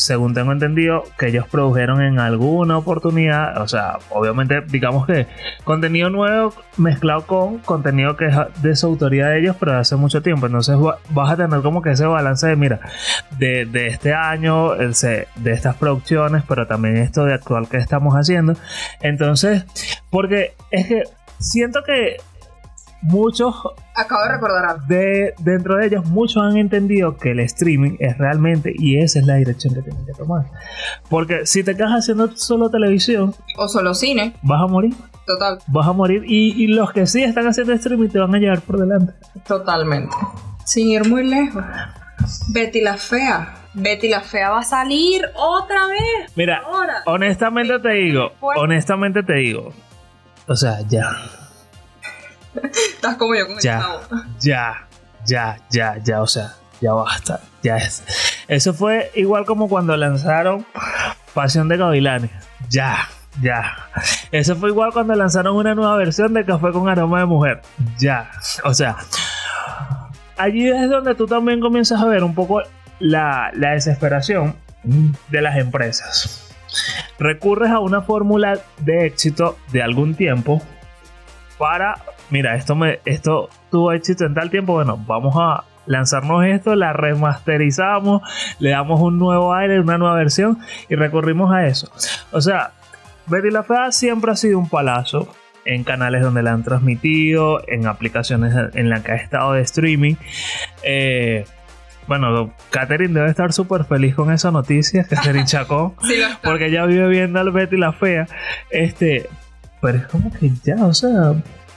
según 0.00 0.32
tengo 0.32 0.52
entendido, 0.52 1.04
que 1.18 1.28
ellos 1.28 1.46
produjeron 1.46 2.00
en 2.00 2.18
alguna 2.18 2.78
oportunidad, 2.78 3.60
o 3.60 3.68
sea, 3.68 3.98
obviamente 4.08 4.62
digamos 4.62 5.06
que 5.06 5.26
contenido 5.62 6.08
nuevo 6.08 6.54
mezclado 6.78 7.26
con 7.26 7.58
contenido 7.58 8.16
que 8.16 8.28
es 8.28 8.34
de 8.62 8.74
su 8.76 8.86
autoría 8.86 9.26
de 9.26 9.40
ellos, 9.40 9.56
pero 9.60 9.72
de 9.72 9.78
hace 9.78 9.96
mucho 9.96 10.22
tiempo. 10.22 10.46
Entonces 10.46 10.76
vas 11.10 11.30
a 11.30 11.36
tener 11.36 11.60
como 11.60 11.82
que 11.82 11.90
ese 11.90 12.06
balance 12.06 12.46
de, 12.46 12.56
mira, 12.56 12.80
de, 13.38 13.86
este 13.88 14.14
año, 14.14 14.74
de 14.74 15.26
estas 15.52 15.76
producciones, 15.76 16.44
pero 16.48 16.66
también 16.66 16.96
esto 16.96 17.24
de 17.26 17.34
actual 17.34 17.68
que 17.68 17.76
estamos 17.76 18.14
haciendo. 18.14 18.54
Entonces, 19.02 19.66
porque 20.08 20.54
es 20.70 20.86
que 20.86 21.02
siento 21.38 21.80
que 21.84 22.16
muchos 23.02 23.54
acabo 23.94 24.22
de 24.24 24.32
recordar 24.32 24.64
algo. 24.66 24.86
De, 24.86 25.34
dentro 25.38 25.76
de 25.76 25.86
ellos, 25.86 26.06
muchos 26.06 26.42
han 26.42 26.56
entendido 26.56 27.16
que 27.16 27.32
el 27.32 27.40
streaming 27.40 27.96
es 27.98 28.18
realmente, 28.18 28.72
y 28.76 28.98
esa 28.98 29.20
es 29.20 29.26
la 29.26 29.34
dirección 29.36 29.74
que 29.74 29.82
tienen 29.82 30.04
que 30.06 30.12
tomar. 30.12 30.46
Porque 31.08 31.46
si 31.46 31.62
te 31.62 31.76
quedas 31.76 31.92
haciendo 31.92 32.34
solo 32.36 32.70
televisión 32.70 33.34
o 33.56 33.68
solo 33.68 33.94
cine, 33.94 34.34
vas 34.42 34.62
a 34.62 34.66
morir. 34.66 34.94
Total. 35.26 35.58
Vas 35.68 35.86
a 35.86 35.92
morir. 35.92 36.24
Y, 36.26 36.66
los 36.68 36.92
que 36.92 37.06
sí 37.06 37.22
están 37.22 37.46
haciendo 37.46 37.72
streaming 37.72 38.08
te 38.08 38.18
van 38.18 38.34
a 38.34 38.38
llevar 38.38 38.60
por 38.62 38.80
delante. 38.80 39.12
Totalmente. 39.46 40.14
Sin 40.64 40.88
ir 40.88 41.08
muy 41.08 41.28
lejos. 41.28 41.64
Betty 42.48 42.80
la 42.80 42.96
Fea. 42.96 43.54
Betty 43.74 44.08
la 44.08 44.20
Fea 44.20 44.50
va 44.50 44.60
a 44.60 44.64
salir 44.64 45.22
otra 45.36 45.86
vez. 45.86 46.32
Mira, 46.34 46.62
honestamente 47.06 47.78
te 47.78 47.90
digo, 47.90 48.32
honestamente 48.40 49.22
te 49.22 49.34
digo. 49.34 49.72
O 50.50 50.56
sea, 50.56 50.80
ya 50.88 51.08
Estás 52.64 53.14
como 53.16 53.36
yo 53.36 53.46
con 53.46 53.60
ya, 53.60 54.00
Ya, 54.40 54.88
ya, 55.24 55.60
ya, 55.70 55.96
ya, 56.02 56.20
o 56.20 56.26
sea, 56.26 56.56
ya 56.80 56.92
basta. 56.92 57.40
Ya 57.62 57.76
es. 57.76 58.02
Eso 58.48 58.74
fue 58.74 59.12
igual 59.14 59.44
como 59.44 59.68
cuando 59.68 59.96
lanzaron 59.96 60.66
Pasión 61.34 61.68
de 61.68 61.76
Gavilanes. 61.76 62.32
Ya, 62.68 63.08
ya. 63.40 63.76
Eso 64.32 64.56
fue 64.56 64.70
igual 64.70 64.92
cuando 64.92 65.14
lanzaron 65.14 65.54
una 65.54 65.76
nueva 65.76 65.96
versión 65.96 66.34
de 66.34 66.44
Café 66.44 66.72
con 66.72 66.88
aroma 66.88 67.20
de 67.20 67.26
mujer. 67.26 67.62
Ya. 68.00 68.32
O 68.64 68.74
sea, 68.74 68.96
allí 70.36 70.68
es 70.68 70.90
donde 70.90 71.14
tú 71.14 71.28
también 71.28 71.60
comienzas 71.60 72.02
a 72.02 72.06
ver 72.06 72.24
un 72.24 72.34
poco 72.34 72.60
la, 72.98 73.52
la 73.54 73.70
desesperación 73.70 74.56
de 74.82 75.42
las 75.42 75.56
empresas. 75.58 76.50
Recurres 77.20 77.70
a 77.70 77.78
una 77.78 78.02
fórmula 78.02 78.58
de 78.80 79.06
éxito 79.06 79.56
de 79.70 79.82
algún 79.82 80.16
tiempo 80.16 80.60
para 81.56 81.94
mira, 82.30 82.54
esto, 82.54 82.74
me, 82.74 83.00
esto 83.04 83.50
tuvo 83.70 83.92
éxito 83.92 84.24
en 84.24 84.34
tal 84.34 84.50
tiempo, 84.50 84.72
bueno, 84.72 84.96
vamos 85.06 85.34
a 85.38 85.64
lanzarnos 85.86 86.44
esto, 86.46 86.74
la 86.74 86.92
remasterizamos, 86.92 88.22
le 88.58 88.70
damos 88.70 89.00
un 89.00 89.18
nuevo 89.18 89.52
aire, 89.54 89.80
una 89.80 89.98
nueva 89.98 90.14
versión 90.14 90.58
y 90.88 90.94
recurrimos 90.94 91.52
a 91.52 91.66
eso. 91.66 91.90
O 92.32 92.40
sea, 92.40 92.72
Betty 93.26 93.50
la 93.50 93.64
Fea 93.64 93.90
siempre 93.92 94.30
ha 94.30 94.36
sido 94.36 94.58
un 94.58 94.68
palazo 94.68 95.28
en 95.64 95.84
canales 95.84 96.22
donde 96.22 96.42
la 96.42 96.52
han 96.52 96.62
transmitido, 96.62 97.60
en 97.68 97.86
aplicaciones 97.86 98.54
en 98.74 98.88
las 98.88 99.02
que 99.02 99.12
ha 99.12 99.16
estado 99.16 99.52
de 99.52 99.62
streaming. 99.62 100.14
Eh, 100.82 101.44
bueno, 102.06 102.52
Catherine 102.70 103.14
debe 103.14 103.30
estar 103.30 103.52
súper 103.52 103.84
feliz 103.84 104.14
con 104.14 104.32
esa 104.32 104.50
noticia, 104.50 105.04
Catherine 105.04 105.44
Chacón, 105.44 105.94
porque 106.42 106.66
ella 106.66 106.86
vive 106.86 107.08
viendo 107.08 107.40
al 107.40 107.50
Betty 107.50 107.76
la 107.76 107.92
Fea. 107.92 108.26
Este, 108.70 109.28
pero 109.80 109.98
es 109.98 110.06
como 110.06 110.32
que 110.32 110.50
ya, 110.64 110.84
o 110.84 110.94
sea, 110.94 111.34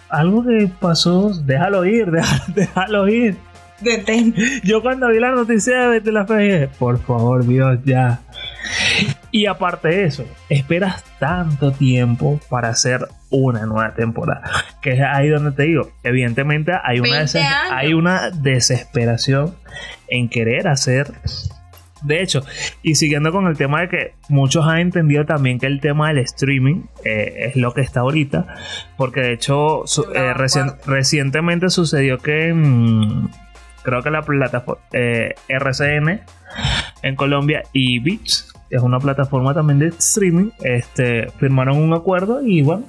algo 0.09 0.43
que 0.43 0.69
pasó, 0.79 1.31
déjalo 1.43 1.85
ir, 1.85 2.11
déjalo, 2.55 3.07
ir. 3.07 3.37
Detén. 3.81 4.33
Yo 4.63 4.81
cuando 4.81 5.09
vi 5.09 5.19
la 5.19 5.31
noticia 5.31 5.81
de 5.81 5.87
Betty 5.87 6.11
la 6.11 6.25
Fe 6.25 6.69
por 6.79 6.99
favor, 6.99 7.45
Dios, 7.45 7.79
ya. 7.83 8.21
Y 9.35 9.47
aparte 9.47 9.87
de 9.87 10.03
eso, 10.05 10.25
esperas 10.47 11.03
tanto 11.19 11.71
tiempo 11.71 12.39
para 12.51 12.69
hacer 12.69 13.07
una 13.31 13.65
nueva 13.65 13.95
temporada. 13.95 14.43
Que 14.79 14.91
es 14.91 15.01
ahí 15.01 15.27
donde 15.27 15.51
te 15.53 15.63
digo, 15.63 15.89
evidentemente 16.03 16.71
hay 16.83 16.99
una, 16.99 17.09
20 17.09 17.23
deses- 17.39 17.41
años. 17.43 17.71
hay 17.71 17.93
una 17.95 18.29
desesperación 18.29 19.55
en 20.07 20.29
querer 20.29 20.67
hacer. 20.67 21.11
De 22.03 22.21
hecho, 22.21 22.41
y 22.83 22.93
siguiendo 22.95 23.31
con 23.31 23.47
el 23.47 23.57
tema 23.57 23.81
de 23.81 23.89
que 23.89 24.13
muchos 24.29 24.67
han 24.67 24.77
entendido 24.79 25.25
también 25.25 25.57
que 25.57 25.65
el 25.65 25.79
tema 25.79 26.09
del 26.09 26.19
streaming 26.19 26.83
eh, 27.03 27.45
es 27.47 27.55
lo 27.55 27.73
que 27.73 27.81
está 27.81 28.01
ahorita, 28.01 28.45
porque 28.97 29.21
de 29.21 29.33
hecho 29.33 29.81
su- 29.85 30.03
eh, 30.13 30.33
recien- 30.35 30.75
recientemente 30.85 31.69
sucedió 31.69 32.19
que 32.19 32.53
mm, 32.53 33.29
creo 33.83 34.03
que 34.03 34.11
la 34.11 34.21
plataforma 34.21 34.83
eh, 34.91 35.33
RCN 35.47 36.21
en 37.01 37.15
Colombia 37.15 37.63
y 37.71 37.99
Beats, 37.99 38.52
es 38.73 38.81
una 38.81 38.99
plataforma 38.99 39.53
también 39.53 39.79
de 39.79 39.87
streaming, 39.87 40.49
este, 40.61 41.29
firmaron 41.37 41.77
un 41.77 41.93
acuerdo 41.93 42.41
y 42.41 42.63
bueno, 42.63 42.85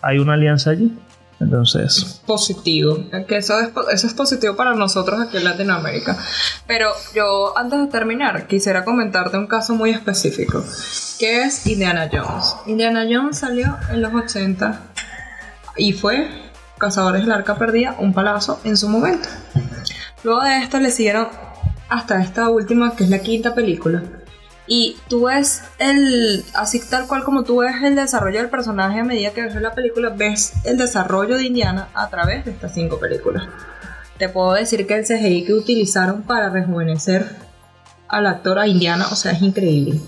hay 0.00 0.18
una 0.18 0.34
alianza 0.34 0.70
allí. 0.70 0.96
Entonces, 1.38 2.22
positivo. 2.26 2.98
Que 3.28 3.36
eso 3.36 3.60
es, 3.60 3.68
eso 3.92 4.06
es 4.06 4.14
positivo 4.14 4.56
para 4.56 4.74
nosotros 4.74 5.20
aquí 5.20 5.36
en 5.36 5.44
Latinoamérica. 5.44 6.16
Pero 6.66 6.88
yo, 7.14 7.56
antes 7.58 7.78
de 7.78 7.86
terminar, 7.88 8.46
quisiera 8.46 8.86
comentarte 8.86 9.36
un 9.36 9.46
caso 9.46 9.74
muy 9.74 9.90
específico, 9.90 10.64
que 11.18 11.42
es 11.42 11.66
Indiana 11.66 12.08
Jones. 12.10 12.56
Indiana 12.66 13.04
Jones 13.10 13.36
salió 13.36 13.76
en 13.90 14.00
los 14.00 14.14
80 14.14 14.80
y 15.76 15.92
fue 15.92 16.26
Cazadores 16.78 17.22
del 17.22 17.32
Arca 17.32 17.56
Perdida, 17.56 17.96
un 17.98 18.14
palazo 18.14 18.58
en 18.64 18.78
su 18.78 18.88
momento. 18.88 19.28
Luego 20.24 20.42
de 20.42 20.58
esto 20.58 20.78
le 20.80 20.90
siguieron 20.90 21.28
hasta 21.90 22.22
esta 22.22 22.48
última, 22.48 22.96
que 22.96 23.04
es 23.04 23.10
la 23.10 23.18
quinta 23.18 23.54
película. 23.54 24.02
Y 24.66 24.96
tú 25.08 25.26
ves 25.26 25.62
el, 25.78 26.44
así 26.54 26.80
tal 26.80 27.06
cual 27.06 27.22
como 27.22 27.44
tú 27.44 27.58
ves 27.58 27.74
el 27.84 27.94
desarrollo 27.94 28.40
del 28.40 28.50
personaje 28.50 29.00
a 29.00 29.04
medida 29.04 29.30
que 29.30 29.42
ves 29.42 29.54
la 29.56 29.74
película, 29.74 30.10
ves 30.10 30.54
el 30.64 30.76
desarrollo 30.76 31.36
de 31.36 31.44
Indiana 31.44 31.88
a 31.94 32.08
través 32.10 32.44
de 32.44 32.50
estas 32.50 32.74
cinco 32.74 32.98
películas. 32.98 33.44
Te 34.18 34.28
puedo 34.28 34.54
decir 34.54 34.86
que 34.86 34.94
el 34.94 35.04
CGI 35.04 35.44
que 35.44 35.54
utilizaron 35.54 36.22
para 36.22 36.50
rejuvenecer 36.50 37.36
al 38.08 38.26
actor 38.26 38.58
a 38.58 38.66
Indiana, 38.66 39.06
o 39.10 39.14
sea, 39.14 39.32
es 39.32 39.42
increíble. 39.42 40.00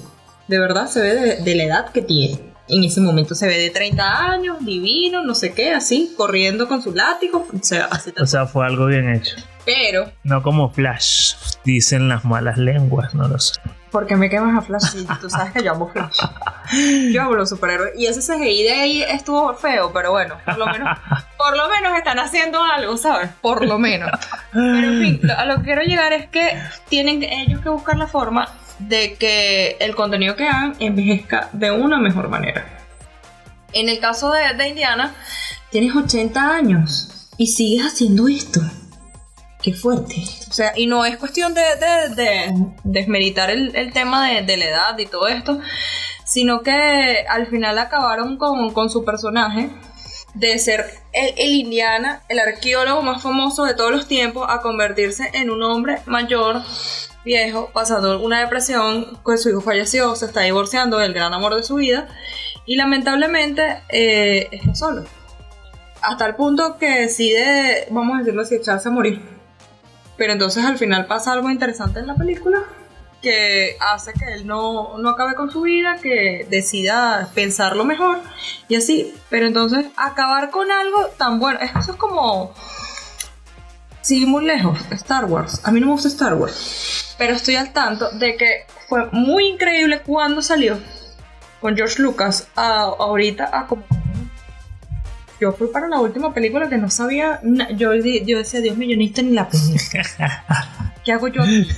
De 0.49 0.59
verdad 0.59 0.89
se 0.89 1.03
ve 1.03 1.37
de, 1.43 1.55
la 1.55 1.65
edad 1.65 1.93
que 1.93 2.03
tiene. 2.03 2.41
En 2.69 2.83
ese 2.85 3.01
momento 3.01 3.35
se 3.35 3.47
ve 3.47 3.59
de 3.59 3.71
30 3.71 4.31
años, 4.31 4.65
divino, 4.65 5.23
no 5.25 5.35
sé 5.35 5.53
qué, 5.53 5.73
así, 5.73 6.15
corriendo 6.17 6.69
con 6.69 6.83
su 6.83 6.93
látigo, 6.93 7.47
o 7.53 8.27
sea, 8.27 8.47
fue 8.47 8.67
algo 8.67 8.87
bien 8.87 9.15
hecho. 9.15 9.37
Pero, 9.69 10.11
No 10.25 10.43
como 10.43 10.71
Flash, 10.71 11.35
dicen 11.63 12.09
las 12.09 12.25
malas 12.25 12.57
lenguas, 12.57 13.15
no 13.15 13.29
lo 13.29 13.39
sé. 13.39 13.61
¿por 13.91 14.07
qué 14.07 14.17
me 14.17 14.31
quemas 14.31 14.57
a 14.57 14.67
Flash? 14.67 15.05
Tú 15.21 15.29
sabes 15.29 15.53
que 15.53 15.63
yo 15.63 15.73
amo 15.73 15.89
Flash. 15.89 16.17
Yo 17.13 17.23
amo 17.23 17.35
los 17.35 17.49
superhéroes. 17.49 17.93
Y 17.99 18.07
ese 18.07 18.21
CGI 18.21 18.63
de 18.63 18.73
ahí 18.73 19.03
estuvo 19.03 19.55
feo, 19.55 19.91
pero 19.93 20.11
bueno, 20.13 20.37
por 20.45 20.59
lo 20.59 20.67
menos, 20.67 20.99
por 21.37 21.57
lo 21.57 21.69
menos 21.69 21.97
están 21.97 22.19
haciendo 22.19 22.63
algo, 22.63 22.97
¿sabes? 22.97 23.31
Por 23.41 23.67
lo 23.67 23.79
menos. 23.79 24.11
Pero 24.53 24.93
en 24.93 25.01
fin, 25.01 25.31
a 25.31 25.45
lo 25.45 25.57
que 25.59 25.63
quiero 25.65 25.83
llegar 25.83 26.13
es 26.13 26.29
que 26.29 26.59
tienen 26.89 27.23
ellos 27.23 27.61
que 27.61 27.69
buscar 27.69 27.97
la 27.97 28.07
forma 28.07 28.49
de 28.79 29.15
que 29.15 29.77
el 29.81 29.95
contenido 29.95 30.37
que 30.37 30.47
hagan 30.47 30.77
envejezca 30.79 31.49
de 31.53 31.71
una 31.71 31.99
mejor 31.99 32.29
manera. 32.29 32.67
En 33.73 33.89
el 33.89 33.99
caso 33.99 34.31
de, 34.31 34.55
de 34.57 34.69
Indiana, 34.69 35.15
tienes 35.71 35.95
80 35.95 36.55
años 36.55 37.29
y 37.37 37.49
sigues 37.49 37.87
haciendo 37.87 38.29
esto. 38.29 38.61
Fuerte. 39.73 40.15
O 40.49 40.53
sea, 40.53 40.73
y 40.77 40.87
no 40.87 41.05
es 41.05 41.17
cuestión 41.17 41.55
de, 41.55 41.63
de- 41.63 42.15
de 42.15 42.55
desmeritar 42.85 43.51
el, 43.51 43.93
tema 43.93 44.29
de, 44.31 44.57
la 44.57 44.65
edad 44.65 44.99
y 44.99 45.07
todo 45.07 45.29
esto, 45.29 45.61
sino 46.25 46.63
que 46.63 47.25
al 47.29 47.47
final 47.49 47.79
acabaron 47.79 48.37
con, 48.39 48.73
con 48.73 48.91
su 48.91 49.05
personaje 49.05 49.71
de 50.35 50.59
ser 50.59 50.85
el, 51.13 51.35
el 51.37 51.55
Indiana, 51.55 52.23
el 52.29 52.39
arqueólogo 52.39 53.03
más 53.03 53.23
famoso 53.23 53.65
de 53.65 53.75
todos 53.75 53.91
los 53.91 54.07
tiempos, 54.07 54.47
a 54.49 54.61
convertirse 54.61 55.31
en 55.35 55.51
un 55.51 55.63
hombre 55.63 55.99
mayor, 56.07 56.63
viejo, 57.25 57.71
pasando 57.73 58.21
una 58.21 58.41
depresión, 58.41 59.19
pues 59.25 59.43
su 59.43 59.49
hijo 59.51 59.61
falleció, 59.61 60.15
se 60.17 60.27
está 60.27 60.43
divorciando 60.43 60.99
del 60.99 61.13
gran 61.15 61.33
amor 61.35 61.55
de 61.57 61.63
su 61.63 61.77
vida, 61.77 62.09
y 62.67 62.77
lamentablemente 62.77 63.81
eh, 63.89 64.49
está 64.53 64.75
solo. 64.75 65.05
Hasta 66.01 66.27
el 66.27 66.37
punto 66.37 66.79
que 66.79 67.01
decide, 67.01 67.87
vamos 67.91 68.15
a 68.17 68.19
decirlo 68.21 68.43
así, 68.43 68.55
echarse 68.55 68.89
a 68.89 68.93
morir. 68.93 69.21
Pero 70.19 70.33
entonces 70.35 70.65
al 70.65 70.77
final 70.77 71.07
pasa 71.07 71.33
algo 71.33 71.49
interesante 71.49 72.01
en 72.01 72.07
la 72.09 72.15
película 72.17 72.59
que 73.23 73.77
hace 73.81 74.13
que 74.13 74.33
él 74.35 74.47
no, 74.47 74.99
no 74.99 75.09
acabe 75.11 75.35
con 75.35 75.51
su 75.51 75.63
vida, 75.63 75.97
que 76.03 76.47
decida 76.51 77.31
pensarlo 77.35 77.85
mejor 77.85 78.19
y 78.69 78.77
así. 78.77 79.15
Pero 79.31 79.47
entonces 79.47 79.87
acabar 79.97 80.51
con 80.51 80.71
algo 80.71 81.07
tan 81.17 81.39
bueno, 81.41 81.59
es- 81.61 81.71
eso 81.81 81.93
es 81.93 81.97
como... 81.97 82.53
Seguimos 84.01 84.43
lejos, 84.43 84.79
Star 84.93 85.25
Wars. 85.27 85.61
A 85.65 85.71
mí 85.71 85.81
no 85.81 85.87
me 85.87 85.93
gusta 85.93 86.09
Star 86.09 86.35
Wars. 86.35 87.15
Pero 87.19 87.35
estoy 87.35 87.57
al 87.57 87.73
tanto 87.73 88.11
de 88.13 88.37
que 88.37 88.67
fue 88.89 89.07
muy 89.13 89.47
increíble 89.49 90.01
cuando 90.05 90.41
salió 90.43 90.79
con 91.61 91.77
George 91.77 92.01
Lucas 92.03 92.49
a, 92.57 92.83
ahorita 92.83 93.51
a 93.53 93.67
como... 93.67 93.83
Yo 95.41 95.53
fui 95.53 95.69
para 95.69 95.89
la 95.89 96.01
última 96.01 96.35
película 96.35 96.69
que 96.69 96.79
no 96.79 96.91
sabía... 96.91 97.41
Yo, 97.77 97.95
yo 97.95 98.39
decía, 98.39 98.61
Dios 98.61 98.77
mío, 98.77 98.89
yo 98.91 98.97
ni 98.97 99.31
la 99.31 99.49
película. 99.49 100.45
¿Qué 101.05 101.13
hago 101.13 101.29
yo 101.29 101.43
aquí? 101.43 101.69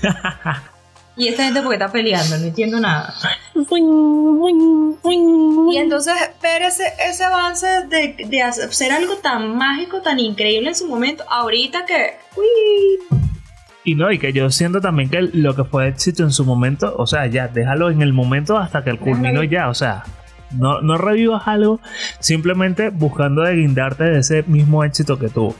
Y 1.16 1.28
esta 1.28 1.44
gente 1.44 1.60
porque 1.60 1.74
está 1.74 1.92
peleando, 1.92 2.38
no 2.38 2.44
entiendo 2.44 2.80
nada. 2.80 3.12
Y 5.70 5.76
entonces 5.76 6.14
ver 6.42 6.62
ese, 6.62 6.84
ese 7.06 7.24
avance 7.24 7.66
de, 7.90 8.16
de 8.26 8.42
hacer 8.42 8.92
algo 8.92 9.16
tan 9.16 9.54
mágico, 9.56 10.00
tan 10.00 10.18
increíble 10.18 10.70
en 10.70 10.74
su 10.74 10.88
momento, 10.88 11.24
ahorita 11.28 11.84
que... 11.84 12.14
uy, 12.36 13.18
Y 13.84 13.96
no, 13.96 14.10
y 14.10 14.18
que 14.18 14.32
yo 14.32 14.50
siento 14.50 14.80
también 14.80 15.10
que 15.10 15.20
lo 15.20 15.54
que 15.54 15.64
fue 15.64 15.88
éxito 15.88 16.22
en 16.22 16.30
su 16.32 16.46
momento, 16.46 16.94
o 16.96 17.06
sea, 17.06 17.26
ya, 17.26 17.48
déjalo 17.48 17.90
en 17.90 18.00
el 18.00 18.14
momento 18.14 18.56
hasta 18.56 18.82
que 18.82 18.90
el 18.90 18.98
culminó 18.98 19.42
ya, 19.42 19.68
o 19.68 19.74
sea, 19.74 20.04
no, 20.52 20.80
no 20.80 20.96
revivas 20.96 21.46
algo 21.46 21.80
simplemente 22.18 22.90
buscando 22.90 23.42
de 23.42 23.56
guindarte 23.56 24.04
de 24.04 24.18
ese 24.20 24.42
mismo 24.44 24.84
éxito 24.84 25.18
que 25.18 25.28
tuvo. 25.28 25.54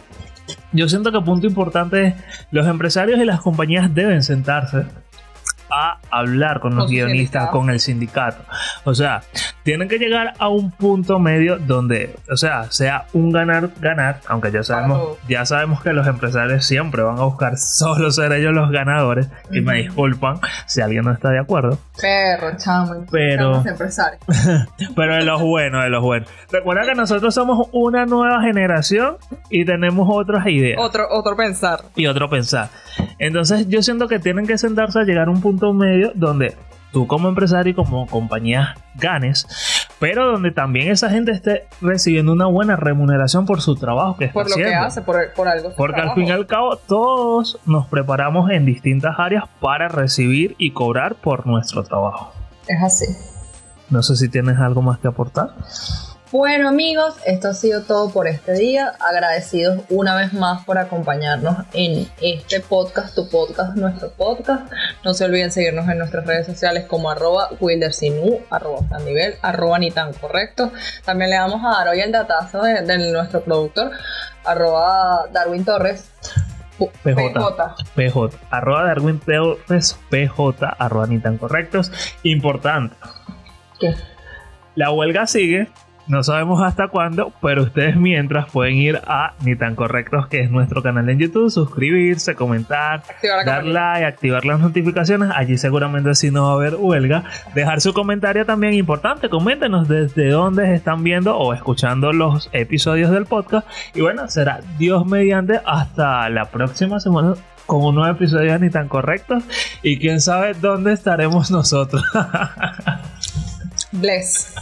Yo 0.72 0.88
siento 0.88 1.12
que 1.12 1.20
punto 1.20 1.46
importante 1.46 2.06
es, 2.06 2.14
los 2.50 2.66
empresarios 2.66 3.20
y 3.20 3.24
las 3.24 3.40
compañías 3.40 3.94
deben 3.94 4.22
sentarse 4.22 4.86
a 5.70 5.98
hablar 6.10 6.60
con 6.60 6.74
los 6.74 6.84
Con 6.86 6.92
guionistas, 6.94 7.42
sindicato. 7.42 7.50
con 7.58 7.70
el 7.70 7.80
sindicato. 7.80 8.42
O 8.84 8.94
sea, 8.94 9.22
tienen 9.62 9.88
que 9.88 9.98
llegar 9.98 10.32
a 10.38 10.48
un 10.48 10.70
punto 10.70 11.18
medio 11.18 11.58
donde, 11.58 12.16
o 12.30 12.36
sea, 12.36 12.64
sea 12.70 13.06
un 13.12 13.30
ganar-ganar, 13.30 14.20
aunque 14.28 14.50
ya 14.50 14.62
sabemos, 14.62 15.18
ya 15.28 15.44
sabemos 15.44 15.82
que 15.82 15.92
los 15.92 16.06
empresarios 16.06 16.64
siempre 16.64 17.02
van 17.02 17.18
a 17.18 17.22
buscar 17.22 17.56
solo 17.58 18.10
ser 18.10 18.32
ellos 18.32 18.52
los 18.54 18.70
ganadores. 18.70 19.28
Y 19.50 19.60
me 19.60 19.76
disculpan 19.76 20.40
si 20.66 20.80
alguien 20.80 21.04
no 21.04 21.12
está 21.12 21.30
de 21.30 21.38
acuerdo. 21.40 21.78
Perro, 22.00 22.56
chamo. 22.56 23.06
Pero- 23.10 23.52
chamo, 23.54 23.68
empresario. 23.68 24.18
Pero 24.96 25.14
de 25.14 25.24
los 25.24 25.40
buenos, 25.42 25.84
de 25.84 25.90
los 25.90 26.02
buenos. 26.02 26.28
Recuerda 26.50 26.82
que 26.86 26.94
nosotros 26.94 27.34
somos 27.34 27.68
una 27.72 28.06
nueva 28.06 28.42
generación 28.42 29.16
y 29.50 29.64
tenemos 29.64 30.08
otras 30.10 30.46
ideas 30.46 30.78
Otro, 30.80 31.06
otro 31.10 31.36
pensar. 31.36 31.80
y 31.96 32.06
otro 32.06 32.28
pensar. 32.28 32.68
Entonces 33.18 33.68
yo 33.68 33.82
siento 33.82 34.08
que 34.08 34.18
tienen 34.18 34.46
que 34.46 34.56
sentarse 34.58 35.00
a 35.00 35.02
llegar 35.04 35.28
a 35.28 35.30
un 35.30 35.40
punto 35.40 35.59
medio 35.72 36.12
donde 36.14 36.56
tú 36.92 37.06
como 37.06 37.28
empresario 37.28 37.72
y 37.72 37.74
como 37.74 38.06
compañía 38.06 38.74
ganes, 38.96 39.46
pero 39.98 40.32
donde 40.32 40.50
también 40.50 40.90
esa 40.90 41.10
gente 41.10 41.32
esté 41.32 41.66
recibiendo 41.80 42.32
una 42.32 42.46
buena 42.46 42.76
remuneración 42.76 43.46
por 43.46 43.60
su 43.60 43.76
trabajo 43.76 44.16
que 44.16 44.26
está 44.26 44.34
Por 44.34 44.50
lo 44.50 44.56
que 44.56 44.74
hace, 44.74 45.02
por, 45.02 45.32
por 45.34 45.48
algo. 45.48 45.72
Porque 45.76 46.00
al 46.00 46.14
fin 46.14 46.28
y 46.28 46.30
al 46.30 46.46
cabo 46.46 46.76
todos 46.76 47.58
nos 47.66 47.86
preparamos 47.86 48.50
en 48.50 48.66
distintas 48.66 49.14
áreas 49.18 49.44
para 49.60 49.88
recibir 49.88 50.54
y 50.58 50.72
cobrar 50.72 51.14
por 51.14 51.46
nuestro 51.46 51.82
trabajo. 51.82 52.32
Es 52.66 52.82
así. 52.82 53.06
No 53.88 54.02
sé 54.02 54.16
si 54.16 54.28
tienes 54.28 54.58
algo 54.58 54.82
más 54.82 54.98
que 54.98 55.08
aportar. 55.08 55.50
Bueno 56.32 56.68
amigos, 56.68 57.16
esto 57.26 57.48
ha 57.48 57.54
sido 57.54 57.82
todo 57.82 58.08
por 58.10 58.28
este 58.28 58.52
día. 58.52 58.92
Agradecidos 59.00 59.80
una 59.88 60.14
vez 60.14 60.32
más 60.32 60.64
por 60.64 60.78
acompañarnos 60.78 61.56
en 61.72 62.06
este 62.20 62.60
podcast, 62.60 63.16
tu 63.16 63.28
podcast, 63.28 63.74
nuestro 63.76 64.12
podcast. 64.12 64.72
No 65.04 65.12
se 65.12 65.24
olviden 65.24 65.50
seguirnos 65.50 65.88
en 65.88 65.98
nuestras 65.98 66.24
redes 66.24 66.46
sociales 66.46 66.84
como 66.86 67.10
arroba 67.10 67.48
wildersinu, 67.58 68.38
arroba 68.48 68.78
Frandivel, 68.88 69.34
arroba 69.42 69.80
ni 69.80 69.90
tan 69.90 70.12
correcto. 70.12 70.70
También 71.04 71.30
le 71.30 71.38
vamos 71.38 71.62
a 71.64 71.78
dar 71.78 71.88
hoy 71.88 72.00
el 72.00 72.12
datazo 72.12 72.62
de, 72.62 72.82
de 72.82 73.12
nuestro 73.12 73.42
productor, 73.42 73.90
arroba 74.44 75.26
Darwin 75.32 75.64
Torres. 75.64 76.12
PJ. 76.78 76.94
PJ. 77.02 77.74
PJ, 77.96 78.38
arroba 78.50 78.84
Darwin 78.84 79.18
Torres, 79.18 79.98
PJ, 80.10 80.76
arroba 80.78 81.08
ni 81.08 81.18
tan 81.18 81.38
correctos. 81.38 81.90
Importante, 82.22 82.94
¿Qué? 83.80 83.96
la 84.76 84.92
huelga 84.92 85.26
sigue, 85.26 85.68
No 86.10 86.24
sabemos 86.24 86.60
hasta 86.60 86.88
cuándo, 86.88 87.32
pero 87.40 87.62
ustedes 87.62 87.94
mientras 87.94 88.50
pueden 88.50 88.74
ir 88.74 89.00
a 89.06 89.34
Ni 89.44 89.54
tan 89.54 89.76
correctos, 89.76 90.26
que 90.26 90.40
es 90.40 90.50
nuestro 90.50 90.82
canal 90.82 91.08
en 91.08 91.20
YouTube, 91.20 91.50
suscribirse, 91.50 92.34
comentar, 92.34 93.04
dar 93.46 93.64
like, 93.64 94.04
activar 94.04 94.44
las 94.44 94.58
notificaciones. 94.58 95.30
Allí 95.32 95.56
seguramente 95.56 96.16
si 96.16 96.32
no 96.32 96.46
va 96.46 96.50
a 96.50 96.54
haber 96.54 96.74
huelga. 96.74 97.22
Dejar 97.54 97.80
su 97.80 97.92
comentario 97.92 98.44
también 98.44 98.74
importante. 98.74 99.28
Coméntenos 99.28 99.86
desde 99.86 100.30
dónde 100.30 100.74
están 100.74 101.04
viendo 101.04 101.36
o 101.36 101.54
escuchando 101.54 102.12
los 102.12 102.50
episodios 102.52 103.12
del 103.12 103.26
podcast. 103.26 103.68
Y 103.94 104.00
bueno, 104.00 104.28
será 104.28 104.62
Dios 104.78 105.06
mediante 105.06 105.60
hasta 105.64 106.28
la 106.28 106.46
próxima 106.46 106.98
semana 106.98 107.34
con 107.66 107.84
un 107.84 107.94
nuevo 107.94 108.12
episodio 108.12 108.58
Ni 108.58 108.68
tan 108.68 108.88
correctos. 108.88 109.44
Y 109.80 110.00
quién 110.00 110.20
sabe 110.20 110.54
dónde 110.54 110.92
estaremos 110.92 111.52
nosotros. 111.52 112.02
Bless. 113.92 114.56